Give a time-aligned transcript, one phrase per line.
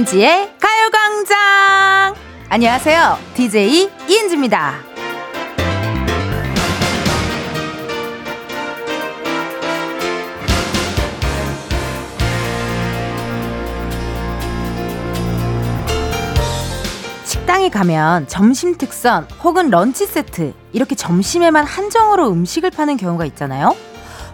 [0.00, 2.14] 이은지의 가요광장!
[2.48, 3.18] 안녕하세요.
[3.34, 4.76] DJ 이은지입니다.
[17.24, 23.76] 식당에 가면 점심 특선 혹은 런치 세트 이렇게 점심에만 한정으로 음식을 파는 경우가 있잖아요.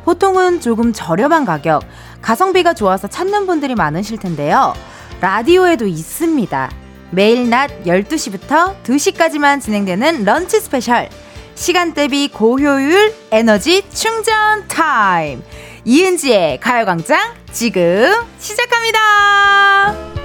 [0.05, 1.83] 보통은 조금 저렴한 가격,
[2.23, 4.73] 가성비가 좋아서 찾는 분들이 많으실 텐데요.
[5.21, 6.71] 라디오에도 있습니다.
[7.11, 11.09] 매일 낮 12시부터 2시까지만 진행되는 lunch special.
[11.55, 15.43] 시간 대비 고효율 에너지 충전 타임.
[15.85, 20.16] 이은지의 가요광장 지금 시작합니다.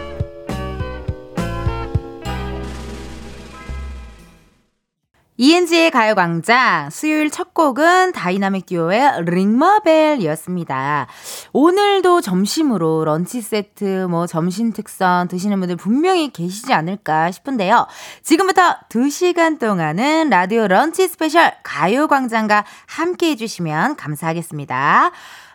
[5.44, 11.08] 이은지의 가요광장 수요일 첫 곡은 다이나믹 듀오의 링마벨이었습니다.
[11.52, 17.88] 오늘도 점심으로 런치 세트, 뭐 점심 특선 드시는 분들 분명히 계시지 않을까 싶은데요.
[18.22, 25.10] 지금부터 2시간 동안은 라디오 lunch special 가요광장과 함께 해주시면 감사하겠습니다.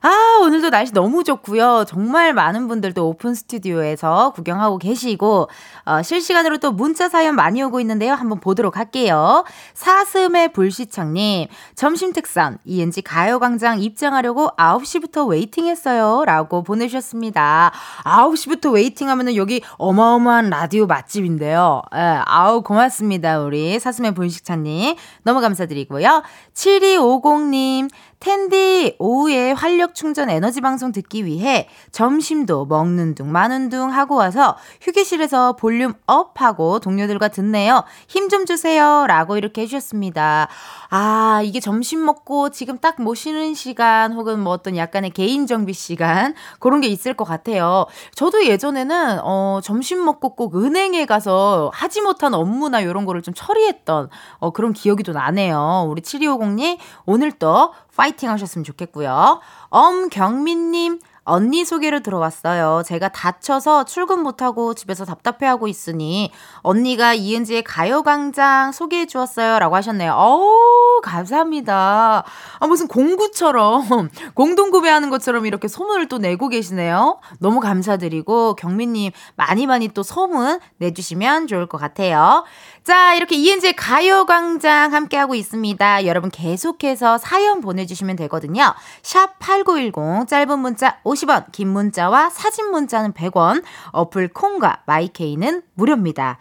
[0.07, 1.85] 아, 오늘도 날씨 너무 좋고요.
[1.89, 5.49] 정말 많은 분들도 오픈 스튜디오에서 구경하고 계시고
[5.85, 8.13] 어, 실시간으로 또 문자 사연 많이 오고 있는데요.
[8.13, 9.45] 한번 보도록 할게요.
[9.75, 16.25] 사슴의 불시청님, 점심 특선 이은지 가요 광장 입장하려고 9시부터 waiting했어요.
[16.25, 17.73] 라고 보내주셨습니다.
[18.05, 21.83] 9시부터 waiting하면은 여기 어마어마한 라디오 맛집인데요.
[21.97, 23.41] 예, 아우 고맙습니다.
[23.41, 26.23] 우리 사슴의 불시청님 너무 감사드리고요.
[26.55, 27.91] 7250님,
[28.27, 34.57] 텐디 오후에 활력 충전 에너지 방송 듣기 위해 점심도 먹는 둥 마는 둥 하고 와서
[34.81, 37.85] 휴게실에서 볼륨 up 하고 동료들과 듣네요.
[38.09, 39.07] 힘 좀 주세요.
[39.07, 40.49] 라고 이렇게 해주셨습니다.
[40.91, 45.73] 아, 이게 점심 먹고 지금 딱 뭐 쉬는 시간 혹은 뭐 어떤 약간의 개인 정비
[45.73, 47.87] 시간 그런 게 있을 것 같아요.
[48.17, 54.09] 저도 예전에는 어, 점심 먹고 꼭 은행에 가서 하지 못한 업무나 이런 거를 좀 처리했던
[54.39, 55.87] 어, 그런 기억이 또 나네요.
[55.89, 59.41] 우리 7250님 오늘 또 파이팅 하셨으면 좋겠고요.
[59.69, 62.83] 엄경민님, 언니 소개로 들어왔어요.
[62.87, 69.59] 제가 다쳐서 출근 못하고 집에서 답답해하고 있으니 언니가 이은지의 가요광장 소개해 주었어요.
[69.59, 70.13] 라고 하셨네요.
[70.13, 72.25] 어우, 감사합니다.
[72.61, 77.19] 아, 무슨 공구처럼, 공동구매하는 것처럼 이렇게 소문을 또 내고 계시네요.
[77.41, 82.45] 너무 감사드리고, 경민님 많이 많이 또 소문 내주시면 좋을 것 같아요.
[82.87, 86.07] 자, 이렇게 이은지의 가요광장 함께하고 있습니다.
[86.07, 88.77] 여러분 계속해서 사연 보내주시면 되거든요.
[89.03, 96.39] 샵 8910, 짧은 문자 50원, 긴 문자와 사진 문자는 100원, 어플 콩과 마이케이는 무료입니다.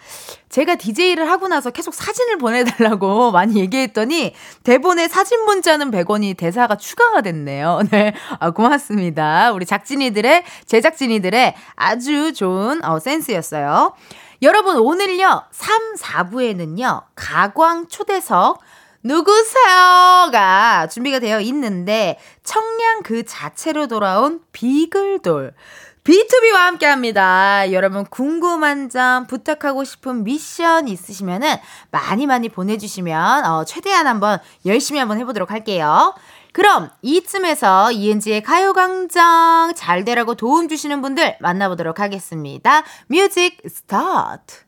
[0.49, 7.21] 제가 DJ를 하고 나서 계속 사진을 보내달라고 많이 얘기했더니 대본에 사진 문자는 100원이 대사가 추가가
[7.21, 7.81] 됐네요.
[7.89, 8.13] 네.
[8.39, 9.51] 아, 고맙습니다.
[9.51, 13.95] 우리 작진이들의, 제작진이들의 아주 좋은 어, 센스였어요.
[14.41, 18.59] 여러분, 오늘요, 3, 4부에는요, 가광 초대석,
[19.03, 25.53] 누구세요?가 준비가 되어 있는데, 청량 그 자체로 돌아온 비글돌.
[26.03, 27.71] B2B와 함께 합니다.
[27.71, 31.55] 여러분, 궁금한 점, 부탁하고 싶은 미션 있으시면은
[31.89, 36.13] 많이 많이 보내주시면, 어, 최대한 한번 열심히 한번 해보도록 할게요.
[36.55, 42.85] 그럼 이쯤에서 이은지의 가요광장 잘 되라고 도움 주시는 분들 만나보도록 하겠습니다.
[43.07, 44.63] Music start!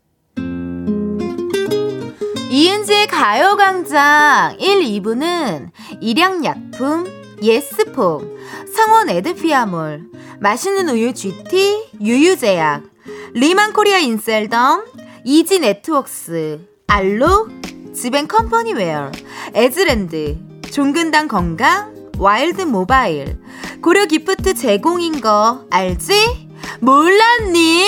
[2.50, 5.70] 이은지의 가요광장 1, 2부는
[6.02, 7.06] 일양약품,
[7.42, 8.38] 예스폼,
[8.75, 10.09] 성원 에드피아몰,
[10.42, 12.84] 맛있는 우유 GT, 유유제약,
[13.31, 14.84] 리만코리아 인셀덤,
[15.24, 17.48] 이지 네트웍스, 알로,
[17.94, 19.14] 지벤 컴퍼니웨어,
[19.54, 23.38] 에즈랜드, 종근당 건강, 와일드 모바일,
[23.81, 26.47] 고려 기프트 제공인 거 알지?
[26.79, 27.86] 몰랐니?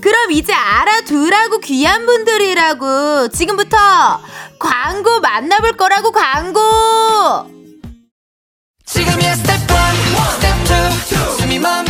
[0.00, 3.76] 그럼 이제 알아두라고 귀한 분들이라고 지금부터
[4.58, 6.60] 광고 만나볼 거라고 광고
[8.84, 9.76] 지금이야 스텝 1,
[10.34, 11.84] 스텝 2, 숨이 멈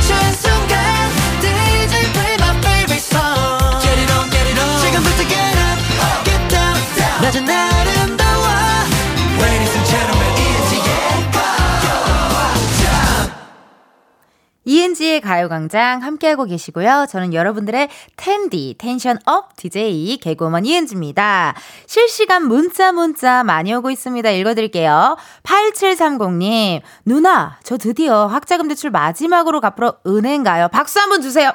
[14.64, 17.06] 이은지의 가요광장 함께하고 계시고요.
[17.08, 21.54] 저는 여러분들의 텐디, tension up DJ 개그우먼 이은지입니다.
[21.86, 24.30] 실시간 문자 문자 많이 오고 있습니다.
[24.30, 25.16] 읽어드릴게요.
[25.42, 30.68] 8730님, 누나, 저 드디어 학자금 대출 마지막으로 갚으러 은행 가요.
[30.68, 31.52] 박수 한번 주세요.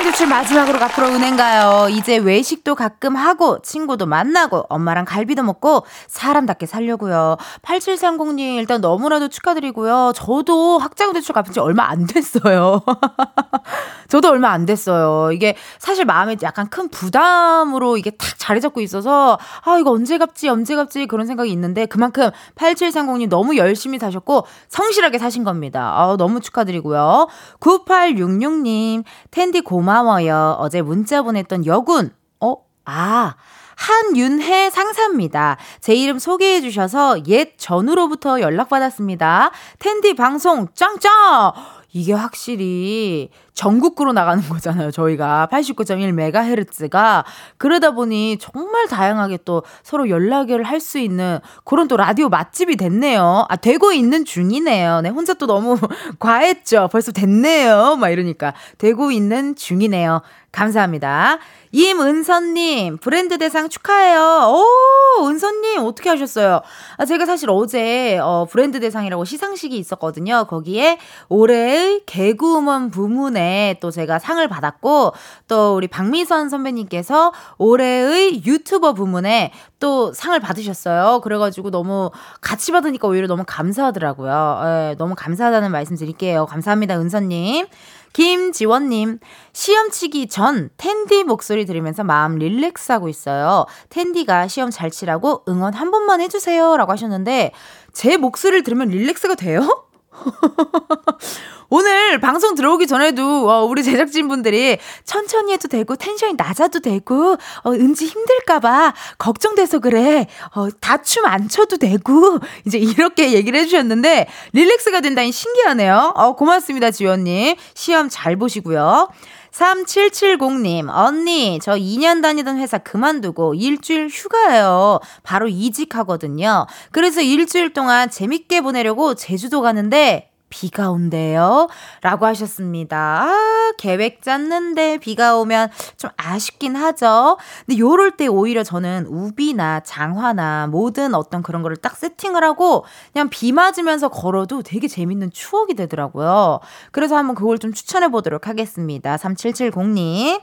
[0.00, 1.88] 학자금 대출 마지막으로 갚으러 은행 가요.
[1.90, 7.36] 이제 외식도 가끔 하고 친구도 만나고 엄마랑 갈비도 먹고 사람답게 살려고요.
[7.62, 10.12] 8730님 일단 너무나도 축하드리고요.
[10.14, 12.82] 저도 학자금 대출 갚은 지 얼마 안 됐어요.
[14.08, 15.32] 저도 얼마 안 됐어요.
[15.32, 20.48] 이게 사실 마음에 약간 큰 부담으로 이게 탁 자리 잡고 있어서 아 이거 언제 갚지
[20.48, 25.92] 언제 갚지 그런 생각이 있는데 그만큼 8730님 너무 열심히 사셨고 성실하게 사신 겁니다.
[25.96, 27.28] 아, 너무 축하드리고요.
[27.60, 30.56] 9866님 텐디 고마 워요.
[30.58, 32.56] 어제 문자 보냈던 여군 어?
[32.84, 33.34] 아
[33.76, 35.56] 한윤혜 상사입니다.
[35.80, 39.50] 제 이름 소개해 주셔서 옛 전우로부터 연락받았습니다.
[39.78, 41.52] 텐디 방송 짱짱!
[41.92, 44.90] 이게 확실히 전국구로 나가는 거잖아요.
[44.90, 47.24] 저희가 89.1MHz가
[47.58, 53.44] 그러다 보니 정말 다양하게 또 서로 연락을 할 수 있는 그런 또 라디오 맛집이 됐네요.
[53.50, 55.02] 아 되고 있는 중이네요.
[55.02, 55.76] 네 혼자 또 너무
[56.18, 56.88] 과했죠.
[56.90, 57.96] 벌써 됐네요.
[57.96, 60.22] 막 이러니까 되고 있는 중이네요.
[60.52, 61.38] 감사합니다.
[61.72, 64.52] 임은선님, 브랜드 대상 축하해요.
[64.52, 66.60] 오, 은선님, 어떻게 하셨어요?
[66.96, 70.46] 아, 제가 사실 어제, 어, 브랜드 대상이라고 시상식이 있었거든요.
[70.48, 70.98] 거기에
[71.28, 73.39] 올해의 개그우먼 부문에
[73.80, 75.12] 또 제가 상을 받았고,
[75.48, 81.20] 또 우리 박미선 선배님께서 올해의 유튜버 부문에 또 상을 받으셨어요.
[81.22, 82.10] 그래가지고 너무
[82.40, 84.60] 같이 받으니까 오히려 너무 감사하더라고요.
[84.64, 86.46] 예, 너무 감사하다는 말씀 드릴게요.
[86.46, 87.66] 감사합니다, 은선님.
[88.12, 89.20] 김지원님,
[89.52, 93.66] 시험 치기 전 텐디 목소리 들으면서 마음 릴렉스하고 있어요.
[93.88, 96.76] 텐디가 시험 잘 치라고 응원 한 번만 해주세요.
[96.76, 97.52] 라고 하셨는데,
[97.92, 99.86] 제 목소리를 들으면 릴렉스가 돼요?
[101.72, 108.06] 오늘 방송 들어오기 전에도 어, 우리 제작진분들이 천천히 해도 되고 텐션이 낮아도 되고 어, 은지
[108.06, 110.26] 힘들까봐 걱정돼서 그래.
[110.56, 116.12] 어, 다춤 안 춰도 되고 이제 이렇게 얘기를 해주셨는데 릴렉스가 된다니 신기하네요.
[116.16, 117.54] 어, 고맙습니다 지원님.
[117.74, 119.08] 시험 잘 보시고요.
[119.52, 125.00] 3770님, 언니, 저 2년 다니던 회사 그만두고 일주일 휴가예요.
[125.24, 126.66] 바로 이직하거든요.
[126.92, 131.68] 그래서 일주일 동안 재밌게 보내려고 제주도 가는데, 비가 온대요.
[132.02, 133.22] 라고 하셨습니다.
[133.22, 137.38] 아, 계획 짰는데 비가 오면 좀 아쉽긴 하죠.
[137.64, 143.30] 근데 요럴 때 오히려 저는 우비나 장화나 모든 어떤 그런 거를 딱 세팅을 하고 그냥
[143.30, 146.60] 비 맞으면서 걸어도 되게 재밌는 추억이 되더라고요.
[146.92, 149.16] 그래서 한번 그걸 좀 추천해 보도록 하겠습니다.
[149.16, 150.40] 3770님.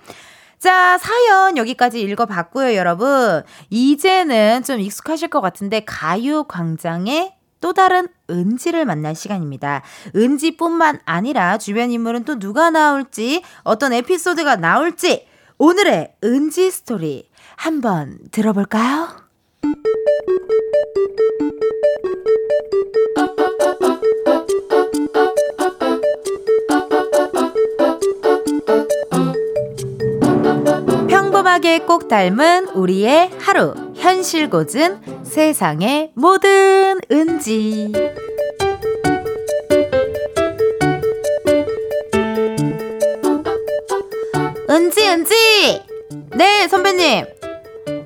[0.60, 3.44] 자, 사연 여기까지 읽어봤고요, 여러분.
[3.70, 9.84] 이제는 좀 익숙하실 것 같은데, 가요광장의 또 다른 은지를 만날 시간입니다.
[10.16, 15.28] 은지뿐만 아니라 주변 인물은 또 누가 나올지, 어떤 에피소드가 나올지,
[15.58, 19.26] 오늘의 은지 스토리 한번 들어볼까요?
[31.58, 37.92] 평범하게 꼭 닮은 우리의 하루, 현실 고증 세상의 모든 은지.
[44.70, 45.82] 은지, 은지!
[46.36, 47.26] 네, 선배님.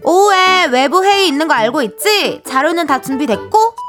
[0.03, 2.41] 오후에 외부 회의 있는 거 알고 있지?
[2.45, 3.80] 자료는 다 준비됐고?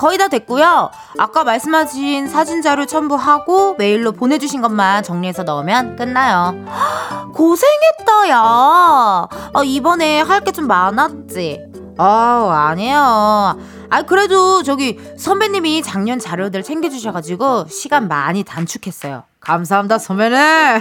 [0.00, 0.90] 거의 다 됐고요.
[1.18, 6.54] 아까 말씀하신 사진 자료 첨부하고 메일로 보내주신 것만 정리해서 넣으면 끝나요.
[7.34, 8.38] 고생했다, 야.
[8.40, 11.69] 아, 이번에 할 게 좀 많았지.
[12.02, 13.58] 아, 아니에요.
[13.90, 19.24] 아, 그래도 저기 선배님이 작년 자료들 챙겨주셔가지고 시간 많이 단축했어요.
[19.40, 20.36] 감사합니다, 선배님.
[20.38, 20.80] 아,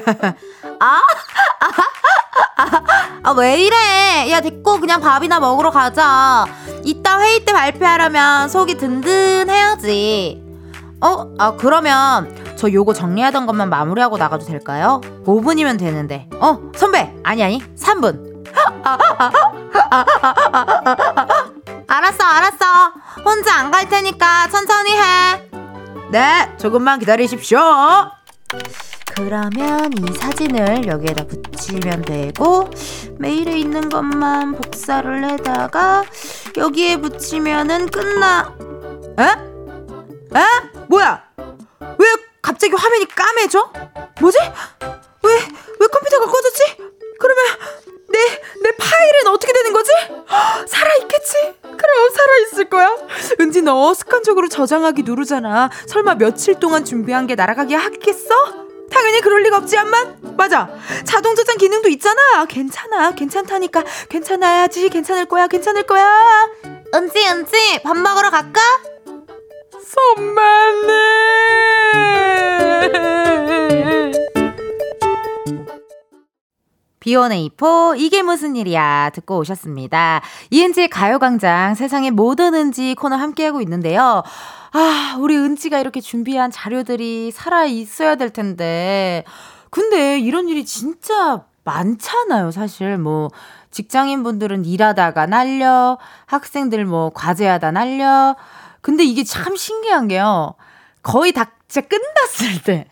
[0.80, 1.02] 아,
[3.24, 4.32] 아, 왜 이래?
[4.32, 6.46] 야, 됐고, 그냥 밥이나 먹으러 가자.
[6.86, 10.42] 이따 회의 때 발표하려면 속이 든든해야지.
[11.02, 15.02] 어, 아, 그러면 저 요거 정리하던 것만 마무리하고 나가도 될까요?
[15.26, 16.30] 5분이면 되는데.
[16.40, 17.14] 어, 선배!
[17.24, 18.39] 아니, 아니, 3분.
[21.88, 22.66] 알았어, 알았어.
[23.26, 25.50] 혼자 안 갈 테니까 천천히 해.
[26.12, 27.60] 네, 조금만 기다리십시오.
[29.16, 32.70] 그러면 이 사진을 여기에다 붙이면 되고
[33.20, 36.04] 메일에 있는 것만 복사를 해다가
[36.58, 38.54] 여기에 붙이면은 끝나.
[39.20, 39.24] 에?
[40.40, 40.44] 에?
[40.88, 41.24] 뭐야?
[41.98, 42.08] 왜
[42.42, 43.72] 갑자기 화면이 까매져?
[44.22, 44.38] 뭐지?
[45.24, 45.34] 왜,
[45.80, 46.78] 왜 컴퓨터가 꺼졌지?
[47.20, 47.46] 그러면
[48.80, 49.92] 파일은 어떻게 되는 거지?
[50.68, 51.34] 살아있겠지?
[51.62, 52.96] 그럼 살아있을 거야?
[53.42, 55.70] 은지 너 습관적으로 저장하기 누르잖아.
[55.88, 58.30] 설마 며칠 동안 준비한 게 날아가게 하겠어?
[58.92, 60.36] 당연히 그럴 리가 없지 않만?
[60.38, 60.70] 맞아.
[61.06, 62.46] 자동 저장 기능도 있잖아.
[62.46, 63.12] 괜찮아.
[63.12, 63.84] 괜찮다니까.
[64.10, 64.90] 괜찮아야지.
[64.90, 65.48] 괜찮을 거야.
[65.48, 66.10] 괜찮을 거야.
[66.96, 68.60] 은지, 은지, 밥 먹으러 갈까?
[70.16, 70.40] 선배님!
[77.00, 80.22] B1A4 이게 무슨 일이야 듣고 오셨습니다.
[80.50, 84.24] 이은지의 가요광장 세상의 모든 은지 코너 함께하고 있는데요.
[84.72, 89.24] 아, 우리 은지가 이렇게 준비한 자료들이 살아 있어야 될 텐데.
[89.70, 92.98] 근데 이런 일이 진짜 많잖아요, 사실.
[92.98, 93.30] 뭐,
[93.72, 98.36] 직장인 분들은 일하다가 날려, 학생들 뭐 과제하다 날려.
[98.82, 100.56] 근데 이게 참 신기한 게요.
[101.04, 102.88] 거의 다 진짜 끝났을 때.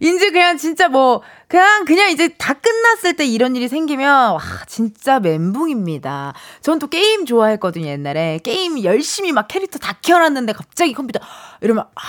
[0.00, 5.18] 이제 그냥 진짜 뭐, 그냥, 그냥 이제 다 끝났을 때 이런 일이 생기면, 와, 진짜
[5.18, 6.34] 멘붕입니다.
[6.60, 8.38] 전 또 게임 좋아했거든요, 옛날에.
[8.44, 11.20] 게임 열심히 막 캐릭터 다 키워놨는데 갑자기 컴퓨터,
[11.62, 12.00] 이러면, 아,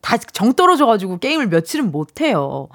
[0.00, 2.68] 다 정 떨어져가지고 게임을 며칠은 못해요.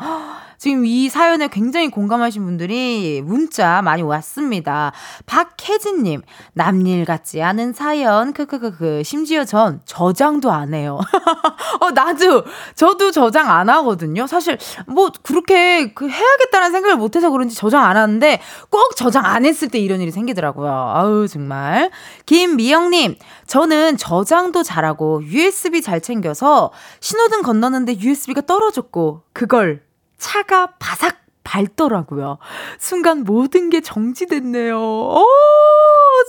[0.64, 4.94] 지금 이 사연에 굉장히 공감하신 분들이 문자 많이 왔습니다.
[5.26, 6.22] 박혜진님,
[6.54, 9.04] 남일 같지 않은 사연, 크크크크.
[9.04, 11.02] 심지어 전 저장도 안 해요.
[11.82, 14.26] 어, 나도, 저도 저장 안 하거든요.
[14.26, 18.40] 사실, 뭐, 그렇게 그 해야겠다는 생각을 못 해서 그런지 저장 안 하는데
[18.70, 20.72] 꼭 저장 안 했을 때 이런 일이 생기더라고요.
[20.72, 21.92] 아우, 정말.
[22.26, 23.18] 김미영님,
[23.48, 29.82] 저는 저장도 잘하고 USB 잘 챙겨서 신호등 건너는데 USB가 떨어졌고, 그걸
[30.24, 32.38] 차가 바삭 밟더라고요.
[32.80, 34.80] 순간 모든 게 정지됐네요.
[34.80, 35.26] 어,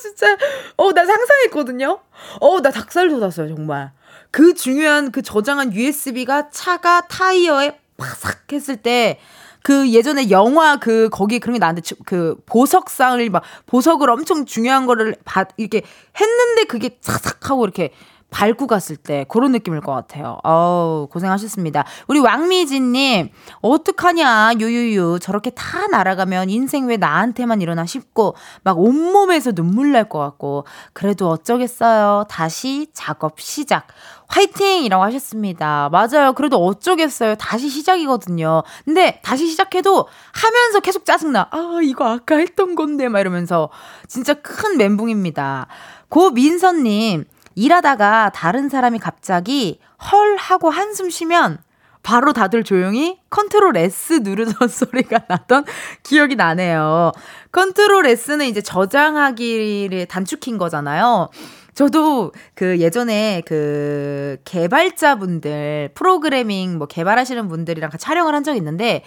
[0.02, 0.36] 진짜.
[0.76, 2.00] 어, 나 상상했거든요.
[2.40, 3.92] 어, 나 닭살 돋았어요, 정말.
[4.32, 9.20] 그 중요한 그 저장한 USB가 차가 타이어에 바삭 했을 때,
[9.62, 15.14] 그 예전에 영화 그 거기 그런 게 나는데 그 보석상을 막 보석을 엄청 중요한 거를
[15.24, 15.82] 받 이렇게
[16.20, 17.92] 했는데 그게 사삭 하고 이렇게
[18.34, 20.38] 밟고 갔을 때 그런 느낌일 것 같아요.
[20.42, 21.84] 어우, 고생하셨습니다.
[22.08, 23.28] 우리 왕미진님,
[23.62, 25.20] 어떡하냐, 유유유.
[25.22, 31.30] 저렇게 다 날아가면 인생 왜 나한테만 일어나 싶고, 막 온몸에서 눈물 날 것 같고, 그래도
[31.30, 32.24] 어쩌겠어요.
[32.28, 33.86] 다시 작업 시작.
[34.26, 34.82] 화이팅!
[34.82, 35.88] 이라고 하셨습니다.
[35.92, 36.32] 맞아요.
[36.34, 37.36] 그래도 어쩌겠어요.
[37.36, 38.64] 다시 시작이거든요.
[38.84, 41.48] 근데 다시 시작해도 하면서 계속 짜증나.
[41.52, 43.08] 아, 이거 아까 했던 건데.
[43.08, 43.70] 막 이러면서.
[44.08, 45.68] 진짜 큰 멘붕입니다.
[46.08, 47.24] 고민선님,
[47.54, 49.80] 일하다가 다른 사람이 갑자기
[50.10, 51.58] 헐 하고 한숨 쉬면
[52.02, 55.64] 바로 다들 조용히 컨트롤 S 누르던 소리가 나던
[56.02, 57.12] 기억이 나네요.
[57.50, 61.30] 컨트롤 S는 이제 저장하기를 단축킨 거잖아요.
[61.74, 69.02] 저도 그 예전에 그 개발자분들 프로그래밍 뭐 개발하시는 분들이랑 같이 촬영을 한 적이 있는데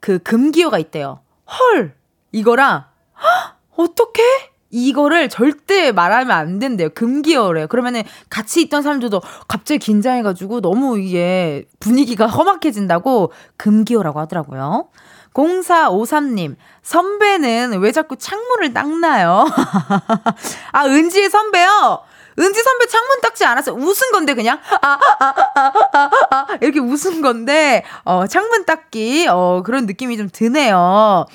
[0.00, 1.20] 그 금기어가 있대요.
[1.46, 1.94] 헐
[2.32, 2.84] 이거랑
[3.76, 4.22] 어떻게
[4.70, 6.90] 이거를 절대 말하면 안 된대요.
[6.90, 7.66] 금기어래요.
[7.66, 14.88] 그러면은 같이 있던 사람들도 갑자기 긴장해가지고 너무 이게 분위기가 험악해진다고 금기어라고 하더라고요.
[15.34, 19.46] 0453님, 선배는 왜 자꾸 창문을 닦나요?
[20.72, 22.02] 아, 은지의 선배요?
[22.38, 23.72] 은지 선배 창문 닦지 않았어.
[23.72, 24.58] 웃은 건데, 그냥.
[24.80, 30.28] 아, 아, 아, 아, 아, 이렇게 웃은 건데, 어, 창문 닦기, 어, 그런 느낌이 좀
[30.32, 31.26] 드네요.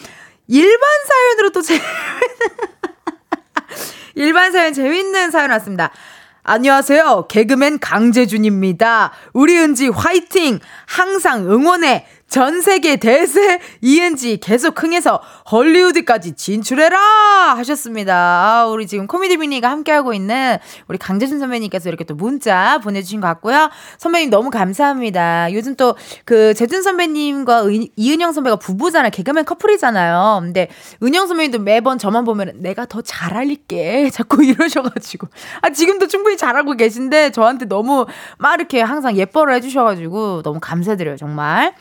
[0.48, 1.80] 일반 사연으로 또 재,
[4.15, 5.91] 일반 사연 재밌는 사연 왔습니다.
[6.43, 7.25] 안녕하세요.
[7.27, 9.12] 개그맨 강재준입니다.
[9.34, 10.60] 우리 은지 화이팅!
[10.86, 12.05] 항상 응원해!
[12.36, 16.98] 전 세계 대세 ENG 계속 흥해서 헐리우드까지 진출해라
[17.56, 18.13] 하셨습니다.
[18.13, 20.58] 아, 우리 지금 코미디 미니가 함께하고 있는
[20.89, 23.70] 우리 강재준 선배님께서 이렇게 또 문자 보내주신 것 같고요.
[24.00, 25.54] 선배님 너무 감사합니다.
[25.54, 29.12] 요즘 또 그 재준 선배님과 은, 이은영 선배가 부부잖아요.
[29.12, 30.39] 개그맨 커플이잖아요.
[30.42, 30.68] 근데
[31.04, 35.27] 은영 선배님도 매번 저만 보면 내가 더 잘할게 자꾸 이러셔가지고
[35.62, 38.06] 아 지금도 충분히 잘하고 계신데 저한테 너무
[38.38, 41.74] 막 이렇게 항상 예뻐를 해주셔가지고 너무 감사드려요 정말.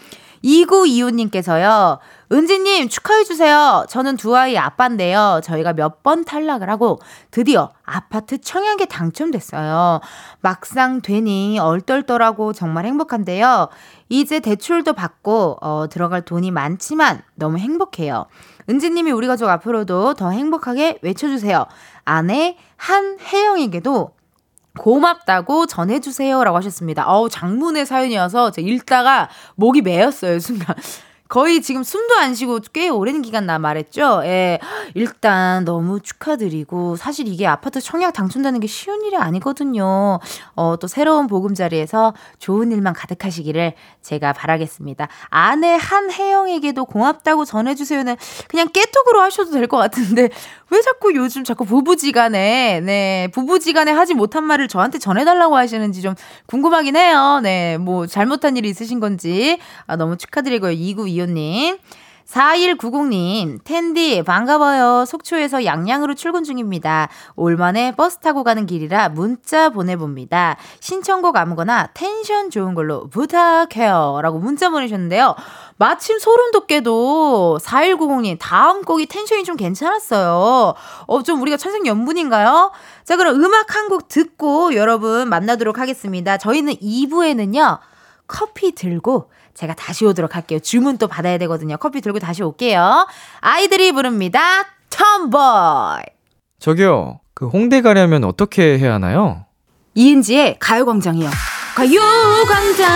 [0.45, 1.99] 2925님께서요.
[2.31, 3.87] 은지님 축하해주세요.
[3.89, 5.41] 저는 두 아이 아빠인데요.
[5.43, 6.99] 저희가 몇 번 탈락을 하고
[7.31, 10.01] 드디어 아파트 청약에 당첨됐어요.
[10.41, 13.69] 막상 되니 얼떨떨하고 정말 행복한데요.
[14.11, 18.27] 이제 대출도 받고 어, 들어갈 돈이 많지만 너무 행복해요.
[18.69, 21.65] 은지님이 우리 가족 앞으로도 더 행복하게 외쳐주세요.
[22.05, 24.11] 아내 한혜영에게도
[24.79, 26.43] 고맙다고 전해주세요.
[26.45, 27.09] 라고 하셨습니다.
[27.09, 30.75] 어우, 장문의 사연이어서 제가 읽다가 목이 메었어요, 순간.
[31.35, 34.23] 거의 지금 숨도 안 쉬고 꽤 오랜 기간 나 말했죠.
[34.23, 34.61] 예.
[34.95, 40.21] 일단 너무 축하드리고 사실 이게 아파트 청약 당첨되는 게 쉬운 일이 아니거든요.
[40.55, 45.09] 어, 또 새로운 보금자리에서 좋은 일만 가득하시기를 제가 바라겠습니다.
[45.29, 48.15] 아내 한혜영에게도 고맙다고 전해주세요는
[48.47, 50.29] 그냥 깨톡으로 하셔도 될 것 같은데
[50.71, 56.15] 왜 자꾸 요즘 자꾸 부부지간에 네 부부지간에 하지 못한 말을 저한테 전해달라고 하시는지 좀
[56.47, 57.41] 궁금하긴 해요.
[57.43, 60.73] 네, 뭐 잘못한 일이 있으신 건지 아, 너무 축하드리고요.
[60.73, 61.79] 2925 님.
[62.27, 65.05] 4190님, 텐디, 반가워요.
[65.05, 67.09] 속초에서 양양으로 출근 중입니다.
[67.37, 70.57] 올만에 버스 타고 가는 길이라 문자 보내봅니다.
[70.81, 74.21] 신청곡 아무거나 텐션 좋은 걸로 부탁해요.
[74.23, 75.35] 라고 문자 보내셨는데요.
[75.77, 80.75] 마침 소름 돋게도 4190님, 다음 곡이 텐션이 좀 괜찮았어요.
[81.07, 82.73] 어, 좀 우리가 천생연분인가요?
[83.05, 86.39] 자, 그럼 음악 한 곡 듣고 여러분 만나도록 하겠습니다.
[86.39, 87.79] 저희는 2부에는요,
[88.27, 90.59] 커피 들고 제가 다시 오도록 할게요.
[90.59, 91.77] 주문 또 받아야 되거든요.
[91.77, 93.07] 커피 들고 다시 올게요.
[93.41, 94.41] 아이들이 부릅니다.
[94.91, 96.03] 톰보이.
[96.59, 99.47] 저기요, 그 홍대 가려면 어떻게 해야 하나요?
[99.95, 101.31] 이은지의 가요광장이요.
[101.77, 102.89] 가요광장,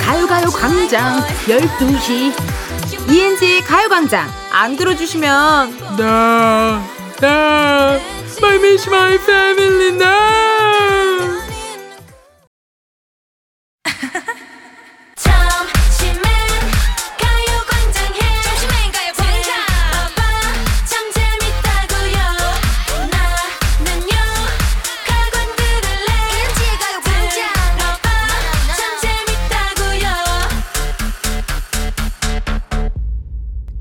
[0.00, 2.32] 가요가요광장, 12시.
[3.10, 6.84] 이은지의 가요광장, 안 들어주시면, 나,
[7.20, 7.98] 나,
[8.40, 11.49] my miss my family now.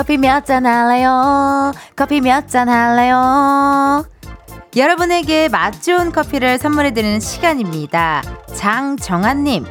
[0.00, 1.72] 커피 몇 잔 할래요?
[1.94, 4.02] 커피 몇 잔 할래요?
[4.74, 8.22] 여러분에게 맛 좋은 커피를 선물해드리는 시간입니다.
[8.56, 9.66] 장정한님,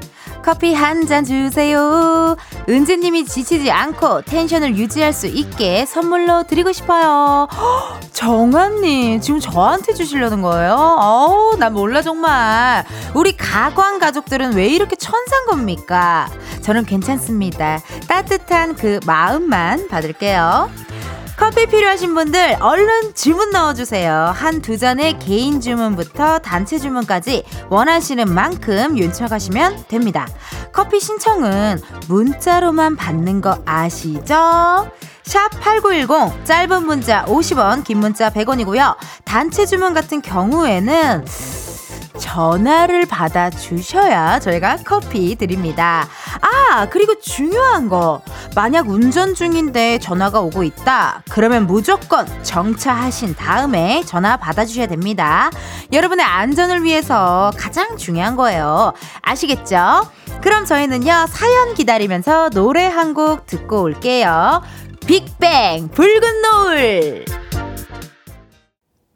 [0.49, 2.35] 커피 한 잔 주세요.
[2.67, 7.47] 은지님이 지치지 않고 텐션을 유지할 수 있게 선물로 드리고 싶어요.
[8.13, 10.73] 정한님, 지금 저한테 주시려는 거예요?
[10.73, 12.83] 어우, 나 몰라, 정말.
[13.13, 16.27] 우리 가광 가족들은 왜 이렇게 천산 겁니까?
[16.61, 17.79] 저는 괜찮습니다.
[18.07, 20.71] 따뜻한 그 마음만 받을게요.
[21.39, 24.33] 커피 필요하신 분들 얼른 주문 넣어주세요.
[24.35, 30.27] 한 두 잔의 개인 주문부터 단체 주문까지 원하시는 만큼 요청하시면 됩니다.
[30.73, 34.91] 커피 신청은 문자로만 받는 거 아시죠?
[35.23, 38.97] 샵8910 짧은 문자 50원 긴 문자 100원이고요.
[39.23, 41.25] 단체 주문 같은 경우에는
[42.19, 46.07] 전화를 받아 주셔야 저희가 커피 드립니다.
[46.41, 48.21] 아, 그리고 중요한 거.
[48.55, 51.23] 만약 운전 중인데 전화가 오고 있다.
[51.29, 55.49] 그러면 무조건 정차하신 다음에 전화 받아 주셔야 됩니다.
[55.91, 58.93] 여러분의 안전을 위해서 가장 중요한 거예요.
[59.21, 60.07] 아시겠죠?
[60.41, 64.61] 그럼 저희는요, 사연 기다리면서 노래 한 곡 듣고 올게요.
[65.07, 67.25] 빅뱅, 붉은 노을.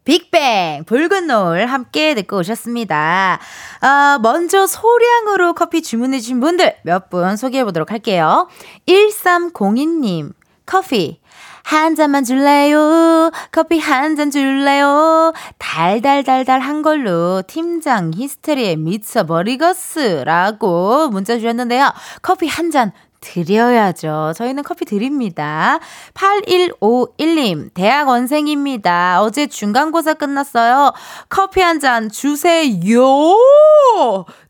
[0.05, 3.39] 빅뱅 붉은 노을 함께 듣고 오셨습니다.
[3.81, 8.47] 어, 먼저 소량으로 커피 주문해 주신 분들 몇 분 소개해 보도록 할게요.
[8.87, 10.33] 1302님
[10.65, 11.19] 커피
[11.63, 13.31] 한 잔만 줄래요?
[13.51, 15.31] 커피 한 잔 줄래요?
[15.57, 21.93] 달달달달 한 걸로 팀장 히스테리에 미쳐버리겠스라고 문자 주셨는데요.
[22.21, 22.91] 커피 한 잔
[23.23, 24.33] 드려야죠.
[24.35, 25.79] 저희는 커피 드립니다.
[26.13, 29.21] 8151님, 대학원생입니다.
[29.21, 30.91] 어제 중간고사 끝났어요.
[31.29, 32.71] 커피 한 잔 주세요!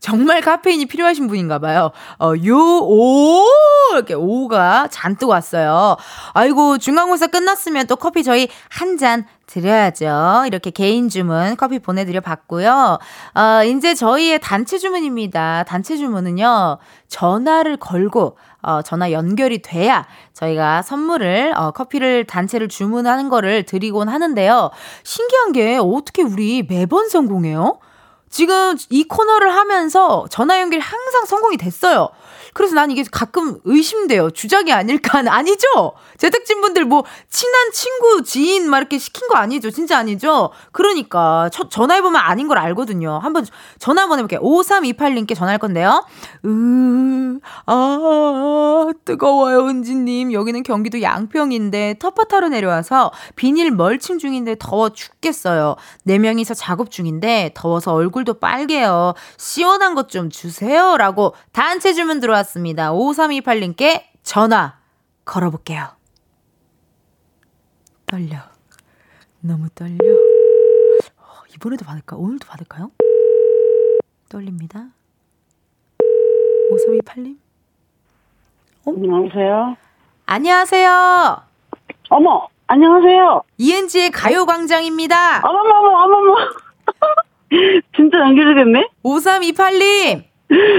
[0.00, 1.90] 정말 카페인이 필요하신 분인가 봐요.
[2.20, 3.44] 어, 요, 오!
[3.92, 5.96] 이렇게 오가 잔뜩 왔어요.
[6.32, 10.44] 아이고, 중간고사 끝났으면 또 커피 저희 한 잔 드려야죠.
[10.48, 12.98] 이렇게 개인 주문 커피 보내드려 봤고요.
[13.34, 15.64] 어, 이제 저희의 단체 주문입니다.
[15.68, 23.62] 단체 주문은요, 전화를 걸고, 어, 전화 연결이 돼야 저희가 선물을, 어, 커피를 단체를 주문하는 거를
[23.62, 24.70] 드리곤 하는데요.
[25.04, 27.78] 신기한 게 어떻게 우리 매번 성공해요?
[28.30, 32.08] 지금 이 코너를 하면서 전화 연결이 항상 성공이 됐어요.
[32.52, 34.30] 그래서 난 이게 가끔 의심돼요.
[34.30, 35.22] 주작이 아닐까?
[35.28, 35.92] 아니죠?
[36.18, 39.70] 제작진분들 뭐, 친한 친구, 지인, 막 이렇게 시킨 거 아니죠?
[39.70, 40.50] 진짜 아니죠?
[40.72, 43.18] 그러니까, 첫 전화해보면 아닌 걸 알거든요.
[43.22, 43.44] 한번
[43.78, 44.40] 전화 한번 해볼게요.
[44.40, 46.06] 5328님께 전화할 건데요.
[46.46, 50.32] 으, 아, 뜨거워요, 은지님.
[50.32, 55.76] 여기는 경기도 양평인데, 텃밭하러 내려와서 비닐 멀칭 중인데 더워 죽겠어요.
[56.04, 59.14] 네 명이서 작업 중인데, 더워서 얼굴도 빨개요.
[59.36, 60.96] 시원한 것 좀 주세요.
[60.96, 62.92] 라고 단체 주문 들어 왔습니다.
[62.92, 64.78] 5328님께 전화
[65.24, 65.88] 걸어볼게요.
[68.06, 68.38] 떨려.
[69.40, 69.96] 너무 떨려.
[71.16, 72.16] 어, 이번에도 받을까?
[72.16, 72.90] 오늘도 받을까요?
[74.28, 74.86] 떨립니다.
[76.72, 77.36] 5328님?
[78.86, 78.92] 어?
[78.92, 79.76] 안녕하세요.
[80.26, 81.42] 안녕하세요.
[82.10, 83.42] 어머, 안녕하세요.
[83.58, 85.42] 이은지의 가요광장입니다.
[85.44, 86.34] 어머머머, 어머머.
[87.96, 88.88] 진짜 연결이 됐네?
[89.04, 90.24] 5328님.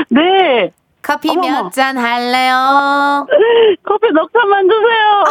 [0.10, 0.74] 네.
[1.06, 1.36] 커피.
[1.38, 3.28] 몇 잔 할래요?
[3.84, 5.24] 커피 넉 잔만 주세요.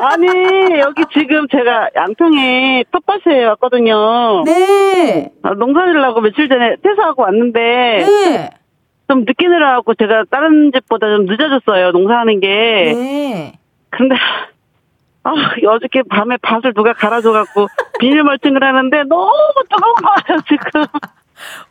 [0.02, 4.42] 아니, 여기 지금 제가 양평에 텃밭에 왔거든요.
[4.44, 5.30] 네.
[5.42, 8.50] 아, 농사 지으려고 며칠 전에 퇴사하고 왔는데, 네.
[9.08, 12.48] 좀 늦게 내려가고 제가 다른 집보다 좀 늦어졌어요, 농사하는 게.
[12.94, 13.52] 네.
[13.90, 14.14] 근데,
[15.24, 15.32] 아,
[15.68, 17.66] 어저께 밤에 밭을 누가 갈아줘갖고
[18.00, 19.30] 비닐 멀칭을 하는데 너무
[19.68, 20.84] 뜨거운 거예요, 지금.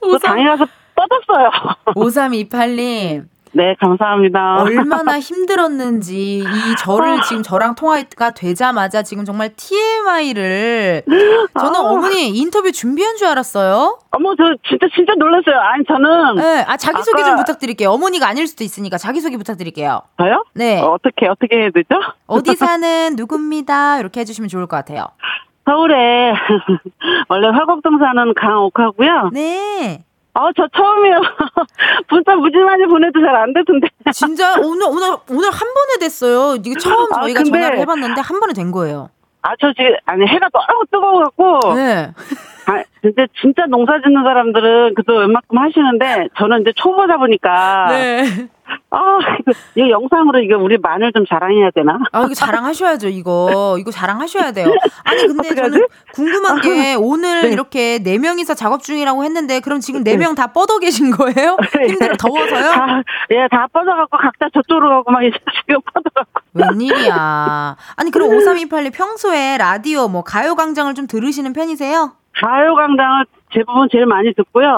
[0.01, 0.65] 그 방에 가서
[0.99, 1.49] 뻗었어요.
[1.95, 3.25] 5328님.
[3.51, 4.61] 네, 감사합니다.
[4.61, 11.01] 얼마나 힘들었는지 이 저를 지금 저랑 통화가 되자마자 지금 정말 TMI를
[11.59, 11.79] 저는 아.
[11.79, 13.97] 어머니 인터뷰 준비한 줄 알았어요.
[14.11, 15.55] 어머, 저 진짜, 진짜 놀랐어요.
[15.57, 16.35] 아니, 저는.
[16.35, 17.89] 네, 아 자기 소개 좀 부탁드릴게요.
[17.89, 20.01] 어머니가 아닐 수도 있으니까 자기 소개 부탁드릴게요.
[20.19, 20.43] 저요?
[20.53, 20.79] 네.
[20.81, 21.87] 어, 어떻게, 어떻게 해야 되죠?
[22.27, 23.99] 어디 사는 누굽니다.
[23.99, 25.05] 이렇게 해주시면 좋을 것 같아요.
[25.65, 26.33] 서울에,
[27.29, 29.29] 원래 화곡동 사는 강옥하고요.
[29.33, 30.03] 네.
[30.33, 31.21] 어, 저 처음이에요.
[32.09, 33.87] 문자 무지 많이 보내도 잘 안 되던데.
[34.13, 36.55] 진짜 오늘 오늘 오늘 한 번에 됐어요.
[36.55, 39.09] 이게 처음 아, 저희가 근데- 전화를 해봤는데 한 번에 된 거예요.
[39.41, 41.73] 아, 저 지금, 아니, 해가 너무 뜨거워갖고.
[41.75, 42.11] 네.
[42.65, 47.85] 아, 근데 진짜 농사 짓는 사람들은 그래도 웬만큼 하시는데, 저는 이제 초보다 보니까.
[47.87, 48.23] 네.
[48.91, 51.99] 아, 이거, 이거 영상으로 이거 우리 마늘 좀 자랑해야 되나?
[52.11, 53.77] 아, 이거 자랑하셔야죠, 이거.
[53.79, 54.73] 이거 자랑하셔야 돼요.
[55.03, 55.53] 아니, 근데?
[55.53, 57.49] 저는 궁금한 게 오늘 네.
[57.49, 61.55] 이렇게 네 명이서 작업 중이라고 했는데 그럼 지금 네 명 다 뻗어 계신 거예요?
[61.87, 62.71] 힘들어, 더워서요?
[62.71, 66.41] 다, 예, 다 뻗어갖고 각자 저쪽으로 가고 막 이제 지금 뻗어갖고.
[66.53, 67.75] 웬일이야.
[67.95, 72.13] 아니, 그럼 5328님 평소에 라디오, 뭐, 가요광장을 좀 들으시는 편이세요?
[72.41, 74.75] 가요광장을 대부분 제일 많이 듣고요.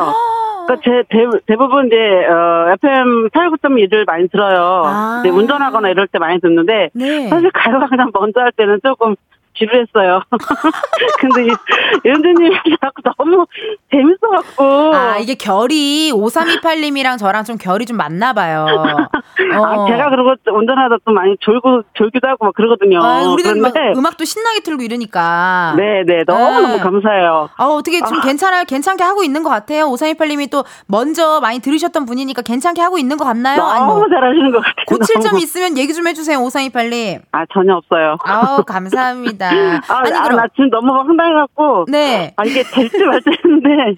[0.65, 4.83] 그러니까 제 대, 대부분 이제 어, FM 89.1을 많이 들어요.
[4.85, 5.23] 아.
[5.25, 7.27] 운전하거나 이럴 때 많이 듣는데 네.
[7.27, 9.15] 사실 가요광장 먼저 할 때는 조금
[9.61, 10.21] 지루했어요.
[11.19, 13.45] 근데 이- 연주님이 자꾸 너무
[13.91, 14.95] 재밌어갖고.
[14.95, 18.65] 아, 이게 결이 5328님이랑 저랑 좀 결이 좀 맞나 봐요.
[18.71, 19.65] 어.
[19.65, 22.99] 아, 제가 그리고 운전하다 또 많이 졸고 졸기도 하고 막 그러거든요.
[23.03, 25.73] 아, 우리는 막 그런데 음악도 신나게 틀고 이러니까.
[25.77, 26.79] 네네 너무 너무 네.
[26.79, 27.49] 감사해요.
[27.55, 28.63] 아, 어떻게 좀 괜찮아요?
[28.65, 29.85] 괜찮게 하고 있는 것 같아요.
[29.87, 33.57] 5328님이 또 먼저 많이 들으셨던 분이니까 괜찮게 하고 있는 것 같나요?
[33.57, 34.85] 너무 뭐 잘하시는 것 같아요.
[34.87, 35.37] 고칠 점.
[35.37, 37.21] 있으면 얘기 좀 해주세요, 5328님.
[37.31, 38.17] 아 전혀 없어요.
[38.23, 39.50] 아우, 감사합니다.
[39.87, 40.37] 아, 아니, 아, 그럼.
[40.37, 41.85] 나 지금 너무 황당해갖고.
[41.89, 42.33] 네.
[42.35, 43.95] 아, 이게 될지 말지 했는데.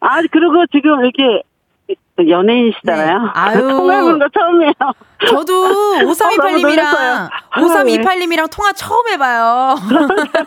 [0.00, 1.42] 아, 그리고 지금 이렇게
[2.28, 3.18] 연예인이시잖아요.
[3.18, 3.28] 네.
[3.34, 3.58] 아유.
[3.68, 4.72] 통화해본 거 처음이에요.
[5.26, 7.28] 저도 어, 너무 5328님이랑, 놀랐어요.
[7.52, 9.76] 5328님이랑 통화 처음 해봐요.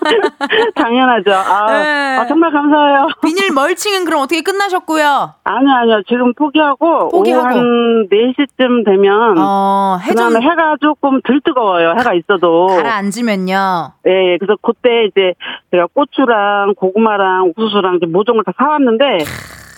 [0.75, 1.31] 당연하죠.
[1.33, 2.17] 아, 네.
[2.17, 3.07] 아, 정말 감사해요.
[3.23, 5.33] 비닐 멀칭은 그럼 어떻게 끝나셨고요?
[5.43, 6.01] 아니요, 아니요.
[6.07, 7.09] 지금 포기하고.
[7.09, 7.47] 포기하고.
[7.47, 9.35] 한 4시쯤 되면.
[9.37, 11.95] 어, 그 해좀 해가 조금 덜 뜨거워요.
[11.97, 12.67] 해가 있어도.
[12.67, 13.93] 가라앉으면요.
[14.07, 14.37] 예, 예.
[14.37, 15.33] 그래서 그때 이제
[15.71, 19.19] 제가 고추랑 고구마랑 옥수수랑 이제 모종을 다 사왔는데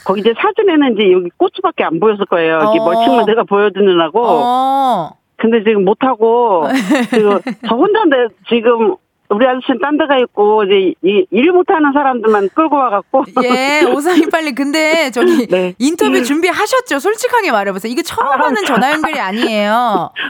[0.08, 2.60] 거기 이제 사진에는 이제 여기 고추밖에 안 보였을 거예요.
[2.70, 2.86] 이게 어.
[2.86, 4.22] 멀칭만 내가 보여드리려고.
[4.24, 5.12] 어.
[5.36, 6.64] 근데 지금 못하고
[7.10, 8.96] 지금 저 혼자인데 지금
[9.30, 14.56] 우리 아저씨는 딴 데가 있고 이제 이, 일 못하는 사람들만 끌고 와갖고 예, 5328님.
[14.56, 15.76] 근데 저기 네.
[15.80, 17.00] 인터뷰 준비하셨죠?
[17.00, 17.92] 솔직하게 말해보세요.
[17.92, 19.72] 이게 처음 하는 전화 연결이 아니에요.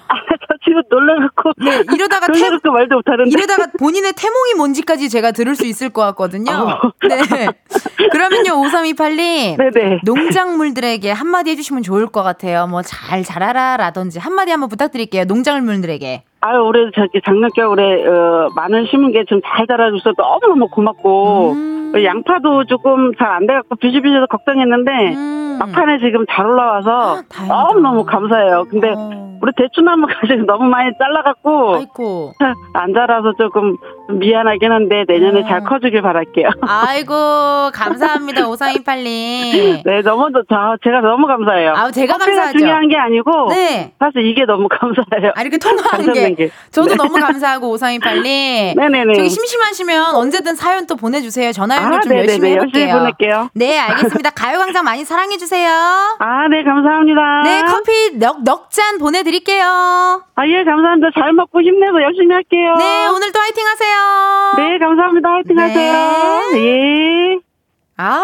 [0.07, 0.15] 아,
[0.47, 5.65] 저 지금 놀라갖고 네, 이러다가 태, 말도 못하는데 이러다가 본인의 태몽이 뭔지까지 제가 들을 수
[5.65, 6.51] 있을 것 같거든요.
[6.51, 6.91] 어.
[7.07, 7.47] 네.
[8.11, 9.57] 그러면요, 5328님.
[9.57, 12.65] 네네 농작물들에게 한마디 해주시면 좋을 것 같아요.
[12.67, 15.25] 뭐 잘 자라라라든지 한마디 한번 부탁드릴게요.
[15.25, 16.23] 농작물들에게.
[16.41, 21.93] 아유 올해 저기 작년 겨울에 어, 마늘 심은 게 좀 잘 자라줘서 너무너무 고맙고 음.
[21.95, 25.57] 어, 양파도 조금 잘 안 돼갖고 비실비실 걱정했는데 음.
[25.59, 27.55] 막판에 지금 잘 올라와서 다행이다.
[27.55, 28.65] 너무너무 감사해요.
[28.69, 29.26] 근데 어.
[29.41, 32.33] 우리 대추나무 가 지금 너무 많이 잘라갖고 아이고.
[32.73, 33.77] 안 자라서 조금
[34.09, 35.47] 미안하긴 한데 내년에 어.
[35.47, 36.49] 잘 커주길 바랄게요.
[36.61, 37.13] 아이고,
[37.73, 38.43] 감사합니다.
[38.47, 39.83] 5328님.
[39.85, 41.73] 네, 너무 저 제가 너무 감사해요.
[41.75, 42.57] 아우, 제가 감사하죠.
[42.57, 43.93] 중요한 게 아니고 네.
[43.99, 45.33] 사실 이게 너무 감사해요.
[45.35, 46.33] 아, 이렇게 통화하는 게.
[46.35, 46.49] 게.
[46.71, 48.75] 저도 너무 감사하고, 5328님.
[48.77, 49.13] 네네네.
[49.15, 51.51] 저기 심심하시면 언제든 사연 또 보내주세요.
[51.51, 52.27] 전화 연결 아, 좀 네네네.
[52.27, 52.97] 열심히 열심히 해볼게요.
[52.97, 53.49] 보낼게요.
[53.53, 54.29] 네, 알겠습니다.
[54.31, 55.69] 가요광장 많이 사랑해주세요.
[56.19, 57.41] 아, 네, 감사합니다.
[57.43, 59.65] 네, 커피 넉, 넉 잔 보내 드릴게요.
[60.35, 61.09] 아, 예, 감사합니다.
[61.19, 62.75] 잘 먹고 힘내서 열심히 할게요.
[62.77, 64.53] 네, 오늘도 화이팅 하세요.
[64.55, 65.29] 네, 감사합니다.
[65.29, 65.61] 화이팅 네.
[65.63, 66.59] 하세요.
[66.63, 67.39] 예.
[67.97, 68.23] 아,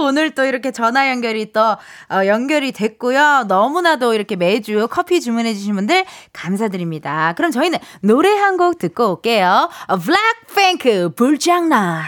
[0.00, 3.44] 오늘 또 이렇게 전화 연결이 또 어, 연결이 됐고요.
[3.46, 7.34] 너무나도 이렇게 매주 커피 주문해 주신 분들 감사드립니다.
[7.36, 9.68] 그럼 저희는 노래 한 곡 듣고 올게요.
[9.86, 12.04] 어, 블랙핑크 불장난.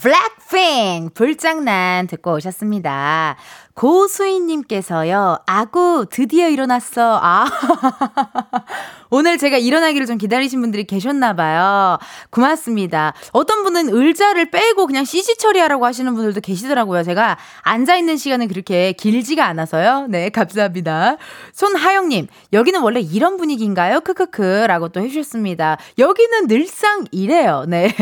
[0.00, 3.36] 블랙핑 불장난 듣고 오셨습니다.
[3.74, 7.18] 고수인님께서요, 아구, 드디어 일어났어.
[7.22, 7.46] 아.
[9.14, 11.98] 오늘 제가 일어나기를 좀 기다리신 분들이 계셨나봐요.
[12.30, 13.12] 고맙습니다.
[13.32, 17.02] 어떤 분은 의자를 빼고 그냥 CG 처리하라고 하시는 분들도 계시더라고요.
[17.02, 20.06] 제가 앉아있는 시간은 그렇게 길지가 않아서요.
[20.08, 21.16] 네, 감사합니다.
[21.52, 24.00] 손하영님, 여기는 원래 이런 분위기인가요?
[24.00, 24.64] 크크크.
[24.66, 25.76] 라고 또 해주셨습니다.
[25.98, 27.64] 여기는 늘상 이래요.
[27.68, 27.94] 네.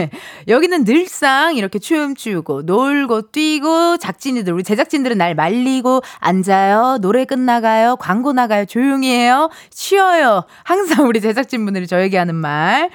[0.47, 6.99] 여기는 늘상 이렇게 춤추고, 놀고, 뛰고, 작진이들, 우리 제작진들은 날 말리 고, 앉아요.
[7.01, 7.97] 노래 끝나가요.
[7.97, 8.65] 광고 나가요.
[8.67, 9.51] 조용히 해요.
[9.71, 10.45] 쉬어요.
[10.65, 12.91] 항상 우리 제작진분들이 저에게 하는 말.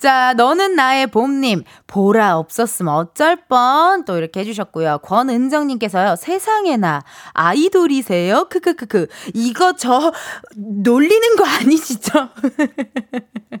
[0.00, 1.62] 자, 너는 나의 봄님.
[1.86, 4.06] 보라 없었으면 어쩔 뻔.
[4.06, 5.00] 또 이렇게 해주셨고요.
[5.02, 6.16] 권은정님께서요.
[6.16, 7.02] 세상에나
[7.34, 8.46] 아이돌이세요?
[8.48, 9.08] 크크크크.
[9.34, 10.10] 이거 저
[10.56, 12.30] 놀리는 거 아니시죠?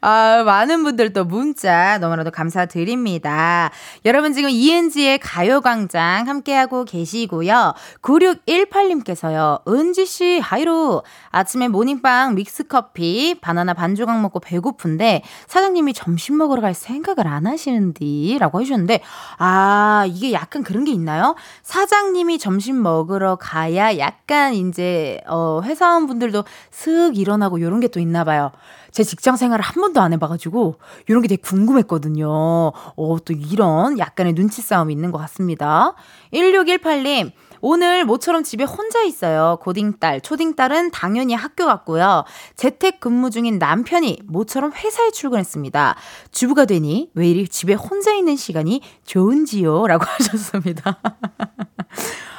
[0.00, 3.70] 아, 많은 분들 또 문자 너무나도 감사드립니다.
[4.04, 7.74] 여러분 지금 ENG의 가요광장 함께하고 계시고요.
[8.02, 9.66] 9618님께서요.
[9.66, 11.02] 은지씨, 하이로.
[11.30, 15.22] 아침에 모닝빵 믹스커피, 바나나 반 조각 먹고 배고픈데
[15.56, 18.36] 사장님이 점심 먹으러 갈 생각을 안 하시는디?
[18.38, 19.00] 라고 해주셨는데,
[19.38, 21.34] 아, 이게 약간 그런 게 있나요?
[21.62, 28.50] 사장님이 점심 먹으러 가야 약간 이제, 어, 회사원분들도 슥 일어나고 요런 게 또 있나 봐요.
[28.90, 30.74] 제 직장 생활을 한 번도 안 해봐가지고
[31.08, 32.28] 이런 게 되게 궁금했거든요.
[32.28, 35.94] 어, 또 이런 약간의 눈치 싸움이 있는 것 같습니다.
[36.34, 37.30] 1618님,
[37.68, 39.58] 오늘 모처럼 집에 혼자 있어요.
[39.60, 42.22] 고딩딸, 초딩딸은 당연히 학교 갔고요.
[42.54, 45.96] 재택 근무 중인 남편이 모처럼 회사에 출근했습니다.
[46.30, 49.88] 주부가 되니 왜 이리 집에 혼자 있는 시간이 좋은지요?
[49.88, 51.00] 라고 하셨습니다.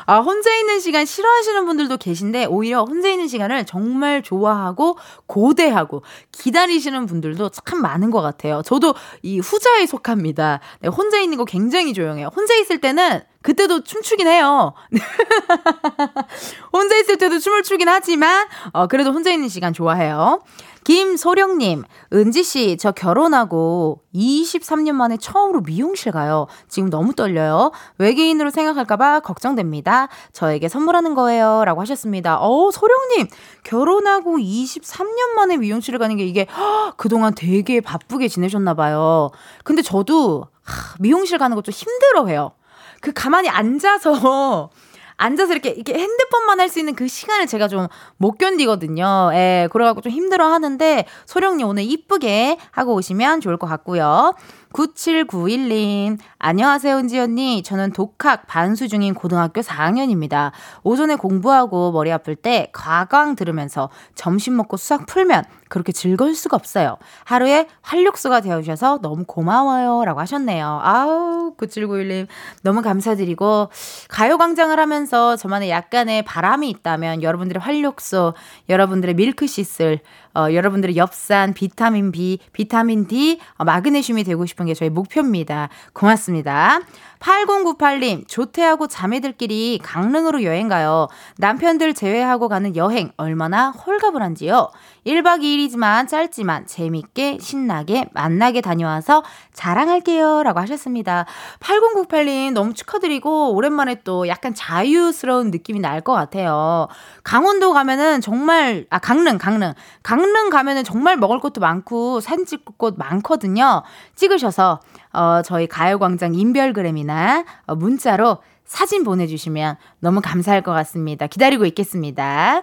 [0.10, 7.06] 아, 혼자 있는 시간 싫어하시는 분들도 계신데, 오히려 혼자 있는 시간을 정말 좋아하고, 고대하고, 기다리시는
[7.08, 8.62] 분들도 참 많은 것 같아요.
[8.66, 10.62] 저도 이 후자에 속합니다.
[10.80, 12.30] 네, 혼자 있는 거 굉장히 조용해요.
[12.34, 14.74] 혼자 있을 때는 그때도 춤추긴 해요.
[16.72, 20.42] 혼자 있을 때도 춤을 추긴 하지만, 어, 그래도 혼자 있는 시간 좋아해요.
[20.88, 26.48] 김소령님, 은지씨, 저 결혼하고 23년 만에 처음으로 미용실 가요.
[26.70, 27.74] 지금 너무 떨려요.
[27.98, 30.08] 외계인으로 생각할까봐 걱정됩니다.
[30.32, 31.66] 저에게 선물하는 거예요.
[31.66, 32.40] 라고 하셨습니다.
[32.40, 33.28] 어, 소령님,
[33.66, 39.32] 결혼하고 23년 만에 미용실을 가는 게 이게, 허, 그동안 되게 바쁘게 지내셨나봐요.
[39.66, 42.54] 근데 저도, 하, 미용실 가는 거좀 힘들어 해요.
[43.02, 44.70] 그 가만히 앉아서,
[45.18, 49.32] 앉아서 이렇게, 이렇게 핸드폰만 할 수 있는 그 시간을 제가 좀 못 견디거든요.
[49.34, 54.34] 예, 그래갖고 좀 힘들어 하는데, 소령님 오늘 이쁘게 하고 오시면 좋을 것 같고요.
[54.74, 57.64] 9791님, 안녕하세요, 은지 언니.
[57.64, 60.52] 저는 독학 반수 중인 고등학교 4학년입니다.
[60.84, 66.98] 오전에 공부하고 머리 아플 때 과강 들으면서 점심 먹고 수학 풀면 그렇게 즐거울 수가 없어요.
[67.24, 70.06] 하루에 활력소가 되어주셔서 너무 고마워요.
[70.06, 70.80] 라고 하셨네요.
[70.82, 72.28] 아우, 9791님.
[72.62, 73.70] 너무 감사드리고,
[74.10, 78.34] 가요광장을 하면서 저만의 약간의 바람이 있다면 여러분들의 활력소,
[78.70, 80.00] 여러분들의 밀크시슬,
[80.38, 85.70] 어, 여러분들의 엽산, 비타민 B, 비타민 D, 어, 마그네슘이 되고 싶은 게 저희 목표입니다.
[85.94, 86.80] 고맙습니다.
[87.20, 91.08] 8098님, 조퇴하고 자매들끼리 강릉으로 여행 가요.
[91.38, 94.70] 남편들 제외하고 가는 여행 얼마나 홀가분한지요.
[95.06, 100.44] 1박 2일이지만 짧지만 재밌게 신나게 만나게 다녀와서 자랑할게요.
[100.44, 101.26] 라고 하셨습니다.
[101.60, 106.88] 8098님 너무 축하드리고 오랜만에 또 약간 자유스러운 느낌이 날 것 같아요.
[107.24, 109.74] 강원도 가면은 정말, 아, 강릉, 강릉.
[110.04, 113.82] 강릉 가면은 정말 먹을 것도 많고 사진 찍을 곳 많거든요.
[114.16, 114.80] 찍으셔서,
[115.18, 121.26] 어, 저희 가요광장 인별그램이나 어, 문자로 사진 보내주시면 너무 감사할 것 같습니다.
[121.26, 122.62] 기다리고 있겠습니다.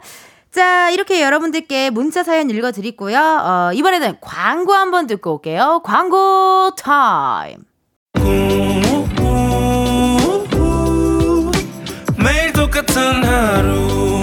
[0.53, 3.19] 자, 이렇게 여러분들께 문자 사연 읽어드리고요.
[3.19, 5.81] 어, 이번에는 광고 한번 듣고 올게요.
[5.85, 7.65] 광고 타임.
[12.17, 14.21] 매일 똑같은 하루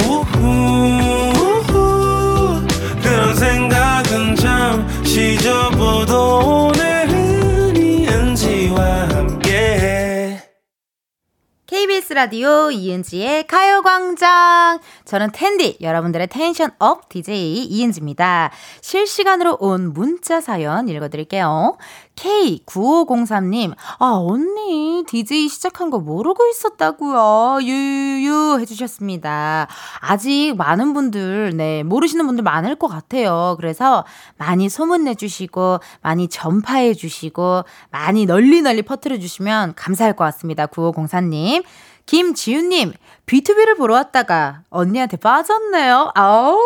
[3.04, 6.72] 그런 생각은 잠시 접어도
[11.72, 14.82] KBS 라디오 이은지의 가요광장.
[15.06, 18.52] 저는 텐디, 여러분들의 tension up DJ 이은지입니다.
[18.82, 21.78] 실시간으로 온 문자 사연 읽어드릴게요.
[22.22, 29.68] K9503님, 아, 언니, DJ 시작한 거 모르고 있었다고요 유유유 해주셨습니다.
[30.00, 33.56] 아직 많은 분들, 네, 모르시는 분들 많을 것 같아요.
[33.58, 34.06] 그래서
[34.38, 40.68] 많이 소문내주시고, 많이 전파해주시고, 많이 널리 널리 퍼뜨려주시면 감사할 것 같습니다.
[40.68, 41.64] 9504님.
[42.06, 42.94] 김지윤님,
[43.26, 46.12] B2B를 보러 왔다가 언니한테 빠졌네요.
[46.16, 46.58] 아우.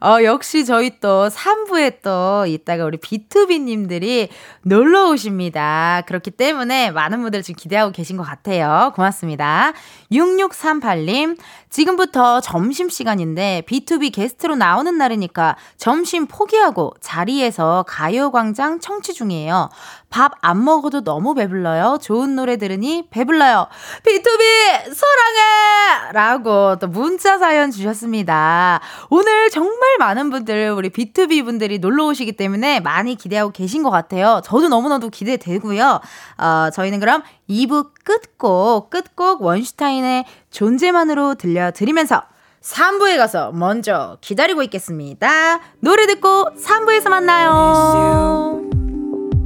[0.00, 4.28] 어, 역시 저희 또 3부에 또 이따가 우리 B2B님들이
[4.62, 6.02] 놀러 오십니다.
[6.06, 8.92] 그렇기 때문에 많은 분들 지금 기대하고 계신 것 같아요.
[8.94, 9.72] 고맙습니다.
[10.12, 11.38] 6638님,
[11.70, 19.70] 지금부터 점심시간인데 B2B 게스트로 나오는 날이니까 점심 포기하고 자리에서 가요광장 청취 중이에요.
[20.14, 21.98] 밥 안 먹어도 너무 배불러요.
[22.00, 23.66] 좋은 노래 들으니 배불러요.
[24.04, 26.12] B2B 사랑해!
[26.12, 28.80] 라고 또 문자 사연 주셨습니다.
[29.10, 34.40] 오늘 정말 많은 분들, 우리 B2B 분들이 놀러 오시기 때문에 많이 기대하고 계신 것 같아요.
[34.44, 36.00] 저도 너무나도 기대되고요.
[36.38, 42.22] 어, 저희는 그럼 2부 끝곡, 끝곡 원슈타인의 존재만으로 들려드리면서
[42.62, 45.58] 3부에 가서 먼저 기다리고 있겠습니다.
[45.80, 48.83] 노래 듣고 3부에서 만나요.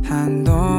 [0.05, 0.78] 한동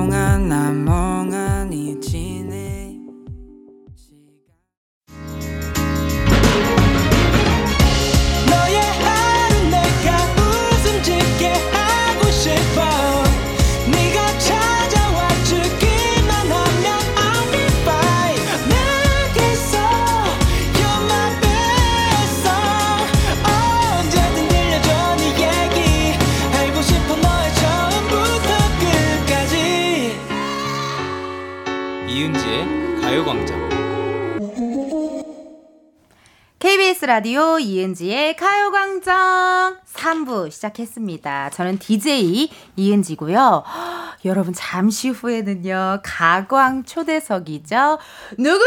[37.20, 41.50] 라디오 이은지의 가요광장 3부 시작했습니다.
[41.50, 43.66] 저는 DJ 이은지고요.
[44.24, 46.00] 여러분 잠시 후에는요.
[46.02, 48.00] 가광 초대석이죠.
[48.38, 48.66] 누구세요?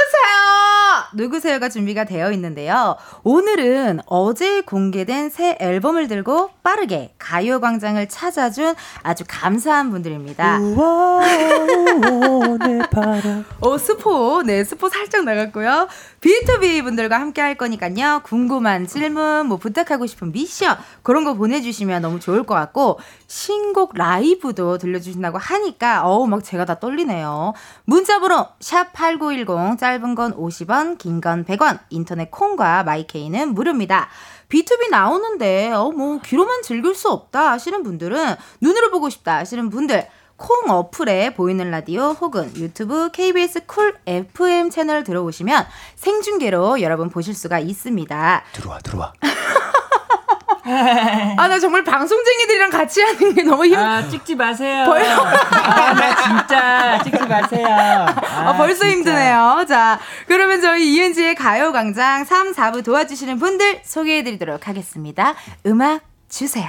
[1.14, 2.96] 누구세요가 준비가 되어 있는데요.
[3.22, 10.58] 오늘은 어제 공개된 새 앨범을 들고 빠르게 가요광장을 찾아준 아주 감사한 분들입니다.
[13.62, 14.42] 오, 스포.
[14.42, 15.88] 네, 스포 살짝 나갔고요.
[16.22, 18.20] B2B 분들과 함께 할 거니까요.
[18.22, 24.78] 궁금한 질문, 뭐 부탁하고 싶은 미션, 그런 거 보내주시면 너무 좋을 것 같고, 신곡 라이브도
[24.78, 27.54] 들려주신다고 하니까, 어우, 막 제가 다 떨리네요.
[27.86, 34.08] 문자번호, 샵 8910, 짧은 건 50원, 긴 건 100원, 인터넷 콩과 마이케이는 무료입니다.
[34.48, 40.06] B2B 나오는데, 어, 뭐, 귀로만 즐길 수 없다 하시는 분들은, 눈으로 보고 싶다 하시는 분들,
[40.42, 47.60] 콩 어플에 보이는 라디오 혹은 유튜브 KBS 쿨 FM 채널 들어오시면 생중계로 여러분 보실 수가
[47.60, 48.42] 있습니다.
[48.52, 49.12] 들어와 들어와.
[50.64, 54.84] 아, 나 정말 방송쟁이들이랑 같이 하는 게 너무 힘, 아, 찍지 마세요.
[54.86, 57.66] 벌- 아, 나 진짜 찍지 마세요.
[57.68, 58.88] 아, 아, 벌써 진짜.
[58.96, 59.64] 힘드네요.
[59.68, 65.34] 자, 그러면 저희 이은지의 가요광장 3, 4부 도와주시는 분들 소개해드리도록 하겠습니다.
[65.66, 66.68] 음악 주세요.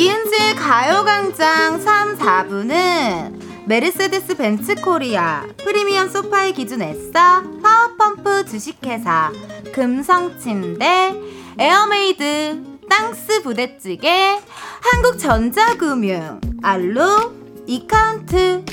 [0.00, 9.30] 이은지의 가요광장 3, 4부는 메르세데스 벤츠 코리아, 프리미엄 소파의 기준 에싸, 파워펌프 주식회사,
[9.74, 11.14] 금성침대,
[11.58, 14.40] 에어메이드, 땅스 부대찌개,
[14.80, 17.34] 한국전자금융, 알로,
[17.66, 18.64] 이카운트,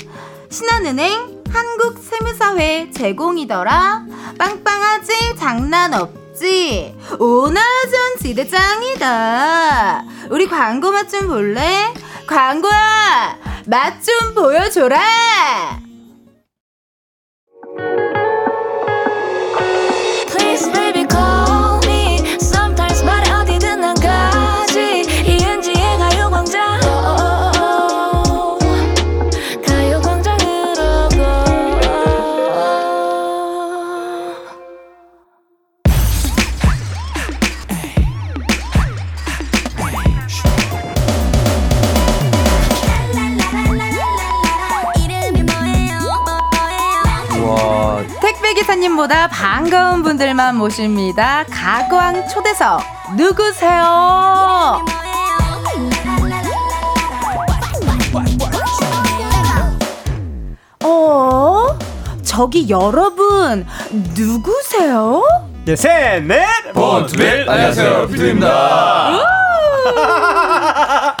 [0.48, 4.06] 신한은행, 한국세무사회 제공이더라.
[4.38, 6.27] 빵빵하지 장난 없지.
[7.18, 10.04] 오나전 지대짱이다.
[10.30, 11.92] 우리 광고 맛 좀 볼래?
[12.26, 15.87] 광고야, 맛 좀 보여줘라.
[49.68, 51.44] 반가운 분들만 모십니다.
[51.50, 52.80] 가광 초대석
[53.18, 54.80] 누구세요?
[60.84, 61.78] 어?
[62.22, 63.66] 저기 여러분
[64.16, 65.22] 누구세요?
[65.66, 66.46] 네, 셋, 넷.
[66.72, 69.18] 번투벨 안녕하세요, 비투입니다.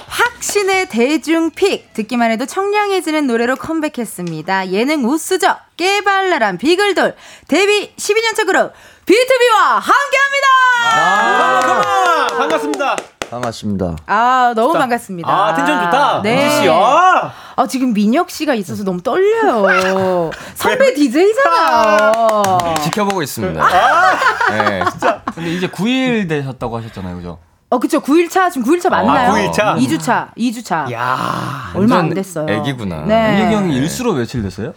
[0.06, 4.68] 확 신의 대중픽 듣기만 해도 청량해지는 노래로 컴백했습니다.
[4.68, 7.16] 예능 우수적 깨발랄한 비글돌
[7.48, 8.74] 데뷔 12년차 그룹
[9.06, 10.46] B2B와 함께합니다.
[10.92, 12.96] 아, 반갑습니다.
[13.30, 13.96] 반갑습니다.
[14.06, 15.30] 아 너무 반갑습니다.
[15.30, 16.20] 아, 텐션 좋다.
[16.22, 16.50] 네.
[16.50, 16.68] 씨.
[16.68, 17.32] 아.
[17.56, 20.30] 아 지금 민혁 씨가 있어서 너무 떨려요.
[20.54, 22.58] 선배 DJ잖아요.
[22.84, 23.62] 지켜보고 있습니다.
[23.62, 24.18] 아.
[24.50, 24.84] 네.
[24.90, 25.22] 진짜.
[25.34, 27.38] 근데 이제 9일 되셨다고 하셨잖아요, 그죠?
[27.70, 29.32] 어 그쵸 9일차 지금 9일차 맞나요?
[29.32, 29.76] 아, 9일차?
[29.76, 31.70] 2주차 2주차 야.
[31.74, 32.46] 얼마 안 됐어요.
[32.48, 33.04] 애기구나.
[33.06, 33.36] 네.
[33.36, 34.72] 민혁이 형이 일수로 며칠 됐어요?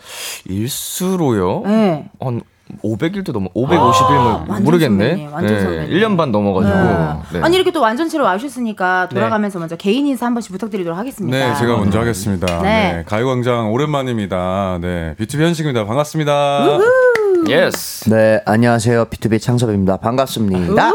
[0.45, 1.63] 일수로요?
[1.65, 2.09] 네.
[2.19, 2.41] 한
[2.83, 5.29] 500일도 넘어 551일 완전 모르겠네.
[5.31, 5.89] 완전 선배님.
[5.89, 6.75] 1년 반 넘어가지고.
[6.77, 7.39] 네.
[7.39, 7.39] 네.
[7.45, 11.37] 아니 이렇게 또 완전체로 와주셨으니까 돌아가면서 먼저 개인 인사 한 번씩 부탁드리도록 하겠습니다.
[11.37, 12.61] 네, 제가 먼저 하겠습니다.
[12.61, 12.93] 네.
[12.93, 14.79] 네, 가요광장 오랜만입니다.
[14.81, 15.85] 네, 비투비 현식입니다.
[15.85, 16.79] 반갑습니다.
[17.49, 18.09] Yes.
[18.09, 19.05] 네, 안녕하세요.
[19.05, 19.97] B2B 창섭입니다.
[19.97, 20.91] 반갑습니다.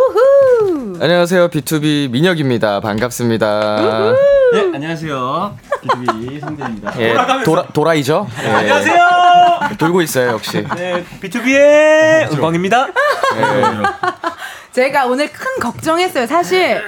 [1.01, 1.49] 안녕하세요.
[1.49, 2.80] B2B 민혁입니다.
[2.80, 4.12] 반갑습니다.
[4.55, 5.57] 예, 안녕하세요.
[5.82, 6.92] 비투비 성재입니다.
[7.01, 8.26] 예, 도라 도라이죠?
[8.42, 8.49] 예.
[8.49, 8.97] 안녕하세요.
[9.78, 10.64] 돌고 있어요, 역시.
[10.76, 12.86] 네, B2B의 은광입니다.
[14.76, 16.26] 제가 오늘 큰 걱정했어요.
[16.26, 16.82] 사실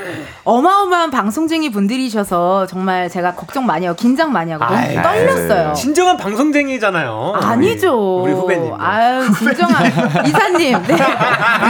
[0.44, 5.72] 어마어마한 방송쟁이 분들이셔서 정말 제가 걱정 많이 하고 긴장 많이 하고 너무 아이, 떨렸어요.
[5.72, 7.32] 진정한 방송쟁이잖아요.
[7.42, 8.20] 아니죠.
[8.24, 8.74] 우리, 우리 후배님.
[8.78, 9.86] 아유, 진정한
[10.26, 10.82] 이사님.
[10.86, 10.96] 네.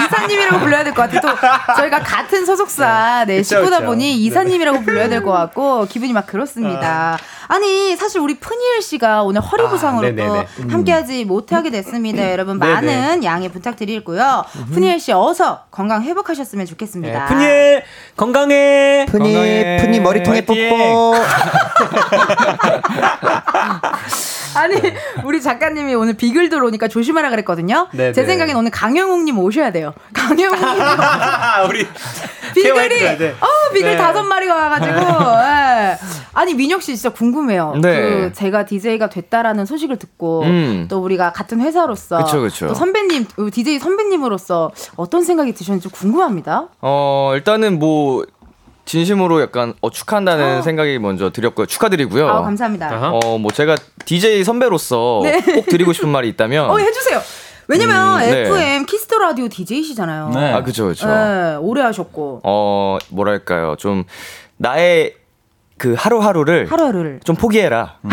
[0.09, 1.21] 이사님이라고 불러야 될 것 같아요.
[1.21, 1.29] 또
[1.77, 3.87] 저희가 같은 소속사 네, 그쵸, 식구다 그쵸.
[3.87, 7.17] 보니 이사님이라고 불러야 될 것 같고 기분이 막 그렇습니다.
[7.17, 10.13] 아 니, 사실 우리 푸니엘 씨가 오늘 허리 부상으로 아.
[10.13, 12.31] 또 함께하지 못하게 됐습니다.
[12.31, 12.73] 여러분 네네.
[12.75, 14.45] 많은 양해 부탁드리고요.
[14.75, 17.21] 푸니엘 씨 어서 건강 회복하셨으면 좋겠습니다.
[17.21, 17.85] 네, 푸니엘
[18.17, 19.07] 건강해.
[19.09, 19.79] 푸니, 건강해.
[19.81, 20.45] 푸니 머리통에.
[20.45, 21.15] 뽀뽀.
[24.57, 24.75] 아니
[25.25, 27.89] 우리 작가님이 오늘 비글들 오니까 조심하라 그랬거든요.
[27.93, 28.13] 네네.
[28.13, 29.93] 제 생각엔 오늘 강영욱님 오셔야 돼요.
[30.13, 30.67] 강영욱님
[31.69, 31.87] 우리
[32.55, 33.35] 비글이 돼.
[33.41, 33.97] 어 비글 네.
[33.97, 34.97] 다섯 마리가 와가지고
[35.45, 35.99] 예.
[36.35, 37.75] 아니 민혁 씨 진짜 궁금해요.
[37.83, 38.01] 네.
[38.01, 40.87] 그 제가 DJ가 됐다라는 소식을 듣고 음.
[40.89, 42.69] 또 우리가 같은 회사로서 그쵸, 그쵸.
[42.69, 46.69] 또 선배님 DJ 선배님으로서 어떤 생각이 드셨는지 좀 궁금합니다.
[46.81, 48.25] 어, 일단은 뭐
[48.89, 51.67] 진심으로 약간 어, 축하한다는 생각이 먼저 드렸고요.
[51.67, 52.27] 축하드리고요.
[52.27, 53.11] 아 감사합니다.
[53.13, 53.77] 어, 뭐 제가
[54.07, 55.41] DJ 선배로서 네.
[55.43, 57.21] 꼭 드리고 싶은 말이 있다면 어 해 주세요.
[57.69, 58.41] 왜냐면 음, 네.
[58.47, 60.31] FM Kiss the Radio DJ시잖아요.
[60.35, 60.53] 네.
[60.55, 61.07] 아, 그죠, 그죠.
[61.07, 63.77] 네, 오래 하셨고 어, 뭐랄까요.
[63.77, 64.05] 좀
[64.57, 65.15] 나의
[65.79, 67.95] 그 하루하루를 하루하루를 좀 포기해라.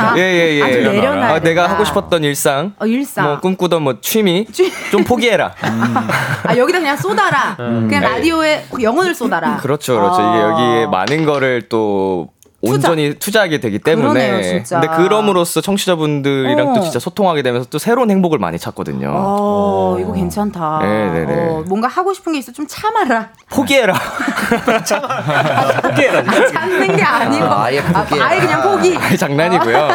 [0.00, 0.62] 아, 예, 예, 예.
[0.62, 1.68] 아주 내려놔야 아, 내가.
[1.68, 3.24] 하고 싶었던 일상, 어, 일상.
[3.24, 5.52] 뭐 꿈꾸던 뭐 취미 취- 좀 포기해라.
[6.44, 7.54] 아 여기다 그냥 쏟아라.
[7.56, 9.56] 그냥 라디오에 영혼을 쏟아라.
[9.58, 10.20] 그렇죠, 그렇죠.
[10.20, 10.50] 이게 아.
[10.50, 12.28] 여기에 많은 거를 또
[12.62, 13.40] 온전히 투자.
[13.40, 14.28] 하게 되기 때문에.
[14.28, 14.80] 그러네요, 진짜.
[14.80, 16.74] 근데 그럼으로써 청취자분들이랑 어.
[16.74, 19.10] 또 진짜 소통하게 되면서 또 새로운 행복을 많이 찾거든요.
[19.14, 20.80] 어, 이거 괜찮다.
[20.82, 21.48] 네네네.
[21.48, 23.30] 어, 뭔가 하고 싶은 게 있어 좀 참아라.
[23.50, 23.94] 포기해라.
[25.82, 26.22] 포기해라.
[26.52, 27.80] 참는 게 아니고 아, 아예.
[27.80, 28.96] 아, 예 그냥 포기.
[28.96, 29.88] 아니, 장난이고요.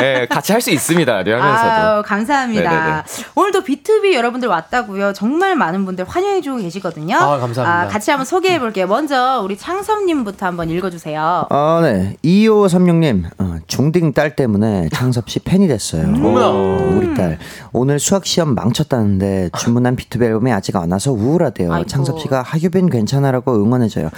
[0.00, 1.12] 예, 같이 할 수 있습니다.
[1.18, 2.02] 하면서도.
[2.02, 2.70] 감사합니다.
[2.70, 3.02] 네네네.
[3.36, 5.12] 오늘도 B2B 여러분들 왔다고요.
[5.12, 7.16] 정말 많은 분들 환영해 주고 계시거든요.
[7.16, 7.82] 아, 감사합니다.
[7.82, 8.86] 아, 같이 한번 소개해 볼게요.
[8.86, 11.46] 먼저 우리 창섭 님부터 한번 읽어 주세요.
[11.50, 12.05] 아, 네.
[12.24, 16.04] 2536님, 어, 중딩 딸 때문에 창섭 씨 팬이 됐어요.
[16.04, 16.48] 어머나.
[16.48, 17.38] 어, 우리 딸.
[17.72, 21.72] 오늘 수학시험 망쳤다는데 주문한 비투비 앨범이 아직 안 와서 우울하대요.
[21.72, 21.86] 아이고.
[21.86, 24.10] 창섭 씨가 하규빈 괜찮아라고 응원해줘요.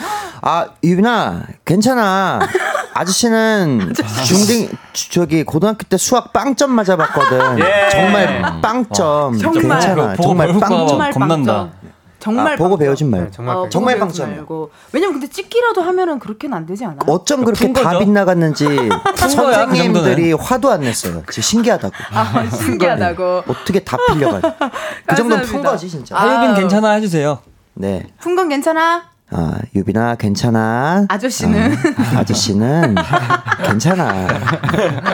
[0.42, 2.40] 아, 유빈아, 괜찮아.
[2.94, 3.92] 아저씨는
[4.26, 7.58] 중딩, 주- 저기, 고등학교 때 수학 빵점 맞아봤거든.
[7.62, 7.90] 예.
[7.90, 9.38] 정말 빵점.
[9.38, 9.62] 정말.
[9.80, 10.16] 괜찮아.
[10.16, 10.86] 정말 빵점.
[10.88, 11.68] 정말 겁난다.
[12.18, 12.76] 정말 아, 보고.
[12.76, 13.26] 배우진 말고.
[13.26, 13.68] 네, 정말 어.
[13.68, 14.36] 정말 빵점이야.
[14.36, 14.70] 말고.
[14.92, 16.98] 왜냐면 근데 찍기라도 하면은 그렇게는 안 되지 않아요?
[17.06, 17.98] 어쩜 그렇게 푼다 거죠?
[18.00, 21.22] 빗나갔는지 거야, 그 선생님들이 화도 안 냈어요.
[21.30, 21.94] 진짜 신기하다고.
[22.12, 23.44] 아, 신기하다고.
[23.46, 24.40] 어떻게 다 풀려가?
[25.06, 25.62] 그 정도는 푼.
[25.62, 26.16] 거지 진짜.
[26.16, 26.56] 하유빈 아우.
[26.56, 27.38] 괜찮아 해주세요.
[27.74, 28.06] 네.
[28.20, 29.04] 푼 건 괜찮아?
[29.30, 31.04] 아 유빈아 괜찮아.
[31.08, 31.74] 아저씨는?
[32.16, 32.94] 아, 저씨는
[33.62, 34.26] 괜찮아.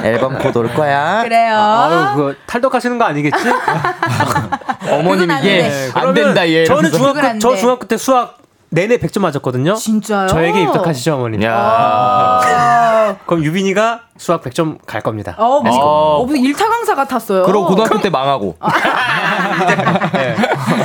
[0.05, 1.23] 앨범 곧 올 거야.
[1.25, 1.57] 그래요.
[1.57, 3.37] 아 유, 그 탈덕하시는 거 아니겠지?
[4.89, 5.91] 어머님이 그건 안 예, 돼.
[5.95, 6.65] 안 된다, 예.
[6.65, 7.57] 저는 중학교 저 돼.
[7.59, 8.39] 중학교 때 수학
[8.75, 9.75] 내내 100점 맞았거든요.
[9.75, 10.27] 진짜요?
[10.27, 11.43] 저에게 입덕하시죠, 어머님.
[11.45, 11.55] 야.
[11.55, 13.17] 아.
[13.27, 15.35] 그럼 유빈이가 수학 100점 갈 겁니다.
[15.39, 15.85] 어, 무슨, 어.
[15.85, 17.43] 어, 무슨 일타 강사 같았어요.
[17.45, 18.57] 그리고 고등학교 때 망하고.
[20.15, 20.37] 네.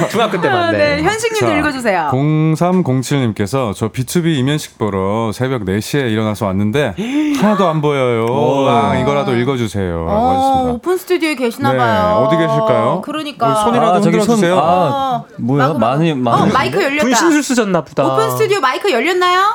[0.10, 0.58] 중학교 때만.
[0.62, 0.98] 아, 네.
[0.98, 1.04] 네.
[1.04, 2.10] 현식님도 자, 읽어주세요.
[2.12, 6.96] 0307님께서 저 B2B 이면식 보러 새벽 4시에 일어나서 왔는데
[7.40, 8.26] 하나도 안 보여요.
[8.68, 10.06] 아, 이거라도 읽어주세요.
[10.06, 10.74] 라고 어, 하셨습니다.
[10.74, 12.26] 오픈 스튜디오에 계시나 네, 봐요.
[12.28, 13.02] 어디 계실까요?
[13.04, 13.48] 그러니까.
[13.48, 14.58] 뭐 손이라도 흔들어 주세요.
[14.58, 15.68] 아, 어, 뭐야?
[15.68, 16.40] 마구, 많이, 마구.
[16.40, 16.52] 많이.
[16.52, 17.04] 어, 마이크 열렸다.
[17.04, 18.06] 분신술 쓰셨나 보다.
[18.06, 19.54] 오픈 스튜디오 마이크 열렸나요?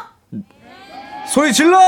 [1.27, 1.79] 소리 질러!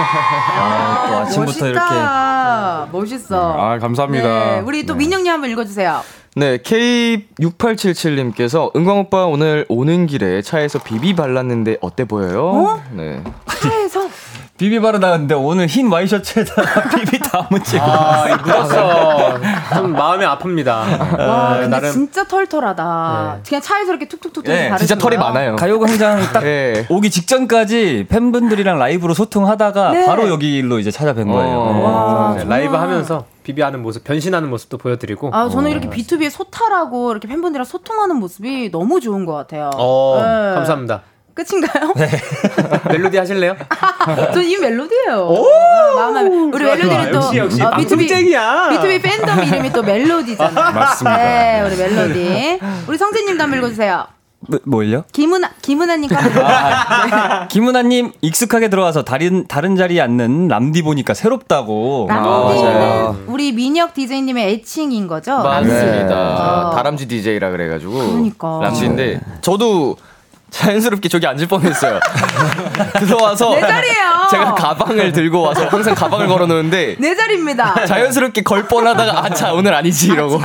[0.00, 1.80] 아, 또 아침부터 이렇게.
[1.80, 2.88] 멋있다.
[2.92, 3.52] 멋있어.
[3.58, 4.28] 아, 감사합니다.
[4.28, 4.98] 네, 우리 또 네.
[5.00, 6.02] 민영님 한번 읽어주세요.
[6.36, 12.46] 네, K6877님께서 은광 오빠 오늘 오는 길에 차에서 비비 발랐는데 어때 보여요?
[12.46, 12.80] 어?
[12.92, 13.20] 네.
[13.60, 14.08] 차에서
[14.58, 17.80] 비비 바르다는데 오늘 흰 와이셔츠에다가 비비 다 묻히고.
[17.84, 19.38] 아, 이거 묻었어.
[19.76, 20.66] 좀 마음이 아픕니다.
[20.68, 23.34] 와, 네, 근데 나름 진짜 털털하다.
[23.36, 23.42] 네.
[23.48, 25.32] 그냥 차에서 이렇게 툭툭툭 네, 진짜 털이 거예요?
[25.32, 25.56] 많아요.
[25.56, 26.86] 가요광장 딱 예.
[26.88, 30.06] 오기 직전까지 팬분들이랑 라이브로 소통하다가 네.
[30.06, 31.56] 바로 여기로 이제 찾아뵌 거예요.
[31.56, 31.80] 어.
[31.84, 32.58] 와, 네, 정말.
[32.58, 35.30] 라이브 하면서 비비하는 모습, 변신하는 모습도 보여드리고.
[35.32, 39.70] 아, 저는 이렇게 B2B의 소타라고 이렇게 팬분들이랑 소통하는 모습이 너무 좋은 것 같아요.
[39.76, 40.54] 어, 네.
[40.56, 41.02] 감사합니다.
[41.44, 41.94] 끝인가요?
[42.90, 43.56] 멜로디 하실래요?
[44.34, 45.44] 전이 멜로디예요.
[45.96, 47.12] 아, 마음에 우리 멜로디는.
[47.12, 48.70] 또 역시, 역시 어, 방송쟁이야.
[48.72, 50.74] B2B 팬덤 이름이 또 멜로디잖아요.
[50.74, 51.16] 맞습니다.
[51.16, 52.58] 네, 우리 멜로디.
[52.88, 54.06] 우리 성재님도 한번 읽어주세요.
[54.40, 55.04] 뭐, 뭘요?
[55.12, 57.46] 김은아 김은아님 한번 읽어주세요.
[57.50, 62.06] 김은아님 익숙하게 들어와서 다른 다른 자리에 앉는 람디 보니까 새롭다고.
[62.08, 65.38] 람디는 우리 민혁 디제이님의 애칭인 거죠?
[65.38, 66.68] 맞습니다.
[66.68, 66.74] 어.
[66.74, 67.92] 다람쥐 DJ라 그래가지고.
[67.92, 68.60] 그러니까.
[68.62, 69.96] 람쥐인데 저도
[70.50, 72.00] 자연스럽게 저기 앉을 뻔했어요.
[72.98, 74.28] 들어와서 내 자리예요.
[74.30, 77.86] 제가 가방을 들고 와서 항상 가방을 걸어놓는데 내 자리입니다.
[77.86, 80.40] 자연스럽게 걸 뻔하다가 아차 오늘 아니지 이러고.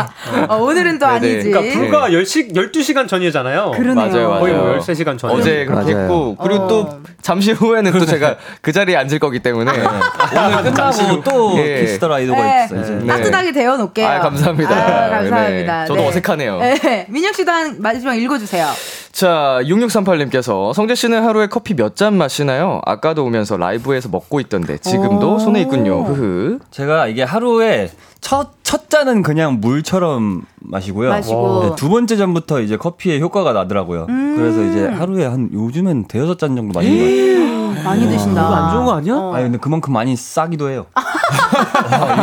[0.50, 1.18] 어, 오늘은 또 네네.
[1.18, 1.50] 아니지.
[1.52, 3.72] 그러니까 불과 10시, 12시간 전이잖아요.
[3.72, 3.96] 그러네요.
[3.96, 4.40] 맞아요, 맞아요.
[4.42, 5.32] 거의 뭐 13시간 전.
[5.32, 6.04] 어제 그렇게 맞아요.
[6.04, 6.68] 했고 그리고 어.
[6.68, 11.82] 또 잠시 후에는 또 제가 그 자리에 앉을 거기 때문에 오늘 끝나고 또 예.
[11.82, 12.66] Kiss the Radio가 네.
[12.66, 13.00] 있어요.
[13.00, 13.08] 네.
[13.08, 14.08] 따뜻하게 데워 놓을게요.
[14.08, 14.72] 아, 감사합니다.
[14.72, 15.80] 아, 감사합니다.
[15.82, 15.88] 네.
[15.88, 16.60] 저도 어색하네요.
[16.60, 17.06] 네.
[17.10, 18.68] 민혁 씨도 한 마지막 읽어 주세요.
[19.14, 22.82] 자, 6638님께서 성재 씨는 하루에 커피 몇 잔 마시나요?
[22.86, 25.40] 아까도 오면서 라이브에서 먹고 있던데 지금도 오.
[25.40, 26.02] 손에 있군요.
[26.02, 26.58] 흐흐.
[26.72, 27.92] 제가 이게 하루에
[28.24, 31.10] 첫, 첫 잔은 그냥 물처럼 마시고요.
[31.10, 31.62] 마시고.
[31.64, 34.06] 네, 두 번째 잔부터 이제 커피에 효과가 나더라고요.
[34.08, 34.36] 음.
[34.38, 37.84] 그래서 이제 하루에 한 요즘엔 대여섯 잔 정도 마시는 것 같아요.
[37.84, 38.44] 많이 드신다.
[38.44, 39.14] 그거 안 좋은 거 아니야?
[39.16, 39.34] 어.
[39.34, 40.86] 아니 근데 그만큼 많이 싸기도 해요.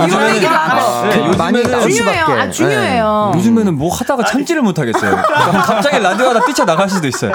[0.09, 1.09] 이런 얘기도 하고.
[1.09, 2.25] 네, 그 많이 요즘에는 중요해요.
[2.25, 3.33] 아, 중요해요.
[3.37, 5.17] 요즘에는 뭐 하다가 참지를 못하겠어요.
[5.67, 7.33] 갑자기 라디오 하다 뛰쳐나갈 수도 있어요.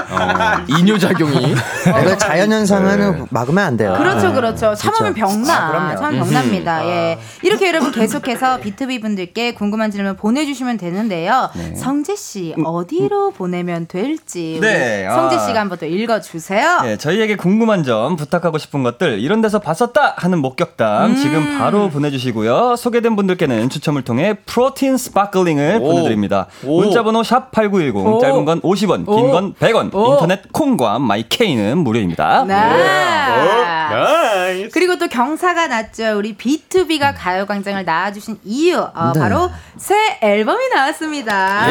[0.68, 1.53] 이뇨작용이.
[1.53, 1.55] 네.
[2.01, 3.95] 이거 자연현상은 막으면 안 돼요.
[3.97, 4.34] 그렇죠, 네.
[4.34, 4.76] 그렇죠.
[4.76, 5.53] 참으면 병나.
[5.53, 5.95] 아, 그럼요.
[5.97, 6.86] 참으면 병납니다.
[6.86, 7.20] 예.
[7.43, 11.49] 이렇게 여러분 계속해서 비투비 분들께 궁금한 질문 보내주시면 되는데요.
[11.76, 15.39] 성재 씨 어디로 보내면 될지 우리 네, 성재 아.
[15.39, 16.82] 씨가 한번 또 읽어주세요.
[16.84, 21.16] 네, 저희에게 궁금한 점, 부탁하고 싶은 것들, 이런 데서 봤었다 하는 목격담 음.
[21.16, 22.76] 지금 바로 보내주시고요.
[22.76, 25.88] 소개된 분들께는 추첨을 통해 protein sparkling을 오.
[25.88, 26.47] 보내드립니다.
[26.66, 26.82] 오.
[26.82, 28.20] 문자번호 샵 8910, 오.
[28.20, 29.32] 짧은 건 50원, 긴 오.
[29.32, 30.14] 건 100원, 오.
[30.14, 32.45] 인터넷 콩과 마이케이는 무료입니다.
[32.47, 32.53] 네.
[32.55, 34.69] nice.
[34.73, 36.17] 그리고 또 경사가 났죠.
[36.17, 38.79] 우리 BTOB가 가요광장을 나와주신 이유.
[38.79, 39.19] 어, 네.
[39.19, 41.67] 바로 새 앨범이 나왔습니다.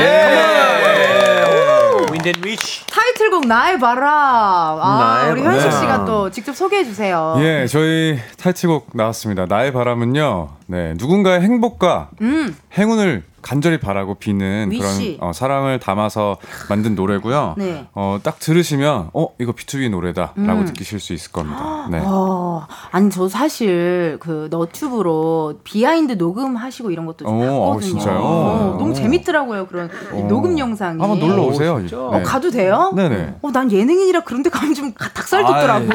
[2.13, 2.87] Wind and Wish.
[2.87, 4.09] 타이틀곡 나의 바람.
[4.09, 5.81] 아, 나의 우리 현식 바람.
[5.81, 7.37] 씨가 또 직접 소개해 주세요.
[7.41, 9.47] 예, 저희 타이틀곡 나왔습니다.
[9.47, 12.57] 나의 바람은요, 네, 누군가의 행복과 음.
[12.77, 15.17] 행운을 간절히 바라고 비는 wish.
[15.19, 16.39] 그런 어, 사랑을 담아서
[16.71, 17.57] 만든 노래고요.
[17.59, 17.87] 네.
[17.95, 20.65] 어, 딱 들으시면 어 이거 BTOB 노래다라고 음.
[20.65, 21.87] 느끼실 수 있을 겁니다.
[21.91, 22.01] 네.
[22.03, 27.91] 어, 아니 저 사실 그 너튜브로 behind 녹음하시고 이런 것도 좀 오, 어, 봤거든요.
[27.99, 28.19] 진짜요?
[28.23, 28.95] 어, 너무 오.
[28.95, 30.99] 재밌더라고요 그런 이 녹음 영상이.
[30.99, 31.81] 한번 놀러 오세요.
[31.93, 32.93] 어, 가도 돼요?
[32.97, 33.35] 네네.
[33.43, 35.87] 어, 난 예능인이라 그런데 가면 좀 가- 닭살 돋더라고.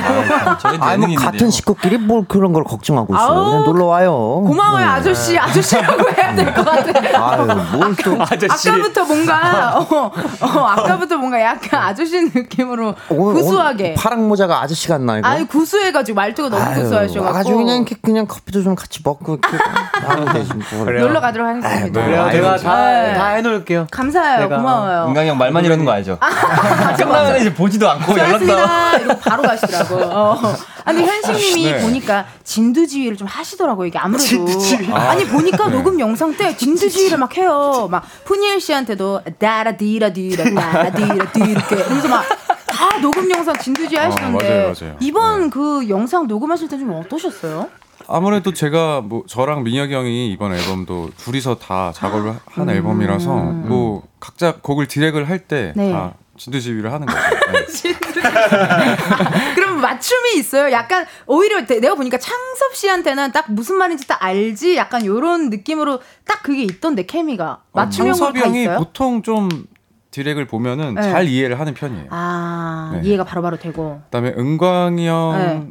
[0.61, 3.27] 저희도 아니 뭐 같은 식구끼리 뭘 그런 걸 걱정하고 있어요.
[3.27, 4.43] 아우, 그냥 놀러 와요.
[4.45, 4.91] 고마워요 네.
[4.91, 7.38] 아저씨 아저씨라고 해야 될 것 같아.
[7.41, 10.11] 아유 뭘또 아까부터 뭔가 어,
[10.41, 13.93] 어, 아까부터 뭔가 약간 아저씨 느낌으로 어, 구수하게.
[13.95, 15.27] 파랑 모자가 아저씨 같나 이거?
[15.27, 19.57] 아니 구수해가지고 말투가 너무 아유, 구수하셔가지고 와가지고 그냥 이렇게 그냥 커피도 좀 같이 먹고 이렇게
[20.05, 20.85] 하면 되지 뭘.
[20.85, 21.07] 그래요.
[21.07, 21.99] 놀러 가도록 하겠습니다.
[21.99, 22.05] 네.
[22.05, 23.13] 그래요, 아유, 제가 다, 네.
[23.13, 23.87] 다 해놓을게요.
[23.91, 24.39] 감사해요.
[24.41, 25.05] 내가, 고마워요.
[25.09, 26.17] 은강이 형 말만 이러는 거 알죠?
[26.97, 28.45] 끝나면 이제 보지도 않고 연락도.
[28.45, 29.95] 이러고 바로 가시더라고.
[29.95, 30.39] 어.
[30.85, 31.81] 아, 근데 현식님이 네.
[31.81, 33.87] 보니까 진두지휘를 좀 하시더라고요.
[33.87, 34.45] 이게 아무래도
[34.93, 37.87] 아니 보니까 녹음 영상 때 진두지휘를 막 해요.
[37.89, 42.23] 막 푸니엘 씨한테도 다라디라디라 다라디라디 이렇게 그래서 막.
[42.71, 44.95] 다 녹음 영상 진두지휘 하시던데 맞아요, 맞아요.
[45.01, 47.67] 이번 그 영상 녹음하실 때 좀 어떠셨어요?
[48.07, 54.55] 아무래도 제가 뭐 저랑 민혁이 형이 이번 앨범도 둘이서 다 작업을 한 앨범이라서 뭐 각자
[54.61, 55.91] 곡을 디렉을 할 때다 음.
[55.91, 56.13] 네.
[56.39, 57.19] 진두지휘를 하는 거죠.
[57.51, 57.93] 네.
[59.55, 60.71] 그럼 맞춤이 있어요.
[60.71, 64.75] 약간 오히려 내- 내가 보니까 창섭 씨한테는 딱 무슨 말인지 딱 알지.
[64.77, 68.77] 약간 요런 느낌으로 딱 그게 있던데 케미가 맞춤형으로 창섭이 다 형이 있어요.
[68.77, 69.49] 보통 좀
[70.11, 71.01] 디렉을 보면은 네.
[71.03, 72.07] 잘 이해를 하는 편이에요.
[72.09, 73.01] 아 네.
[73.07, 74.01] 이해가 바로바로 되고.
[74.05, 75.67] 그다음에 은광이 네.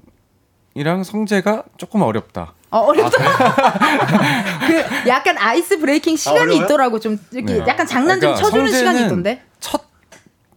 [0.77, 2.53] 형이랑 성재가 조금 어렵다.
[2.71, 3.16] 어, 어렵다.
[4.66, 6.64] 그 약간 아이스 브레이킹 시간이 어려워요?
[6.64, 7.64] 있더라고 좀 이렇게 네.
[7.66, 9.43] 약간 장난 좀 그러니까 쳐주는 시간이 있던데.
[9.61, 9.88] 첫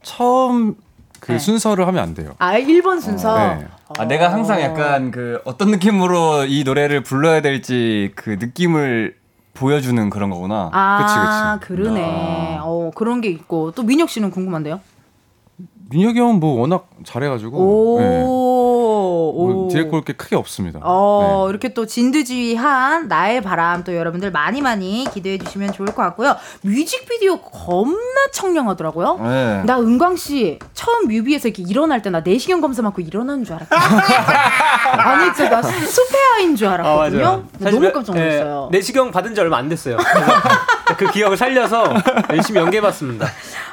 [0.03, 0.75] 처음
[1.19, 1.39] 그 네.
[1.39, 2.33] 순서를 하면 안 돼요.
[2.39, 3.37] 아 1번 순서.
[3.37, 3.67] 네.
[3.97, 9.15] 아, 내가 항상 약간 그 어떤 느낌으로 이 노래를 불러야 될지 그 느낌을
[9.53, 10.69] 보여주는 그런 거구나.
[10.73, 12.59] 아 그치, 그러네.
[12.61, 14.79] 어 그런 게 있고 또 민혁 씨는 궁금한데요.
[15.89, 17.99] 민혁이 형은 뭐 워낙 잘해가지고 오.
[17.99, 18.23] 네.
[19.31, 19.47] 오.
[19.47, 20.79] 뭐 디렉 볼게 크게 없습니다.
[20.83, 21.49] 어, 네.
[21.49, 26.35] 이렇게 또 진두지휘한 나의 바람 또 여러분들 많이 많이 기대해 주시면 좋을 것 같고요.
[26.61, 27.97] 뮤직비디오 겁나
[28.31, 29.17] 청량하더라고요.
[29.23, 29.63] 네.
[29.65, 34.01] 나 은광 씨 처음 뮤비에서 이렇게 일어날 때 나 내시경 검사 맞고 일어나는 줄 알았거든요.
[35.01, 37.43] 아니 진짜 나 수페아인 줄 알았거든요.
[37.59, 38.69] 너무 깜짝 놀랐어요.
[38.73, 39.97] 예, 내시경 받은 지 얼마 안 됐어요.
[40.97, 41.83] 그 기억을 살려서
[42.31, 43.27] 열심히 연기해봤습니다.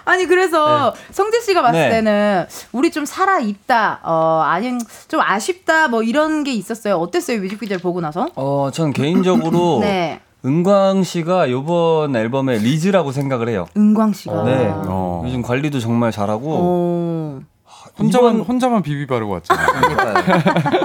[0.05, 1.91] 아니 그래서 성재 씨가 봤을 네.
[1.91, 6.97] 때는 우리 좀 살아 있다, 어 아니면 좀 아쉽다 뭐 이런 게 있었어요.
[6.97, 8.29] 어땠어요 뮤직비디오를 보고 나서?
[8.35, 13.67] 어, 전 개인적으로 네, 은광 씨가 요번 앨범의 리즈라고 생각을 해요.
[13.77, 14.45] 은광 씨가.
[14.45, 14.71] 네.
[14.73, 15.23] 어.
[15.27, 17.41] 요즘 관리도 정말 잘하고 어.
[17.99, 19.67] 혼자만 이번- 혼자만 비비 바르고 왔잖아요.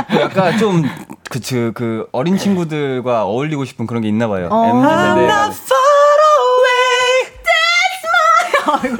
[0.09, 0.81] 그 약간 좀
[1.29, 4.47] 그, 그, 그 어린 친구들과 어울리고 싶은 그런 게 있나 봐요.
[4.51, 4.65] 어.
[4.65, 5.62] MZ 세대.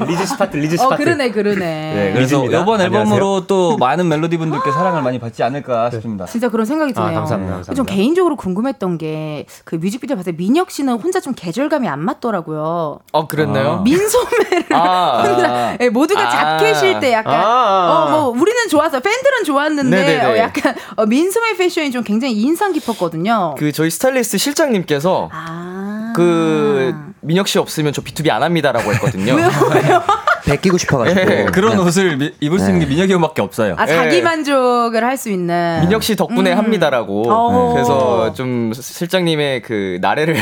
[0.06, 1.02] 리즈 start, 리즈 어 start.
[1.04, 1.58] 그러네 그러네.
[1.58, 2.62] 네, 그래서 리즈입니다.
[2.62, 3.00] 이번 안녕하세요.
[3.14, 6.26] 앨범으로 또 많은 멜로디 분들께 사랑을 많이 받지 않을까 싶습니다.
[6.26, 7.14] 진짜 그런 생각이 아, 드네요.
[7.20, 7.74] 감사합니다, 감사합니다.
[7.74, 12.98] 좀 개인적으로 궁금했던 게 그 뮤직비디오 봤을 때 민혁 씨는 혼자 좀 계절감이 안 맞더라고요.
[13.12, 13.80] 어, 그랬나요?
[13.82, 16.58] 민소매를 아, 혼자 예, 모두가 아.
[16.58, 18.08] 자켓일 때 약간 아.
[18.10, 20.24] 어뭐 우리는 좋았어 팬들은 좋았는데 네네네.
[20.24, 23.54] 어, 약간 어, 민소매 패션이 좀 굉장히 인상 깊었거든요.
[23.58, 26.03] 그 저희 스타일리스트 실장님께서 아.
[26.14, 29.34] 그 민혁 씨 없으면 저 B2B 안 합니다라고 했거든요.
[29.34, 30.02] 왜요 왜요?
[30.46, 31.24] 베끼고 싶어가지고.
[31.24, 31.82] 네, 그런 네.
[31.82, 33.74] 옷을 미- 입을 수 있는 게 민혁이 형밖에 없어요.
[33.78, 34.22] 아 자기 예.
[34.22, 36.58] 만족을 할 수 있는 민혁 씨 덕분에 음.
[36.58, 37.30] 합니다라고.
[37.30, 37.72] 어.
[37.72, 40.36] 그래서 좀 실장님의 그 나래를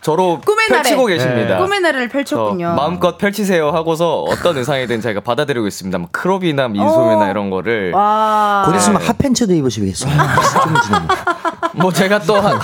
[0.00, 1.16] 저로 꿈의 펼치고 나래.
[1.16, 1.58] 계십니다.
[1.58, 2.74] 꿈의 나래를 펼쳤군요.
[2.76, 5.98] 마음껏 펼치세요 하고서 어떤 의상이든 저희가 받아들이고 있습니다.
[5.98, 7.30] 뭐 크롭이나 민소매나 어.
[7.30, 8.64] 이런 거를 와.
[8.66, 10.12] 곧 있으면 핫팬츠도 입으시겠어요.
[11.74, 12.60] 뭐 제가 또한한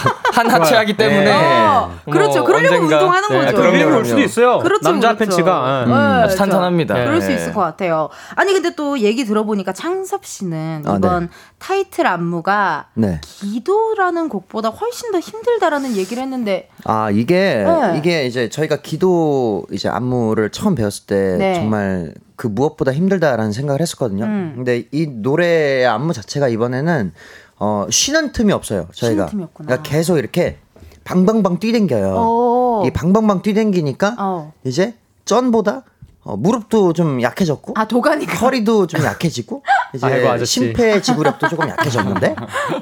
[0.51, 2.39] 하체하기 때문에 어, 그렇죠.
[2.39, 3.62] 뭐 그러려고 언젠가- 운동하는 네, 거죠.
[3.68, 4.05] 유행이 올.
[4.05, 4.59] 수도 있어요.
[4.61, 5.37] 그렇죠, 남자 그렇죠.
[5.37, 5.85] 팬츠가.
[5.87, 6.95] 네, 아주 저- 탄탄합니다.
[6.95, 7.35] 그럴 수 네.
[7.35, 8.09] 있을 것 같아요.
[8.37, 11.28] 아니 근데 또 얘기 들어보니까 창섭 씨는 아, 이번
[11.59, 13.20] 타이틀 안무가 네.
[13.22, 17.99] 기도라는 곡보다 훨씬 더 힘들다라는 얘기를 했는데 아 이게 네.
[17.99, 21.55] 이게 이제 저희가 기도 이제 안무를 처음 배웠을 때 네.
[21.55, 24.24] 정말 그 무엇보다 힘들다라는 생각을 했었거든요.
[24.24, 24.53] 음.
[24.57, 27.12] 근데 이 노래의 안무 자체가 이번에는
[27.59, 28.89] 어 쉬는 틈이 없어요.
[28.93, 29.66] 저희가 쉬는 틈이 없구나.
[29.66, 30.59] 그러니까 계속 이렇게
[31.05, 32.14] 방방방 뛰댕겨요.
[32.14, 32.83] 오.
[32.87, 34.53] 이 방방방 뛰댕기니까 어.
[34.64, 35.85] 이제 쩐보다
[36.25, 39.62] 어, 무릎도 좀 약해졌고 아 도가니가 허리도 좀 약해지고
[39.95, 40.61] 이제 아이고, 아저씨.
[40.61, 42.37] 심폐지구력도 조금 약해졌는데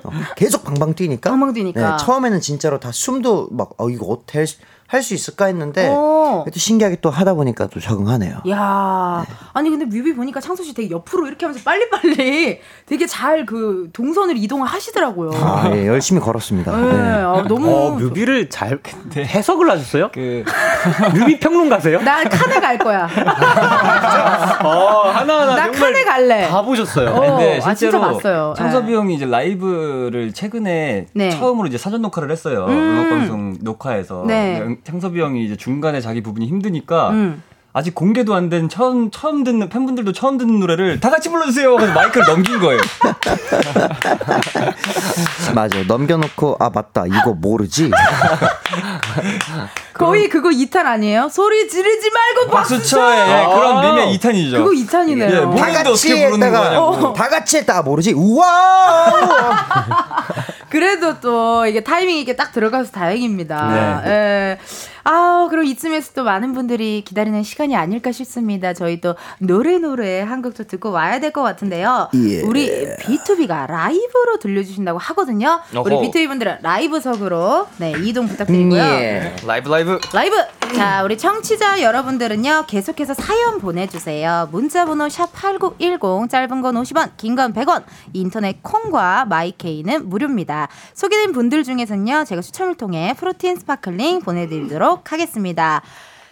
[0.05, 1.97] 어, 계속 방방 뛰니까 방방 뛰니까.
[1.97, 4.45] 네, 처음에는 진짜로 다 숨도 막 어, 이거 어떻게
[4.91, 6.45] 할 수 있을까 했는데 어.
[6.53, 8.39] 또 신기하게 또 하다 보니까 또 적응하네요.
[8.51, 13.89] 야, 아니 근데 뮤비 보니까 창섭 씨 되게 옆으로 이렇게 하면서 빨리빨리 되게 잘 그
[13.93, 15.31] 동선을 이동을 하시더라고요.
[15.35, 16.77] 아, 예, 열심히 걸었습니다.
[16.77, 16.99] 네, 네.
[17.23, 18.79] 아, 너무 어, 뮤비를 잘
[19.17, 20.11] 해석을 하셨어요?
[20.13, 20.45] 그
[21.15, 22.01] 뮤비 평론가세요?
[22.03, 23.09] 나 칸에 갈 거야.
[24.65, 26.49] 어, 하나하나 나 정말 칸에 갈래.
[26.49, 27.11] 다 보셨어요.
[27.11, 27.21] 어.
[27.21, 28.55] 근데 아, 진짜 실제로 봤어요.
[28.57, 28.95] 창섭이 네.
[28.95, 31.31] 형이 이제 라이브를 최근에 네.
[31.31, 32.67] 처음으로 이제 사전 녹화를 했어요.
[32.69, 32.73] 음.
[32.73, 32.99] 음.
[33.01, 34.25] 악 방송 녹화에서.
[34.27, 34.77] 네.
[34.85, 37.43] 창섭이 형이 이제 중간에 자기 부분이 힘드니까 음.
[37.73, 41.77] 아직 공개도 안 된 처음 처음 듣는 팬분들도 처음 듣는 노래를 다 같이 불러주세요.
[41.77, 42.81] 그래서 마이크를 넘긴 거예요.
[45.55, 45.81] 맞아.
[45.87, 47.93] 넘겨놓고 아 맞다 이거 모르지.
[49.95, 51.29] 거의 그거 2탄 아니에요?
[51.31, 52.99] 소리 지르지 말고 박수 박수 쳐.
[53.15, 53.83] 예, 그런 아.
[54.07, 54.57] 미 2탄이죠.
[54.57, 55.33] 그거 2탄이네요.
[55.33, 57.13] 예, 뭐- 다 같이 어떻게 부르는 했다가 거냐고.
[57.13, 58.15] 다 같이 했다가 모르지.
[58.15, 59.07] 우와.
[60.71, 64.03] 그래도 또 이게 타이밍 있게 딱 들어가서 다행입니다.
[64.05, 64.11] 네.
[64.11, 64.59] 예.
[65.03, 68.75] 아, 그럼 이쯤에서 또 많은 분들이 기다리는 시간이 아닐까 싶습니다.
[68.75, 72.09] 저희 또 노래 노래 한곡좀 듣고 와야 될 것 같은데요.
[72.15, 72.43] 예.
[72.43, 75.61] 우리 BTOB가 라이브로 들려주신다고 하거든요.
[75.73, 76.03] 우리 어허.
[76.03, 78.83] BTOB 분들은 라이브석으로 네 이동 부탁드리고요.
[78.83, 79.37] 예.
[79.47, 79.99] 라이브 라이브.
[80.13, 80.37] 라이브!
[80.75, 84.49] 자, 우리 청취자 여러분들은요, 계속해서 사연 보내주세요.
[84.53, 90.60] 문자번호 샵 8910, 짧은 건 50원, 긴 건 100원, 인터넷 콩과 마이케이는 무료입니다.
[90.95, 95.83] 소개된 분들 중에서는요, 제가 추첨을 통해 protein sparkling 보내드리도록 하겠습니다.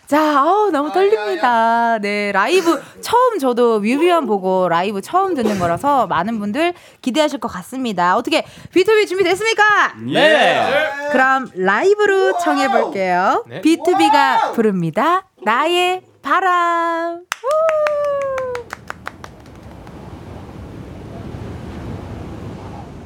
[0.09, 1.99] 자, 어우, 너무 떨립니다.
[1.99, 6.73] 네, 라이브, 처음 저도 뮤비만 보고 라이브 처음 듣는 거라서 많은 분들
[7.03, 8.17] 기대하실 것 같습니다.
[8.17, 8.43] 어떻게,
[8.75, 9.97] BTOB 준비됐습니까?
[10.11, 10.65] 네.
[11.13, 13.45] 그럼 라이브로 청해볼게요.
[13.63, 15.27] B2B가 부릅니다.
[15.45, 17.17] 나의 바람.
[17.19, 18.38] 우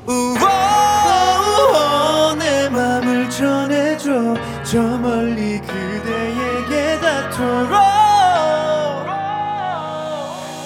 [0.07, 4.34] 와, 내 맘을 전해줘.
[4.64, 7.72] 저 멀리 그대에게 닿도록.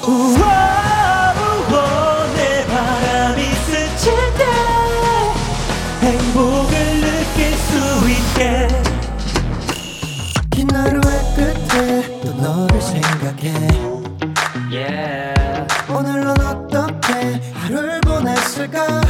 [0.06, 1.34] 우와,
[1.70, 4.44] 우와, 내 바람이 스칠 때
[6.06, 7.70] 행복을 느낄 수
[8.10, 8.68] 있게.
[10.50, 13.46] 긴 하루의 끝에 또 너를 생각해.
[15.88, 19.00] 오늘 넌 어떻게 하루를 보냈을까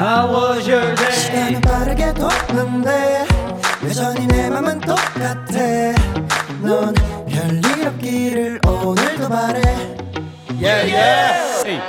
[0.00, 1.12] How was your day?
[1.12, 3.26] 시간은 빠르게 도는데
[3.86, 5.34] 여전히 내 맘은 똑같아
[6.62, 6.94] 넌
[7.28, 9.60] 별일 없기를 오늘도 바래
[10.58, 11.82] yeah, yeah.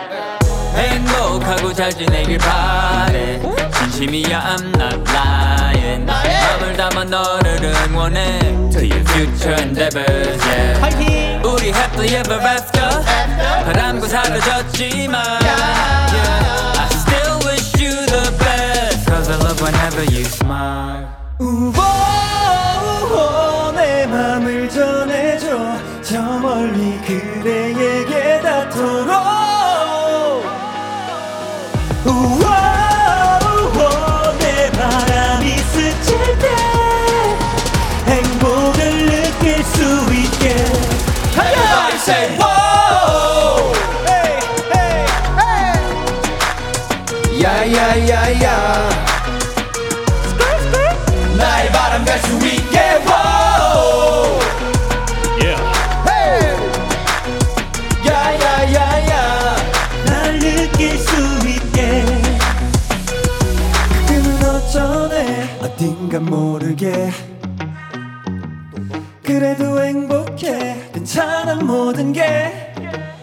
[0.76, 3.40] 행복하고 잘 지내길 바래
[3.80, 8.40] 진심이야 I'm not lying 마음을 담아 너를 응원해
[8.72, 11.48] To your future endeavors yeah.
[11.48, 12.90] 우리 happily ever after
[13.64, 16.71] 바람과 사라졌지만 yeah,
[19.38, 21.08] love whenever you smile.
[21.42, 21.72] Ooh,
[69.56, 70.78] 그래도 행복해.
[70.94, 72.74] 괜찮아 모든 게.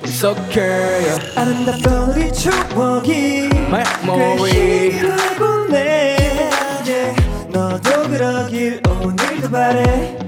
[0.02, 1.18] It's okay.
[1.34, 3.48] 아름답던 우리 추억이.
[3.48, 6.50] 꽤 힘이 되고 내
[6.86, 7.16] yeah.
[7.48, 10.18] 너도 그러길 오늘도 바래.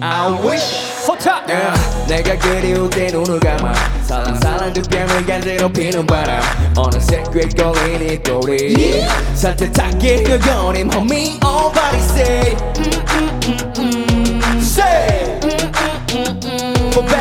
[0.00, 1.06] I wish.
[1.06, 2.06] 호타 yeah.
[2.08, 3.74] 내가 그리울 때 눈을 감아.
[4.04, 6.40] 살랑살랑 두 뺨을 간지럽히는 바람.
[6.76, 11.38] 어느새 꽤 걸린 이 꼬리 산뜻하게 그거림 homie.
[11.42, 12.56] Nobody say.
[12.78, 14.12] 음, 음, 음, 음.
[14.58, 15.41] Say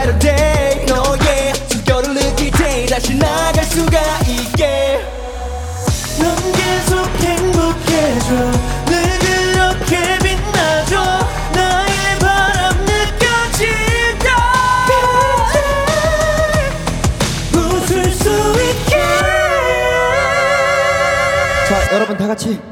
[0.01, 4.99] better day 너의 숨결을 느낄 때 다시 나갈 수가 있게.
[6.19, 7.11] 넌 계속
[21.67, 22.70] 자, 여러분 다 같이.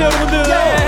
[0.00, 0.87] 여러분들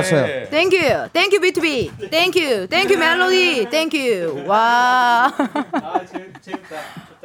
[0.00, 0.50] 아, 좋았어요.
[0.50, 4.44] 땡큐, 땡큐 B2B, 땡큐, 땡큐 멜로디, 땡큐.
[4.46, 5.32] 와.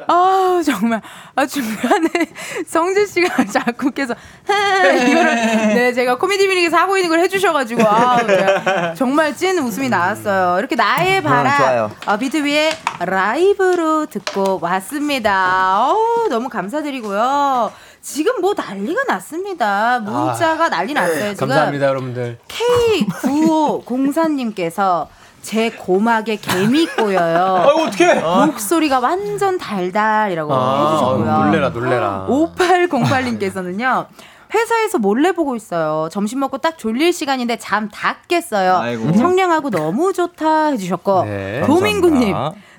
[0.08, 1.00] 아 정말
[1.34, 2.08] 아 중간에
[2.68, 4.14] 성재 씨가 자꾸 계속
[4.46, 10.58] 이거를 네 제가 코미디 미니에서 하고 있는 걸 해주셔가지고 아 정말 찐 웃음이 나왔어요.
[10.58, 11.90] 이렇게 나의 바람 좋아요.
[12.04, 15.86] 아, B2B의 라이브로 듣고 왔습니다.
[15.88, 17.72] 어우, 너무 감사드리고요.
[18.06, 19.98] 지금 뭐 난리가 났습니다.
[19.98, 21.34] 문자가 난리 났어요.
[21.34, 22.38] 지금 감사합니다, 여러분들.
[22.46, 25.08] K9504님께서
[25.42, 27.64] 제 고막에 개미 꼬여요.
[27.68, 28.46] 아이고, 어떡해.
[28.46, 31.44] 목소리가 완전 달달이라고 아, 해주셨고요.
[31.46, 32.26] 놀래라, 놀래라.
[32.28, 34.06] 5808님께서는요.
[34.54, 36.08] 회사에서 몰래 보고 있어요.
[36.12, 38.76] 점심 먹고 딱 졸릴 시간인데 잠 다 깼어요.
[38.76, 39.12] 아이고.
[39.14, 42.36] 청량하고 너무 좋다 해주셨고 네, 도민구님.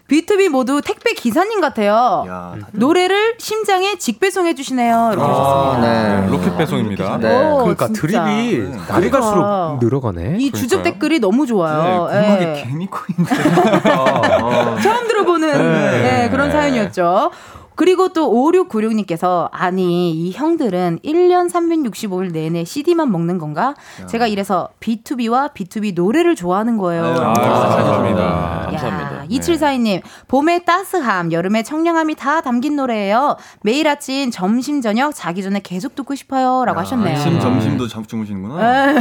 [0.10, 2.24] B2B 모두 택배 기사님 같아요.
[2.28, 5.10] 야, 노래를 심장에 직배송해 주시네요.
[5.14, 5.82] 이렇게 아, 하셨습니다.
[6.22, 6.28] 네.
[6.32, 7.18] 로켓 배송입니다.
[7.18, 7.52] 네.
[7.52, 8.02] 오, 그러니까 진짜.
[8.02, 8.70] 드립이.
[8.88, 10.38] 날이 갈수록 늘어가네.
[10.40, 10.84] 이 주접 그러니까요.
[10.84, 12.08] 댓글이 너무 좋아요.
[12.10, 12.64] 네, 고막에 예.
[12.64, 13.36] 개미 코인데
[14.82, 16.02] 처음 들어보는 네.
[16.02, 17.32] 네, 그런 사연이었죠.
[17.78, 23.76] 그리고 또 5696님께서 아니 이 형들은 1년 365일 내내 CD만 먹는 건가?
[24.08, 27.06] 제가 이래서 B2B와 B2B 노래를 좋아하는 거예요.
[27.06, 28.22] 아유, 라고 감사합니다.
[28.24, 29.26] 야, 감사합니다.
[29.30, 33.38] 2742님, 봄의 따스함, 여름의 청량함이 다 담긴 노래예요.
[33.62, 36.66] 매일 아침, 점심, 저녁, 자기 전에 계속 듣고 싶어요.
[36.66, 37.16] 라고 하셨네요.
[37.16, 38.96] 아침 점심도 잠 주무시는구나 에,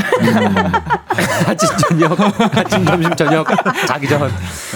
[1.48, 2.20] 아침 저녁,
[2.58, 3.46] 아침 점심 저녁
[3.86, 4.30] 자기 전.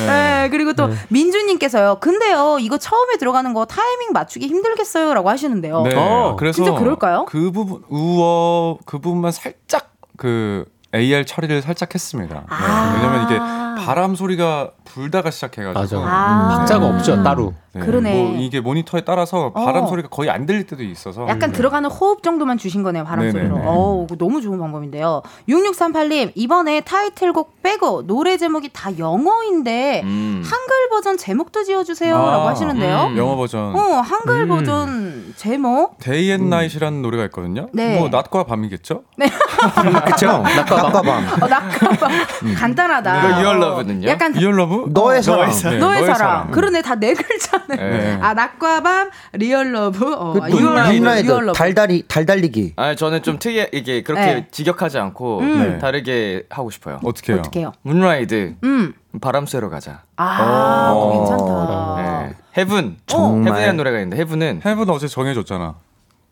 [0.07, 1.99] 네, 그리고 또 민주님께서요.
[2.01, 5.15] 근데요, 이거 처음에 들어가는 거 타이 밍 맞추기 힘들겠어요.
[5.15, 5.83] 라고 하시는데요.
[5.83, 5.95] 네.
[5.97, 7.25] 어, 그래서 진짜 그럴까요?
[7.27, 10.65] 그 부분 우어 그 부분만 살짝 그
[10.95, 12.35] AR 처리를 살짝 했습니다.
[12.35, 12.95] 네, 아.
[12.97, 13.39] 왜냐면 이게
[13.85, 16.09] 바람 소리가 불다가 시작해가지고 맞아.
[16.09, 16.57] 아.
[16.59, 17.55] 박자가 없죠 따로.
[17.73, 18.13] 네, 그러네.
[18.13, 19.87] 뭐 이게 모니터에 따라서 바람 어.
[19.87, 23.49] 소리가 거의 안 들릴 때도 있어서 약간 들어가는 호흡 정도만 주신 거네요, 바람 네네네.
[23.49, 23.63] 소리로.
[23.65, 25.23] 어, 너무 좋은 방법인데요.
[25.49, 30.43] 6638님, 이번에 타이틀곡 빼고 노래 제목이 다 영어인데 음.
[30.45, 32.17] 한글 버전 제목도 지어주세요.
[32.17, 33.07] 아, 라고 하시는데요.
[33.13, 34.49] 음, 영어 버전 어, 한글 음.
[34.49, 35.97] 버전 제목?
[36.01, 37.69] Day and Night이라는 노래가 있거든요.
[37.73, 37.99] 네.
[38.01, 39.05] 뭐 낮과 밤이겠죠?
[40.07, 40.27] 그쵸?
[40.43, 41.09] 낙과 밤.
[41.41, 42.11] 어, 낙하방.
[42.57, 43.43] 간단하다.
[43.71, 44.09] 이거 Your Love는요?
[44.09, 44.93] 약간 Your Love?
[44.93, 45.51] 너의 사랑.
[45.51, 46.51] 네, 너의 사랑.
[46.51, 47.77] 그러네, 다 네 글자네.
[47.77, 48.19] 네.
[48.21, 51.53] 아, 낮과 밤, Real Love, 어, 그 아, Your Love, Love.
[51.59, 52.75] 달달이 달달리기.
[52.77, 54.47] 아 저는 좀 특이해 이게 그렇게 네.
[54.51, 55.59] 직역하지 않고 음.
[55.59, 57.01] 네, 다르게 하고 싶어요.
[57.05, 57.41] 어떻게 해요?
[57.41, 57.73] 어떻게 해요?
[57.83, 58.95] Moon Ride 음.
[59.21, 60.03] 바람 쐬러 가자.
[60.17, 61.13] 아, 어.
[61.19, 62.27] 괜찮다.
[62.29, 62.35] 네.
[62.57, 63.49] Heaven 정말.
[63.53, 65.75] Heaven이라는 노래가 있는데 Heaven은 Heaven 어제 정해줬잖아.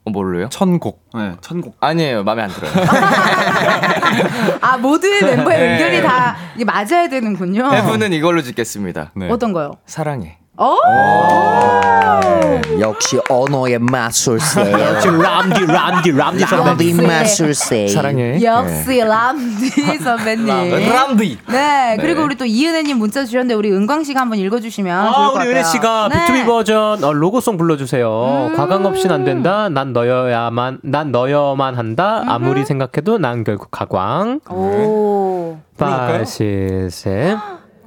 [0.08, 0.48] 어, 뭘로요?
[0.48, 1.10] 천곡.
[1.14, 1.76] 네, 천곡.
[1.80, 2.72] 아니에요 마음에 안 들어요.
[4.60, 5.72] 아, 모두의 멤버의 네.
[5.74, 7.70] 의견이 다 이게 맞아야 되는군요.
[7.72, 9.12] Heaven은 이걸로 짓겠습니다.
[9.14, 9.28] 네.
[9.30, 9.72] 어떤 거요?
[9.86, 10.38] 사랑해.
[10.60, 10.76] 어?
[12.80, 14.60] 역시 언어의 마술세.
[14.72, 17.06] 역시 람디 람디 람디 람디 선배님.
[17.06, 17.86] 마술세.
[17.88, 18.42] 사랑해.
[18.42, 20.46] 역시 람디 선배님.
[20.92, 21.38] 람디.
[21.48, 22.24] 네, 그리고 네.
[22.26, 25.50] 우리 또 이은혜님 문자 주셨는데 우리 은광 씨가 한번 읽어주시면 좋을 아, 것 우리 같아요.
[25.52, 26.26] 은혜 씨가 네.
[26.26, 28.52] B2B 버전 어, 로고송 불러주세요.
[28.56, 29.68] 과감 없인 안 된다.
[29.68, 32.24] 난 너여야만, 난 너여만 한다.
[32.26, 34.40] 아무리 생각해도 난 결국 가광.
[34.50, 35.56] 오.
[35.78, 37.38] 파시셋.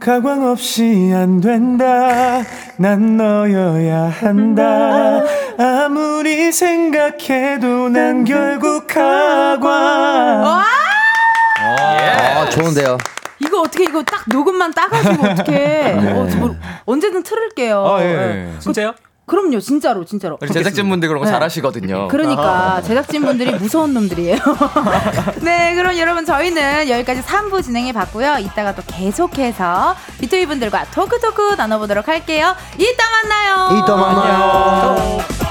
[0.01, 2.41] 가광 없이 안 된다.
[2.77, 5.21] 난 너여야 한다.
[5.59, 9.63] 아무리 생각해도 난 결국 가광.
[11.59, 12.97] 아, 좋은데요.
[13.37, 17.85] 이거 어떻게 이거 딱 녹음만 따가지고 어떻게 어, 저 뭐, 언제든 틀을게요.
[17.85, 18.13] 아, 예.
[18.13, 18.55] 네.
[18.59, 18.95] 진짜요?
[19.31, 20.37] 그럼요, 진짜로, 진짜로.
[20.45, 21.31] 제작진분들 그런 거 네.
[21.31, 22.09] 잘하시거든요.
[22.09, 24.37] 그러니까 제작진분들이 무서운 놈들이에요.
[25.39, 28.39] 네, 그럼 여러분 저희는 여기까지 3부 진행해 봤고요.
[28.39, 32.53] 이따가 또 계속해서 비토이 분들과 토크토크 나눠보도록 할게요.
[32.77, 33.79] 이따 만나요.
[33.79, 35.50] 이따 만나요.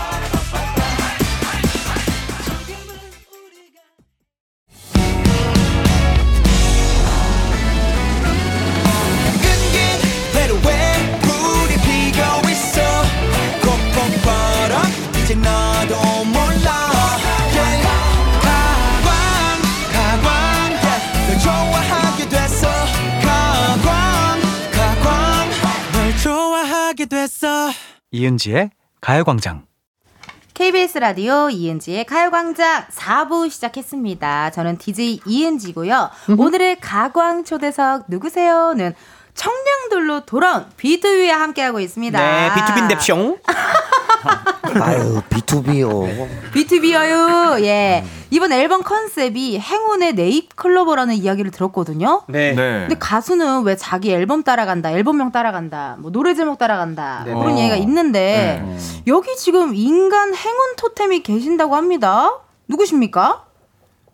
[28.13, 29.67] 이은지의 가요광장.
[30.55, 34.51] KBS 라디오 이은지의 가요광장 4부 시작했습니다.
[34.51, 36.11] 저는 DJ 이은지고요.
[36.37, 38.95] 오늘의 가광 초대석 누구세요?는
[39.35, 42.19] 청량돌로 돌아온 비투비와 함께하고 있습니다.
[42.19, 43.39] 네, B2B인데쇼.
[44.81, 46.29] 아유, B2B요.
[46.53, 47.65] 비투비어요.
[47.65, 48.05] 예.
[48.31, 52.23] 이번 앨범 컨셉이 행운의 네잎 클로버라는 이야기를 들었거든요.
[52.29, 52.53] 네.
[52.53, 52.81] 네.
[52.81, 57.33] 근데 가수는 왜 자기 앨범 따라간다, 앨범명 따라간다, 뭐 노래 제목 따라간다 네.
[57.33, 57.59] 그런 어.
[57.59, 58.79] 얘기가 있는데 네.
[59.09, 62.39] 여기 지금 인간 행운 토템이 계신다고 합니다.
[62.69, 63.45] 누구십니까?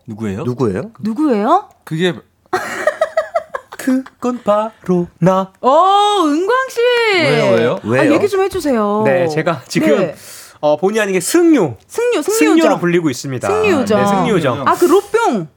[0.07, 0.44] 누구예요?
[0.44, 0.92] 누구예요?
[1.00, 1.68] 누구예요?
[1.84, 2.14] 그게
[3.76, 5.52] 그건 바로 나.
[5.61, 6.80] 어, 은광 씨.
[7.14, 7.72] 왜요, 왜요?
[7.82, 8.14] 아, 왜요?
[8.14, 9.02] 얘기 좀 해주세요.
[9.04, 10.14] 네, 제가 지금 네.
[10.61, 11.76] 어, 본의 아니게 승료.
[11.86, 12.78] 승유, 승료로 승유죠.
[12.78, 13.48] 불리고 있습니다.
[13.48, 13.96] 승유죠.
[13.96, 14.62] 네, 승료죠.
[14.66, 15.48] 아, 그 롯뿅.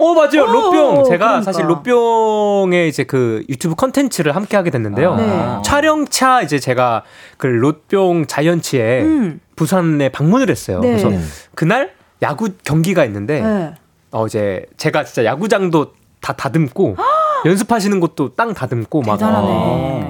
[0.00, 1.42] 어 맞아요 어, 롯뿅 제가 그러니까.
[1.42, 5.56] 사실 롯뿅의 이제 그 유튜브 컨텐츠를 함께 하게 됐는데요 네.
[5.64, 7.02] 촬영차 이제 제가
[7.36, 9.40] 그 롯뿅 자이언츠에 음.
[9.56, 10.90] 부산에 방문을 했어요 네.
[10.90, 11.10] 그래서
[11.56, 13.74] 그날 야구 경기가 있는데 네.
[14.12, 16.96] 어 이제 제가 진짜 야구장도 다 다듬고
[17.44, 19.48] 연습하시는 곳도 땅 다듬고 막 대단하네.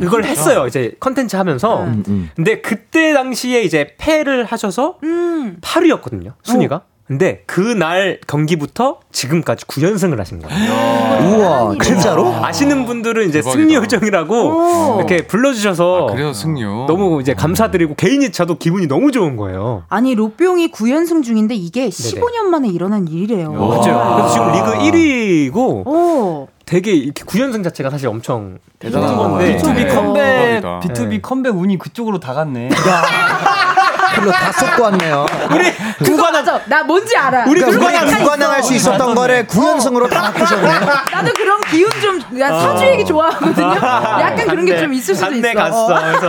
[0.02, 2.30] 이걸 했어요 이제 컨텐츠 하면서 음, 음.
[2.36, 5.58] 근데 그때 당시에 이제 패를 하셔서 음.
[5.60, 11.38] 8위였거든요 순위가 근데 그날 경기부터 지금까지 9연승을 하신 거예요.
[11.38, 12.34] 우와, 진짜로?
[12.44, 13.50] 아시는 분들은 이제 대박이다.
[13.50, 14.96] 승리 요정이라고 오.
[14.98, 16.84] 이렇게 불러주셔서 아, 그래서 승료.
[16.86, 19.84] 너무 이제 감사드리고 개인이 저도 기분이 너무 좋은 거예요.
[19.88, 23.52] 아니, 롯뿅이 9연승 중인데 이게 15년 만에 일어난 일이래요.
[23.52, 24.16] 맞아요.
[24.16, 24.72] 그래서 지금 리그
[25.52, 26.48] 1위고 오.
[26.68, 29.68] 되게 이렇게 9연승 자체가 사실 엄청 대단한 힘든 건데 거죠.
[29.68, 29.86] B2B 네.
[29.86, 30.80] 컴백, 대박이다.
[30.80, 31.20] B2B 네.
[31.22, 32.68] 컴백 운이 그쪽으로 다 갔네.
[34.14, 35.26] 글로 다 쏟고 왔네요.
[35.50, 36.60] 우리 맞아.
[36.66, 37.44] 나 뭔지 알아.
[37.48, 38.74] 우리 약간 무관왕할 수.
[38.74, 40.68] 있었던 거를 9연승으로 다 바꾸셨네.
[40.68, 43.66] 나도 그런 기운 좀, 나 사주 얘기 좋아하거든요.
[43.74, 45.52] 약간 그런 게 좀 있을 수도 있어.
[45.54, 45.86] 갔어.
[45.88, 46.28] 그래서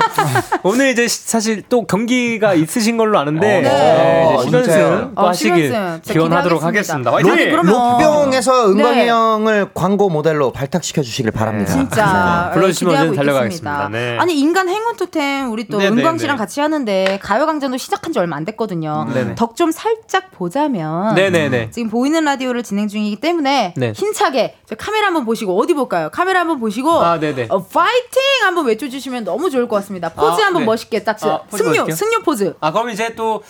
[0.64, 3.62] 오늘 이제 시- 사실 또 경기가 있으신 걸로 아는데 네.
[3.62, 5.12] 네, 어, 이제 진짜요?
[5.12, 6.04] 10연승 또 어, 하시길 10연승.
[6.04, 6.64] 진짜 기원하도록.
[6.64, 7.12] 하겠습니다.
[7.12, 7.36] 화이팅!
[7.36, 9.08] 그러면- 롯데에서 은광이 네.
[9.10, 11.72] 형을 광고 모델로 발탁시켜 주시길 바랍니다.
[11.72, 12.54] 진짜 네.
[12.56, 13.90] 불러주시면 기대하고 언제든 달려가겠습니다.
[13.92, 14.18] 네.
[14.20, 16.40] 아니 인간 행운 토템 우리 또 네, 네, 은광 씨랑 네.
[16.40, 19.06] 같이 하는데 가요광장도 시작한 지 얼마 안 됐거든요.
[19.08, 19.36] 음, 네네.
[19.36, 21.72] 덕좀 살짝 보자면 네네네.
[21.72, 23.92] 지금 보이는 라디오를 진행 중이기 때문에 네.
[23.94, 26.10] 힘차게 저 카메라 한번 보시고 어디 볼까요?
[26.12, 27.48] 카메라 한번 보시고 아, 네네.
[27.50, 30.10] 어, 파이팅 한번 외쳐주시면 너무 좋을 것 같습니다.
[30.10, 30.66] 포즈 아, 한번 네.
[30.68, 31.96] 멋있게 딱 아, 승요 멋있게요?
[31.96, 32.54] 승요 포즈.
[32.60, 33.42] 아 그럼 이제 또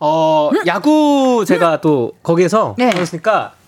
[0.00, 2.90] 어, 야구 제가 또 거기에서 네.
[2.90, 3.65] 그랬으니까 어,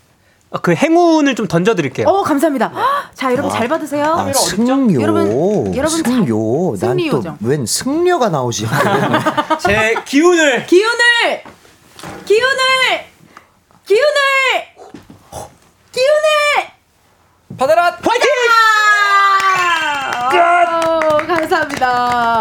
[0.62, 2.08] 그 행운을 좀 던져드릴게요.
[2.08, 2.72] 어 감사합니다.
[3.14, 4.04] 자 여러분 잘 받으세요.
[4.14, 5.00] 아, 승료.
[5.00, 6.74] 여러분, 여러분 잘- 승료.
[6.78, 7.22] 난 또.
[7.42, 8.66] 웬 승려가 나오지?
[9.60, 11.42] 제 기운을 기운을
[12.24, 12.56] 기운을
[13.84, 14.04] 기운을
[15.92, 16.68] 기운을
[17.58, 18.28] 받아라 파이팅!
[20.10, 20.28] 아,
[21.38, 22.40] 감사합니다.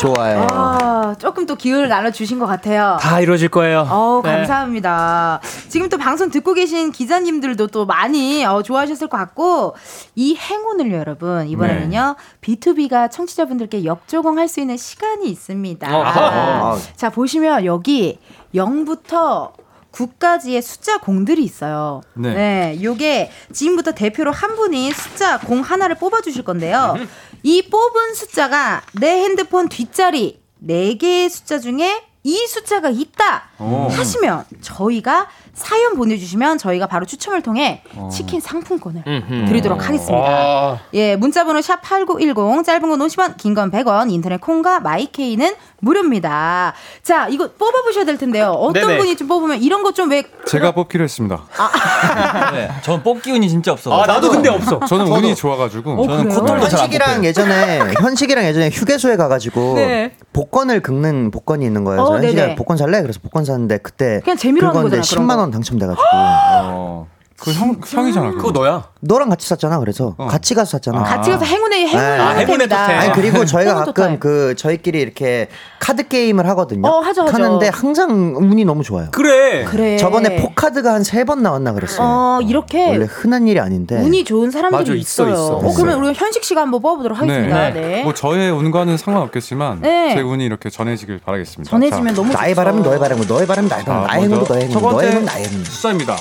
[0.00, 0.46] 좋아요.
[0.50, 2.96] 아, 조금 또 기운을 나눠주신 것 같아요.
[3.00, 3.86] 다 이루어질 거예요.
[3.90, 4.30] 어, 네.
[4.30, 5.40] 감사합니다.
[5.68, 9.74] 지금 또 방송 듣고 계신 기자님들도 또 많이 어, 좋아하셨을 것 같고,
[10.14, 15.86] 이 행운을 여러분, 이번에는요, B2B가 청취자분들께 역조공할 수 있는 시간이 있습니다.
[15.86, 16.78] 아하.
[16.96, 18.18] 자, 보시면 여기
[18.54, 19.52] 0부터
[19.92, 22.02] 9까지의 숫자 공들이 있어요.
[22.14, 22.34] 네.
[22.34, 22.82] 네.
[22.82, 26.96] 요게 지금부터 대표로 한 분이 숫자 공 하나를 뽑아 주실 건데요.
[27.42, 33.88] 이 뽑은 숫자가 내 핸드폰 뒷자리 4개의 숫자 중에 이 숫자가 있다 오.
[33.90, 39.02] 하시면 저희가 사연 보내주시면 저희가 바로 추첨을 통해 치킨 상품권을
[39.48, 40.16] 드리도록 하겠습니다.
[40.28, 46.74] 아, 예, 문자번호 샵 8910, 짧은 건 50원, 긴 건 100원, 인터넷 콩과 마이케이는 무료입니다.
[47.02, 48.50] 자, 이거 뽑아보셔야 될 텐데요.
[48.50, 48.98] 어떤 네네.
[48.98, 50.22] 분이 좀 뽑으면 이런 것좀 왜.
[50.46, 51.42] 제가 뽑기로 했습니다.
[52.52, 53.92] 네, 전 뽑기 운이 진짜 없어.
[54.00, 54.78] 아 나도 근데 없어.
[54.86, 55.18] 저는 저도.
[55.18, 56.06] 운이 좋아가지고.
[56.06, 56.28] 저는?
[56.28, 57.24] 코털도 현식이랑.
[57.24, 60.12] 예전에 현식이랑 예전에 휴게소에 가가지고 네.
[60.32, 62.02] 복권을 긁는 복권이 있는 거예요.
[62.08, 62.54] 어, 그래서 현식이가 네네.
[62.56, 63.02] 복권 살래?
[63.02, 65.40] 그래서 복권 샀는데 그때 그냥 재미로 하는 거잖아, 그런 10만 거.
[65.40, 67.08] 원 당첨돼가지고 어.
[67.40, 68.32] 그 형, 형이잖아.
[68.32, 68.88] 그거 너야.
[69.00, 69.78] 너랑 같이 샀잖아.
[69.78, 71.02] 그래서 같이 가서 샀잖아.
[71.04, 72.18] 같이 가서 행운의 행운 네.
[72.18, 72.82] 아, 행운의 토템이다.
[72.86, 72.98] 토템.
[72.98, 74.18] 아니 그리고 저희가 가끔.
[74.18, 76.88] 그 저희끼리 이렇게 카드 게임을 하거든요.
[76.88, 77.32] 어, 하죠, 하죠.
[77.32, 79.08] 하는데 항상 운이 너무 좋아요.
[79.12, 79.64] 그래.
[79.64, 79.96] 그래.
[79.96, 82.06] 저번에 포카드가 한 세 번 나왔나 그랬어요.
[82.06, 83.96] 어, 이렇게 원래 흔한 일이 아닌데.
[84.00, 85.32] 운이 좋은 사람들이 맞아, 있어, 있어요.
[85.34, 85.56] 있어.
[85.58, 87.70] 어, 그러면 우리 현식 씨가 한번 뽑아보도록 하겠습니다.
[87.70, 87.80] 네.
[87.80, 88.02] 네.
[88.02, 90.14] 뭐 저의 운과는 상관없겠지만 네.
[90.14, 91.70] 제 운이 이렇게 전해지길 바라겠습니다.
[91.70, 92.56] 전해지면 너무 나의 좋죠.
[92.62, 94.02] 바람은 너의 바람이고 너의 바람은 나의 바람.
[94.02, 94.82] 자, 나의 행운도 너의 첫 행운.
[94.82, 95.64] 너의 번째 행운 나의 행운.
[95.64, 96.16] 숫자입니다.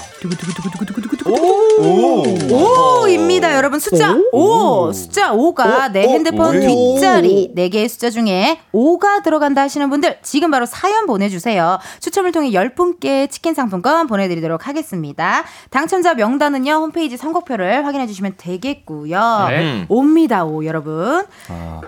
[1.30, 3.80] 오 입니다, 여러분.
[3.80, 4.92] 숫자 오.
[4.94, 11.06] 숫자 5가 내 핸드폰 뒷자리 4개의 숫자 중에 5가 들어간다 하시는 분들 지금 바로 사연
[11.06, 11.80] 보내주세요.
[12.00, 15.44] 추첨을 통해 10분께 치킨 상품권 보내드리도록 하겠습니다.
[15.70, 19.46] 당첨자 명단은요, 홈페이지 선곡표를 확인해 주시면 되겠고요.
[19.50, 19.86] 네.
[19.90, 21.26] 옵니다, 오, 여러분.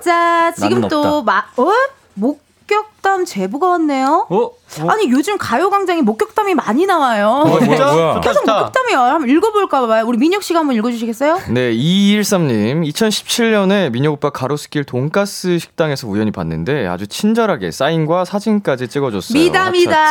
[0.02, 1.72] 자, 지금 또 마, 어?
[2.16, 4.28] 목격 담 제보가 왔네요.
[4.30, 4.50] 어?
[4.88, 7.44] 아니 요즘 가요광장에 목격담이 많이 나와요.
[7.48, 8.22] 뭐야, 뭐야, 뭐야.
[8.22, 8.54] 계속 좋다.
[8.60, 9.00] 목격담이요.
[9.00, 10.04] 한번 읽어볼까 봐요.
[10.06, 11.40] 우리 민혁 씨가 한번 읽어주시겠어요?
[11.50, 12.88] 네, 2213님.
[12.92, 19.40] 2017년에 민혁 오빠 가로수길 돈가스 식당에서 우연히 봤는데 아주 친절하게 사인과 사진까지 찍어줬어요.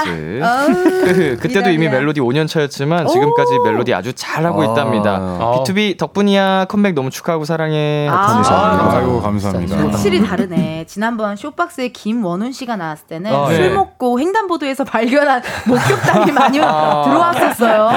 [0.05, 1.99] 그, 그때도 미다, 이미 미다.
[1.99, 3.62] 멜로디 5년 차였지만 지금까지 오.
[3.64, 5.16] 멜로디 아주 잘하고 있답니다.
[5.16, 5.62] 아.
[5.64, 8.09] B2B 덕분이야 컴백 너무 축하하고 사랑해.
[8.11, 8.26] 아.
[8.26, 8.97] 감사합니다.
[8.99, 9.76] 아이고 감사합니다.
[9.78, 10.84] 확실히 다르네.
[10.89, 13.68] 지난번 쇼박스에 김원훈 씨가 나왔을 때는 아, 술 네.
[13.70, 17.91] 먹고 횡단보도에서 발견한 목격담이 많이 들어왔었어요.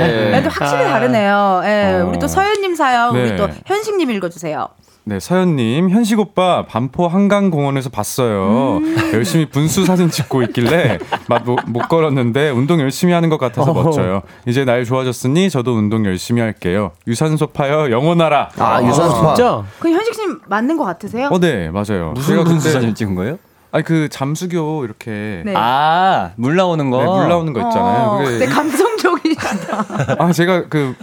[0.00, 0.40] 네.
[0.40, 0.48] 네.
[0.48, 1.62] 확실히 다르네요.
[1.64, 2.06] 예, 어.
[2.08, 3.36] 우리 또 서현님 사연 우리 네.
[3.36, 4.68] 또 현식님 읽어주세요.
[5.04, 8.76] 네, 서현님, 현식 오빠 반포 한강공원에서 봤어요.
[8.82, 9.10] 음.
[9.14, 13.82] 열심히 분수 사진 찍고 있길래 맛못 걸었는데 운동 열심히 하는 것 같아서 어허.
[13.84, 14.20] 멋져요.
[14.46, 16.90] 이제 날 좋아졌으니 저도 운동 열심히 할게요.
[17.06, 18.50] 유산소 파여 영원하라.
[18.58, 19.34] 아, 유산소파.
[19.34, 19.62] 진짜?
[19.78, 21.28] 그 현식님 맞는 것 같으세요?
[21.32, 22.12] 어, 네, 맞아요.
[22.14, 23.38] 무슨 제가 분수 사진 찍은 거예요?
[23.70, 25.52] 아니 그 잠수교 이렇게 네.
[25.56, 26.98] 아, 물 나오는 거.
[26.98, 28.02] 네, 물 나오는 거 있잖아요.
[28.08, 30.16] 어, 그게 네, 감성적이시다.
[30.18, 30.94] 아 제가 그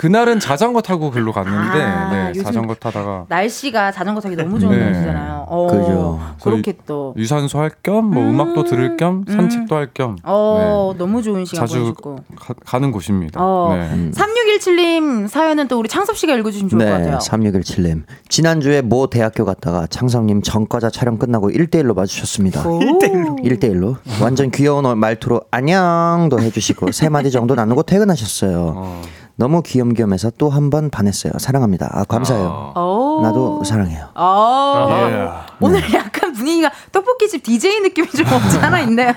[0.00, 4.82] 그날은 자전거 타고 글로 갔는데 아, 네, 자전거 타다가 날씨가 자전거 타기 너무 좋은 네.
[4.82, 5.44] 날씨잖아요.
[5.46, 6.20] 어, 그죠.
[6.42, 7.12] 그렇게 또.
[7.18, 11.80] 유산소 할 겸뭐 음~ 악도 들을 겸 산책도 할 겸 어, 너무 좋은 시간 자주
[11.80, 12.16] 보내셨고.
[12.64, 13.44] 가, 는 곳입니다.
[13.44, 14.10] 어, 네.
[14.12, 17.18] 3617님 사연은 또 우리 창섭 씨가 읽어 주시면 좋을 것 네, 같아요.
[17.18, 18.04] 3617님.
[18.30, 22.62] 지난주에 모 대학교 갔다가 창섭 님 전과자 촬영 끝나고 1대1로 마주쳤습니다.
[22.62, 23.42] 1대1로?
[23.44, 23.96] 1대1로.
[24.22, 29.02] 완전 귀여운 말투로 안녕도 해 주시고 세 마디 정도 나누고 퇴근하셨어요.
[29.40, 31.32] 너무 귀염귀염해서 또 한 번 반했어요.
[31.38, 31.88] 사랑합니다.
[31.92, 32.74] 아, 감사해요.
[32.76, 33.20] 오.
[33.22, 34.08] 나도 사랑해요.
[34.14, 34.86] 어.
[35.10, 35.28] 예.
[35.60, 39.12] 오늘 약간 분위기가 떡볶이집 DJ 느낌이 좀 없지 않아 있네요.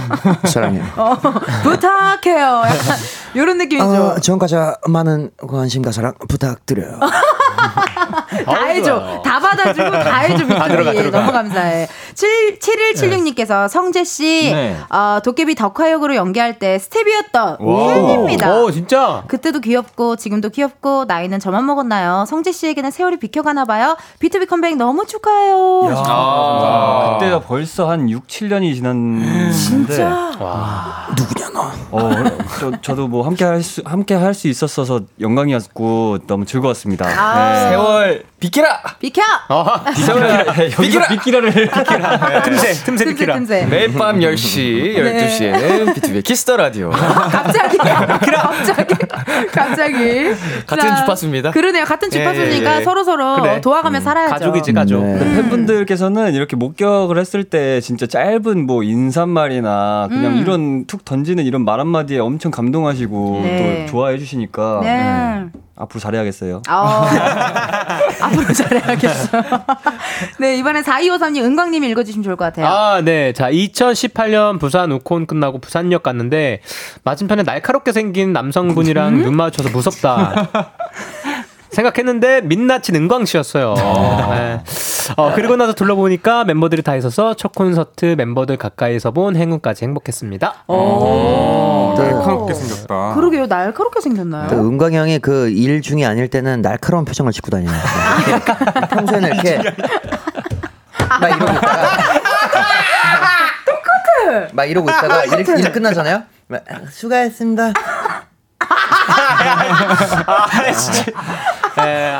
[0.48, 0.82] 사랑해요.
[0.96, 1.14] 어,
[1.62, 2.62] 부탁해요.
[2.64, 2.96] 약간
[3.34, 3.86] 이런 느낌이죠.
[3.86, 6.98] 어, 전과자 많은 관심과 사랑 부탁드려요.
[8.44, 9.22] 다 해줘.
[9.24, 10.46] 다 받아주고 다 해줘.
[10.46, 10.92] 들어가.
[11.10, 11.88] 너무 감사해.
[12.14, 14.76] 7, 7176님께서 성재씨, 네.
[14.90, 17.94] 어, 도깨비 덕화역으로 연기할 때 스텝이었던 와.
[17.94, 18.54] 팬입니다.
[18.54, 19.22] 오, 진짜?
[19.26, 22.24] 그때도 귀엽고, 지금도 귀엽고, 나이는 저만 먹었나요?
[22.28, 23.96] 성재씨에게는 세월이 비켜가나봐요.
[24.18, 25.90] 비투비 컴백 너무 축하해요.
[26.06, 29.52] 아, 그때가 벌써 한 6, 7년이 지났는데.
[29.52, 30.30] 진짜?
[31.16, 31.70] 누구냐 너?
[31.90, 32.10] 어,
[32.60, 37.06] 저, 저도 뭐 함께 할 수, 함께 할 수 있었어서 영광이었고 너무 즐거웠습니다.
[37.06, 37.52] 아.
[37.52, 37.55] 네.
[37.70, 38.80] 세월 비키라.
[39.00, 39.22] 비켜!
[39.94, 40.46] 세월
[40.78, 42.42] 여기서 비키라를 비키라.
[42.42, 43.40] 틈새, 틈새 틈새, 비키라.
[43.68, 45.28] 매일 밤 10시, 네.
[45.38, 46.90] 12시에는 비투비의 Kiss the Radio.
[46.90, 48.94] 갑자기, 갑자기,
[49.52, 50.34] 갑자기.
[50.66, 51.50] 같은 자, 주파수입니다.
[51.50, 51.84] 그러네요.
[51.84, 52.84] 같은 예, 주파수니까 예, 예.
[52.84, 53.60] 서로 서로 그래.
[53.60, 54.32] 도와가며 살아야죠.
[54.34, 55.02] 가족이지, 가족.
[55.02, 55.14] 네.
[55.22, 55.34] 음.
[55.36, 60.38] 팬분들께서는 이렇게 목격을 했을 때 진짜 짧은 뭐 인사말이나 그냥 음.
[60.38, 63.86] 이런 툭 던지는 이런 말 한마디에 엄청 감동하시고 네.
[63.86, 64.96] 또 좋아해 주시니까 네.
[64.96, 65.46] 네.
[65.76, 66.62] 앞으로 잘해야겠어요.
[66.68, 67.06] 아,
[68.20, 69.42] 앞으로 잘해야겠어.
[70.40, 72.66] 네, 이번엔 4253님, 은광님이 읽어주시면 좋을 것 같아요.
[72.66, 73.32] 아, 네.
[73.34, 76.60] 자, 2018년 부산 우콘 끝나고 부산역 갔는데
[77.04, 80.48] 맞은편에 날카롭게 생긴 남성분이랑 눈 마주쳐서 무섭다.
[81.76, 83.74] 생각했는데 민낯인 은광 씨였어요.
[84.30, 84.60] 네.
[85.16, 90.54] 어, 그리고 나서 둘러보니까 멤버들이 다 있어서 첫 콘서트 멤버들 가까이서 본 행운까지 행복했습니다.
[90.68, 91.94] 오.
[91.96, 93.14] 날카롭게 생겼다.
[93.14, 94.48] 그러게요, 날카롭게 생겼나요?
[94.48, 97.72] 그 은광 형이 그 일 중이 아닐 때는 날카로운 표정을 짓고 다녀요.
[98.90, 99.58] 평소에는 이렇게
[101.20, 101.96] 막 이러고 있다가
[103.66, 104.48] 똑같아!
[104.52, 105.48] 막 이러고 있다가 일.
[105.58, 106.22] 일 끝나잖아요.
[106.48, 107.72] 막, 수고하셨습니다.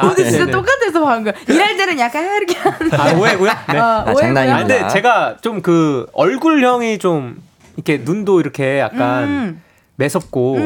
[0.02, 1.32] 오늘 진짜 똑같아서 방금.
[1.48, 2.94] 일할 때는 약간 이렇게 하는.
[2.94, 3.50] 아, 오해고요?
[3.72, 3.78] 네.
[3.78, 4.52] 어, 오해고요?
[4.52, 7.42] 아, 근데 제가 좀 그 얼굴형이 좀
[7.76, 9.62] 이렇게 눈도 이렇게 약간 음.
[9.96, 10.58] 매섭고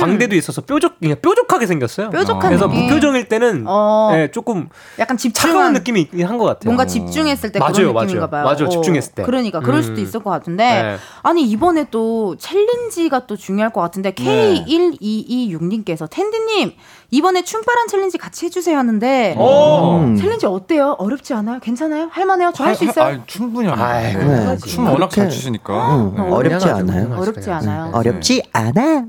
[0.00, 2.10] 광대도 있어서 뾰족 그냥 뾰족하게 생겼어요.
[2.10, 2.84] 뾰족한 그래서 느낌.
[2.86, 4.10] 무표정일 때는 어.
[4.12, 4.68] 네, 조금
[4.98, 6.62] 약간 집중한 차가운 느낌이 한 것 같아요.
[6.70, 8.06] 뭔가 집중했을 때 맞아요, 그런 맞아요.
[8.06, 8.44] 느낌인가 봐요.
[8.44, 9.22] 맞아요, 어, 집중했을 때.
[9.22, 9.82] 그러니까 그럴 음.
[9.82, 10.96] 수도 있을 것 같은데 네.
[11.22, 14.64] 아니 이번에 또 챌린지가 또 중요할 것 같은데 네.
[14.64, 16.72] K1226님께서 텐디님
[17.12, 19.98] 이번에 춤바람 챌린지 같이 해주세요 하는데 오.
[19.98, 20.16] 음.
[20.16, 20.96] 챌린지 어때요?
[20.98, 21.60] 어렵지 않아요?
[21.60, 22.08] 괜찮아요?
[22.10, 22.52] 할만해요?
[22.54, 23.04] 저 할 수 있어요?
[23.20, 24.54] 아, 충분히 합니다.
[24.54, 24.56] 네.
[24.56, 25.94] 춤 워낙 잘 추시니까.
[25.96, 26.22] 응, 네.
[26.22, 27.14] 어렵지 않아요.
[27.18, 27.90] 어렵지 않아요.
[27.92, 29.04] 어렵지 않아.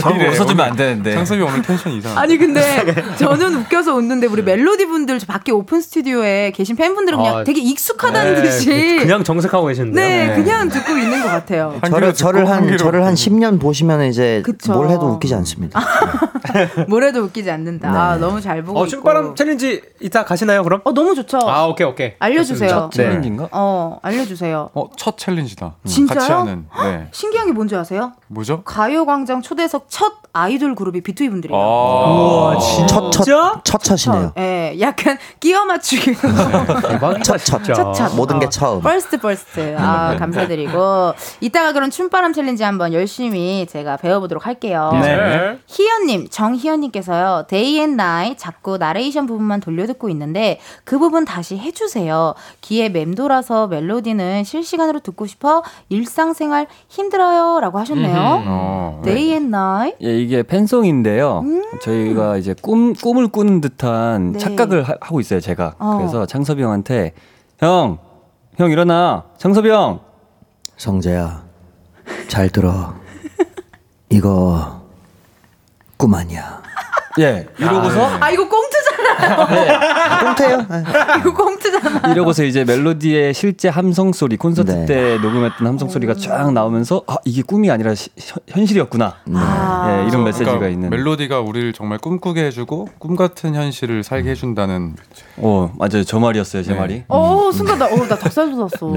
[0.00, 1.14] 자꾸 웃어주면 안 되는데.
[1.14, 2.16] 창섭이 오늘 텐션 이상.
[2.16, 2.60] 아니 근데
[3.18, 7.60] 저는 웃겨서 웃는데 우리 멜로디 분들 저 밖에 오픈 스튜디오에 계신 팬분들은 그냥 아, 되게
[7.60, 10.28] 익숙하다는 네, 듯이 그냥 정색하고 계시는데요.
[10.28, 11.78] 네, 그냥 듣고 있는 것 같아요.
[11.88, 14.72] 저를 저를 한 저를 한 10년 보시면 이제 그쵸.
[14.72, 15.80] 뭘 해도 웃기지 않습니다.
[16.88, 17.88] 뭘 해도 웃기지 않는다.
[17.90, 18.90] 아, 너무 잘 보고 어, 있고.
[18.90, 20.80] 춤바람 챌린지 이따 가시나요, 그럼?
[20.84, 21.38] 어, 너무 좋죠.
[21.42, 22.12] 아, 오케이, 오케이.
[22.18, 22.70] 알려 주세요.
[22.70, 23.48] 첫 챌린지인가?
[23.52, 24.70] 어, 알려 주세요.
[24.74, 25.66] 어, 첫 챌린지다.
[25.66, 26.18] 음, 진짜요?
[26.18, 26.66] 같이 하는.
[26.82, 27.08] 네.
[27.12, 28.12] 신기한 게 뭔지 아세요?
[28.28, 28.62] 뭐죠?
[28.62, 31.60] 가요광장 초대석 첫 아이돌 그룹이 비투비 분들이에요.
[31.60, 34.32] 우와, 첫, 첫, 첫 첫이네요.
[34.38, 36.14] 예, 약간 끼워 맞추기.
[37.24, 38.14] 첫, 첫, 첫, 첫.
[38.14, 38.80] 모든 게 어, 처음.
[38.80, 39.76] first first.
[39.76, 41.14] 아, 감사드리고.
[41.40, 44.90] 이따가 그런 춤바람 챌린지 한번 열심히 제가 배워보도록 할게요.
[45.00, 45.58] 네.
[45.66, 52.34] 희연님, 정희연님께서요, day and night 자꾸 나레이션 부분만 돌려듣고 있는데 그 부분 다시 해주세요.
[52.60, 57.47] 귀에 맴돌아서 멜로디는 실시간으로 듣고 싶어 일상생활 힘들어요.
[57.60, 58.42] 라고 하셨네요.
[58.46, 59.94] 어, day 앤 나이?
[60.02, 61.42] 예, 이게 팬송인데요.
[61.82, 64.38] 저희가 이제 꿈 꿈을 꾸는 듯한 네.
[64.38, 65.74] 착각을 하, 고 있어요, 제가.
[65.78, 65.96] 어.
[65.98, 67.12] 그래서 창섭이 형한테
[67.58, 67.98] 형,
[68.56, 69.24] 형 일어나.
[69.38, 70.00] 창섭이 형.
[70.76, 71.42] 성재야,
[72.28, 72.94] 잘 들어.
[74.10, 74.82] 이거
[75.96, 76.62] 꿈 아니야.
[77.18, 80.18] 예, 이러고서 아, 이거 꽁 트잖아요.
[80.24, 80.66] 꽁트예요.
[81.20, 82.12] 이거 꽁트잖아.
[82.12, 84.86] 이러고서 이제 멜로디의 실제 함성 소리 콘서트 네.
[84.86, 89.14] 때 녹음했던 함성 소리가 쫙 나오면서 아 이게 꿈이 아니라 시- 현- 현실이었구나.
[89.28, 90.90] 예, 이런 메시지가 그러니까 있는.
[90.90, 94.94] 멜로디가 우리를 정말 꿈꾸게 해주고 꿈 같은 현실을 살게 해준다는.
[95.38, 96.78] 어 맞아요, 저 말이었어요, 제 네.
[96.78, 97.02] 말이.
[97.08, 98.92] 어, 순간 나, 어, 나 닭살 돋았어.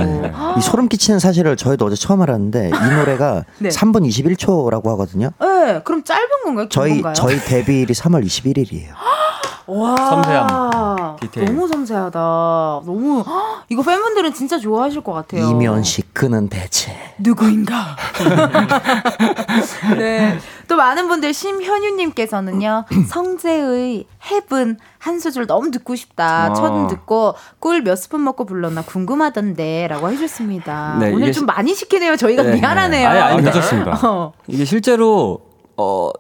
[0.57, 3.69] 이 소름 끼치는 사실을 저희도 어제 처음 알았는데 이 노래가 네.
[3.69, 5.31] 3분 21초라고 하거든요.
[5.39, 6.67] 네, 그럼 짧은 건가요?
[6.67, 7.13] 긴 저희 건가요?
[7.13, 8.89] 저희 데뷔일이 3월 21일이에요.
[9.68, 11.45] 와, 섬세함, 디테일.
[11.53, 12.20] 너무 섬세하다.
[12.20, 15.47] 너무 헉, 이거 팬분들은 진짜 좋아하실 것 같아요.
[15.49, 17.95] 이면식 그는 대체 누구인가?
[19.97, 20.38] 네.
[20.68, 26.45] 또 많은 분들 심현유님께서는요 성재의 해븐 한 소절 너무 듣고 싶다.
[26.45, 26.53] 아.
[26.53, 30.97] 처음 듣고 꿀 몇 스푼 먹고 불렀나 궁금하던데라고 해주셨습니다.
[30.99, 32.16] 네, 오늘 좀 시- 많이 시키네요.
[32.18, 32.53] 저희가 네.
[32.55, 33.07] 미안하네요.
[33.09, 33.99] 아니, 아니, 괜찮습니다.
[34.03, 34.34] 어.
[34.47, 35.41] 이게 실제로
[35.78, 36.12] 어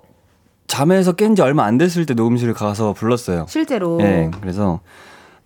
[0.71, 3.45] 잠에서 깬 지 얼마 안 됐을 때 녹음실을 가서 불렀어요.
[3.49, 3.99] 실제로.
[4.01, 4.79] 예, 그래서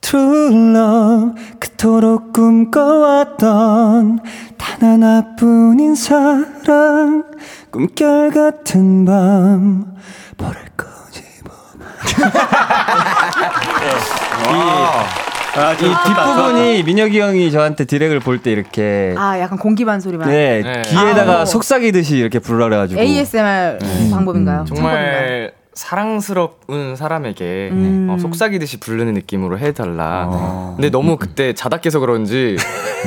[0.01, 4.19] True love 그토록 꿈꿔왔던
[4.55, 7.23] 단 하나뿐인 사랑
[7.71, 9.95] 꿈결 같은 밤
[15.57, 20.27] 아, 이 뒷부분이 민혁이 형이 저한테 디렉을 볼 때 이렇게 아, 약간 공기 반 소리만.
[20.29, 20.81] 네, 네.
[20.85, 21.45] 귀에다가 아.
[21.45, 23.77] 속삭이듯이 이렇게 부르라 그래가지고 ASMR
[24.11, 24.65] 방법인가요?
[24.67, 28.07] 정말 사랑스러운 사람에게 음.
[28.09, 30.73] 어, 속삭이듯이 부르는 느낌으로 해달라.
[30.75, 32.57] 근데 너무 그때 자다 깨서 그런지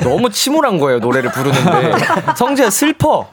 [0.05, 1.95] 너무 침울한 거예요 노래를 부르는데
[2.37, 3.29] 성재야 슬퍼.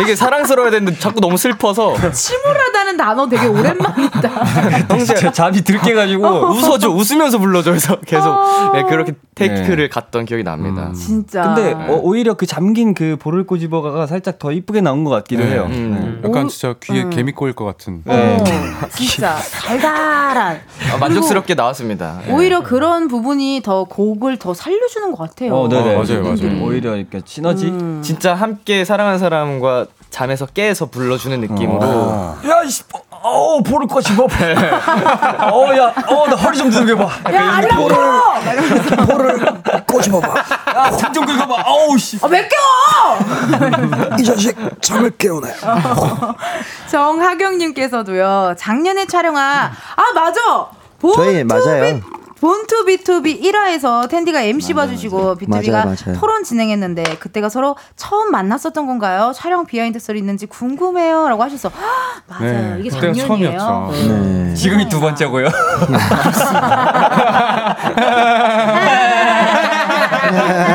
[0.00, 4.44] 이게 사랑스러워야 되는데 자꾸 너무 슬퍼서 침울하다는 단어 되게 오랜만이다.
[4.88, 8.70] 성재 잠이 들깨가지고 웃어줘 웃으면서 불러줘 해서 계속 어.
[8.72, 10.92] 네, 그렇게 테이크를 갔던 기억이 납니다.
[10.94, 11.54] 진짜.
[11.54, 15.52] 근데 어, 오히려 그 잠긴 그 볼을 꼬집어가가 살짝 더 이쁘게 나온 것 같기도 네.
[15.52, 15.66] 해요.
[15.70, 16.22] 음.
[16.24, 17.10] 약간 오, 진짜 귀에 음.
[17.10, 18.02] 개미 꼬일 것 같은.
[18.60, 18.84] 네.
[18.84, 20.60] 어, 진짜 달달한.
[20.92, 22.20] 아, 만족스럽게 나왔습니다.
[22.26, 22.32] 네.
[22.32, 25.54] 오히려 그런 부분이 더 곡을 더 살려주는 것 같아요.
[25.54, 25.94] 어, 네네.
[25.94, 26.62] 어, 맞아요, 맞아요.
[26.64, 27.66] 오히려 이렇게 시너지.
[27.66, 28.00] 음.
[28.02, 32.38] 진짜 함께 사랑하는 사람과 잠에서 깨서 불러주는 느낌으로 어.
[32.48, 32.84] 야, 이씨,
[33.26, 34.24] 어, 볼을 꼬집어.
[34.28, 37.32] 어, 야, 어, 나 허리 좀 들겨봐.
[37.32, 37.88] 야, 알라고!
[39.06, 39.46] 볼을
[39.86, 40.28] 꼬집어봐.
[40.76, 41.62] 야, 등 좀 긁어봐.
[41.66, 42.18] 어우, 씨.
[42.20, 44.16] 어, 몇 겨!
[44.18, 45.48] 이 자식 잠을 깨우네.
[46.90, 50.40] 정하경님께서도요, 작년에 촬영한, 아, 맞아!
[51.14, 52.00] 저희 맞아요.
[52.44, 55.94] 본투 비투비 1화에서 텐디가 MC 봐주시고 비투비가.
[56.20, 59.32] 토론 진행했는데 그때가 서로 처음 만났었던 건가요?
[59.34, 63.26] 촬영 비하인드 썰이 있는지 궁금해요 라고 하셔서 아, 맞아요 네, 이게 작년이에요.
[63.26, 63.90] 처음이었죠.
[64.08, 64.52] 네.
[64.52, 65.48] 지금이 두 번째고요.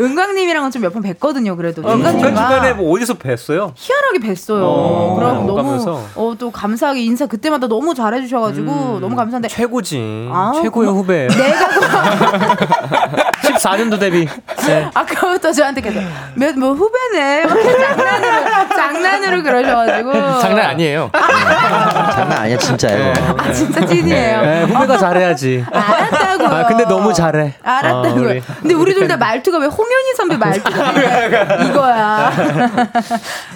[0.00, 1.56] 은광님이랑은 좀 몇 번 뵀거든요.
[1.56, 3.72] 그래도 어, 은광님과 뭐 어디서 뵀어요?
[3.76, 4.60] 희한하게 뵀어요.
[4.62, 6.02] 어, 그럼 너무.
[6.16, 10.28] 어, 또 감사하게 인사 그때마다 너무 잘해주셔가지고 너무 감사한데 최고지.
[10.32, 11.28] 아, 최고의 고마- 후배.
[11.28, 11.66] 내가
[13.42, 14.26] 14년도 데뷔.
[14.66, 14.90] 네.
[14.94, 16.00] 아까부터 저한테 계속
[16.34, 21.10] 몇, 뭐 후배네 장난으로 장난으로 그러셔가지고 장난 아니에요.
[21.12, 23.12] 장난 아니야 진짜예요.
[23.36, 24.40] 아 진짜 찐이에요.
[24.42, 25.64] 네, 후배가 잘해야지.
[25.70, 26.44] 알았다고.
[26.46, 27.54] 아, 근데 너무 잘해.
[27.62, 28.26] 알았다고요.
[28.28, 28.40] 어, 우리.
[28.60, 32.32] 근데 우리 둘 다 말투가 왜 홍 현희 선배 말투가 이거야.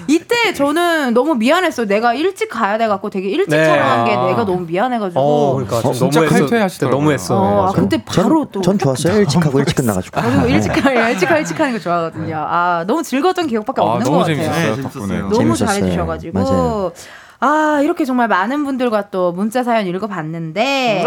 [0.07, 1.87] 이때 저는 너무 미안했어요.
[1.87, 3.65] 내가 일찍 가야 돼 갖고 되게 일찍 네.
[3.65, 4.27] 촬영한 게 아.
[4.27, 5.21] 내가 너무 미안해가지고.
[5.21, 6.47] 어, 그러니까 좀 진짜 너무했어.
[6.47, 6.99] 칼퇴하시더라고요.
[7.01, 7.37] 너무했어.
[7.41, 8.61] 어, 아, 그때 바로 또.
[8.61, 9.21] 전 좋았어요.
[9.21, 10.21] 일찍 하고 일찍 끝나가지고.
[10.21, 12.37] 저도 일찍 가 일찍 가 일찍 하는 거 좋아하거든요.
[12.49, 14.37] 아 너무 즐거웠던 기억밖에 아, 없는 것 같아요.
[14.37, 15.19] 재밌었어요 네, 덕분에.
[15.21, 15.69] 너무 재밌었어요.
[15.69, 16.39] 잘해주셔가지고.
[16.39, 16.93] 맞아요.
[17.41, 21.05] 아, 이렇게 정말 많은 분들과 또 문자 사연 읽어봤는데,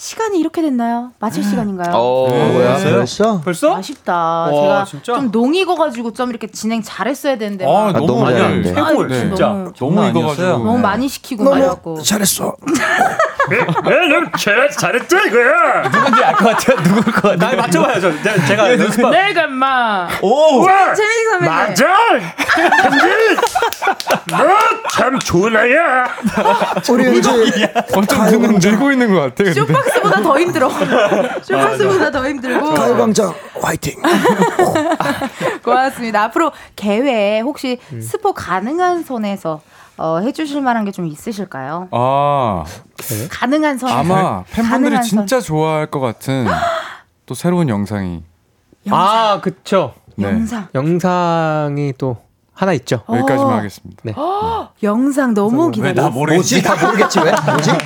[0.00, 1.10] 시간이 이렇게 됐나요?
[1.18, 1.90] 마칠 시간인가요?
[1.92, 2.78] 어, 뭐야?
[2.78, 3.40] 벌써?
[3.40, 3.74] 벌써?
[3.76, 4.14] 아쉽다.
[4.14, 5.14] 와, 제가 진짜?
[5.14, 7.64] 좀 농익어가지고 좀 이렇게 진행 잘했어야 되는데.
[7.64, 8.40] 아, 막 아, 너무 너무 많이.
[8.40, 9.18] 아, 최고, 네.
[9.18, 9.46] 진짜.
[9.48, 10.08] 너무, 너무.
[10.08, 10.46] 익어가지고.
[10.46, 12.00] 너무 많이 시키고 말해갖고.
[12.02, 12.54] 잘했어.
[14.78, 15.82] 잘했죠 이거야.
[15.90, 16.76] 누군지 알 것 같아요.
[16.82, 17.36] 누굴 것 같아요.
[17.56, 18.22] 나 맞춰봐야죠.
[18.22, 19.10] 제가, 제가 연습.
[19.10, 20.64] 내가 마 오!
[20.94, 21.74] 재민이 선배님.
[24.30, 26.04] 너참 좋은 아이야.
[26.90, 27.28] 우리 은지
[27.94, 29.44] 엄청 늙- 늙고 있는 것 같아.
[29.44, 29.87] 근데.
[29.94, 30.68] 쇼박스보다 더 힘들어.
[31.42, 32.74] 쇼박스보다 더 힘들고.
[32.74, 34.00] 가요광장 화이팅.
[35.62, 36.24] 고맙습니다.
[36.24, 39.60] 앞으로 계획 혹시 스포 가능한 선에서
[39.96, 41.88] 어, 해주실 만한 게 좀 있으실까요?
[41.90, 42.64] 아
[43.30, 43.90] 가능한 선.
[43.90, 45.08] 아마 팬분들이 가능한 선.
[45.26, 46.46] 진짜 좋아할 것 같은
[47.26, 48.22] 또 새로운 영상이
[48.90, 49.94] 아, 그쵸.
[50.16, 50.28] 네.
[50.28, 50.68] 영상.
[50.74, 52.16] 영상이 또
[52.54, 53.02] 하나 있죠.
[53.08, 53.56] 여기까지만 어.
[53.58, 54.00] 하겠습니다.
[54.04, 54.14] 네.
[54.82, 56.08] 영상 너무 기다려.
[56.10, 56.62] 뭐지?
[56.62, 57.32] 다 모르겠지 왜?
[57.32, 57.70] 뭐지?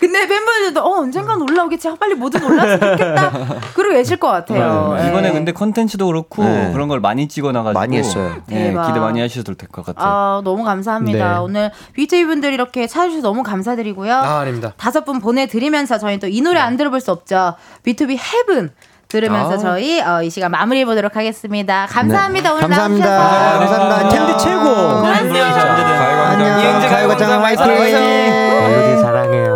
[0.00, 1.88] 근데 팬분들도 어 언젠간 올라오겠지.
[2.00, 3.30] 빨리 뭐든 올랐으면 좋겠다.
[3.76, 4.96] 그러고 계실 것 같아요.
[4.98, 5.32] 네, 이번에 예.
[5.32, 6.70] 근데 컨텐츠도 그렇고 네.
[6.72, 8.36] 그런 걸 많이 찍어놔가지고 많이 했어요.
[8.46, 8.74] 네.
[8.86, 10.06] 기대 많이 하셔도 될 것 같아요.
[10.08, 11.32] 아 너무 감사합니다.
[11.34, 11.38] 네.
[11.38, 14.14] 오늘 BJ 분들 이렇게 찾아주셔서 너무 감사드리고요.
[14.14, 14.72] 아, 아닙니다.
[14.78, 17.54] 다섯 분 보내드리면서 저희 또 이 노래 안 들어볼 수 없죠.
[17.84, 18.70] B2B 헤븐
[19.08, 19.58] 들으면서 아.
[19.58, 21.86] 저희 어, 이 시간 마무리해 보도록 하겠습니다.
[21.90, 22.52] 감사합니다.
[22.52, 23.08] 오늘 감사합니다.
[23.08, 23.78] 나와주셔서.
[23.78, 24.08] 감사합니다.
[24.08, 24.62] 텐디 최고.
[24.62, 26.30] 고맙습니다.
[26.30, 26.88] 안녕.
[26.88, 27.66] 가요광장 화이팅.
[27.66, 29.49] 멜로디 사랑해요.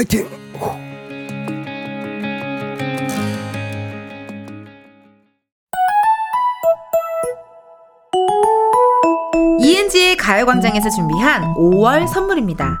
[0.00, 0.26] 화이팅.
[9.60, 12.80] 이은지의 가요광장에서 준비한 5월 선물입니다.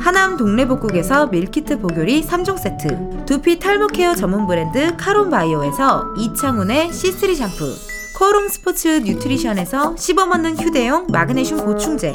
[0.00, 7.74] 하남 동래복국에서 밀키트 복요리 3종 세트 두피 탈모 케어 전문 브랜드 카론바이오에서 이창훈의 C3 샴푸
[8.18, 12.14] 코롱 스포츠 뉴트리션에서 씹어먹는 휴대용 마그네슘 보충제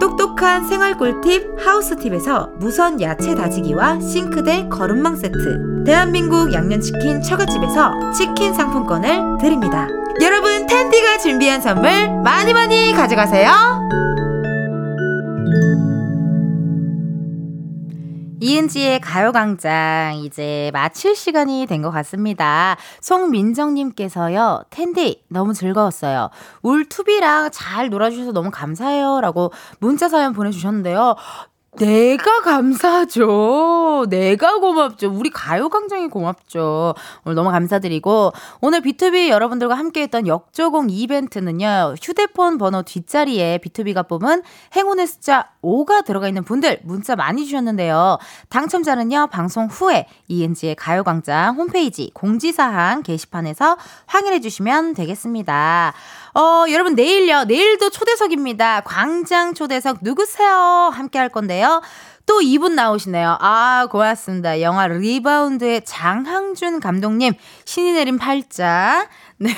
[0.00, 9.38] 똑똑한 생활 꿀팁 하우스팁에서 무선 야채 다지기와 싱크대 거름망 세트 대한민국 양념치킨 처갓집에서 치킨 상품권을
[9.40, 9.88] 드립니다.
[10.20, 11.90] 여러분 텐디가 준비한 선물
[12.22, 13.50] 많이 많이 가져가세요
[18.40, 22.76] 이은지의 가요광장 이제 마칠 시간이 된 것 같습니다.
[23.00, 26.30] 송민정님께서요, 텐디 너무 즐거웠어요.
[26.62, 29.20] 울투비랑 잘 놀아주셔서 너무 감사해요.
[29.20, 31.14] 라고 문자 사연 보내주셨는데요.
[31.78, 34.06] 내가 감사하죠.
[34.08, 35.12] 내가 고맙죠.
[35.12, 36.94] 우리 가요광장이 고맙죠.
[37.24, 44.42] 오늘 너무 감사드리고, 오늘 B2B 여러분들과 함께했던 역조공 이벤트는요, 휴대폰 번호 뒷자리에 B2B가 뽑은
[44.74, 48.18] 행운의 숫자 5가 들어가 있는 분들 문자 많이 주셨는데요.
[48.48, 53.76] 당첨자는요, 방송 후에 이은지의 가요광장 홈페이지 공지사항 게시판에서
[54.06, 55.92] 확인해 주시면 되겠습니다.
[56.34, 57.44] 어, 여러분, 내일요.
[57.44, 58.82] 내일도 초대석입니다.
[58.82, 60.90] 광장 초대석 누구세요?
[60.92, 61.82] 함께 할 건데요.
[62.28, 63.38] 또 이분 나오시네요.
[63.40, 64.60] 아, 고맙습니다.
[64.60, 67.32] 영화 리바운드의 장항준 감독님,
[67.64, 69.08] 신이 내린 팔자.
[69.40, 69.50] 네.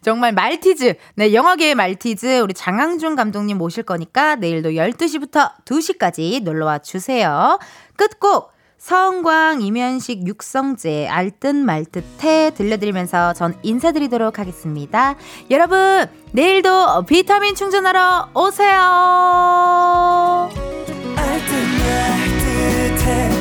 [0.00, 0.94] 정말 말티즈.
[1.16, 2.40] 네, 영화계의 말티즈.
[2.40, 7.58] 우리 장항준 감독님 모실 거니까 내일도 12시부터 2시까지 놀러와 주세요.
[7.96, 8.52] 끝곡.
[8.78, 15.16] 서은광, 임현식, 육성재, 알듯 말듯해 들려드리면서 전 인사드리도록 하겠습니다.
[15.50, 18.78] 여러분, 내일도 비타민 충전하러 오세요!
[21.16, 21.54] 알듯
[22.96, 23.37] 말듯해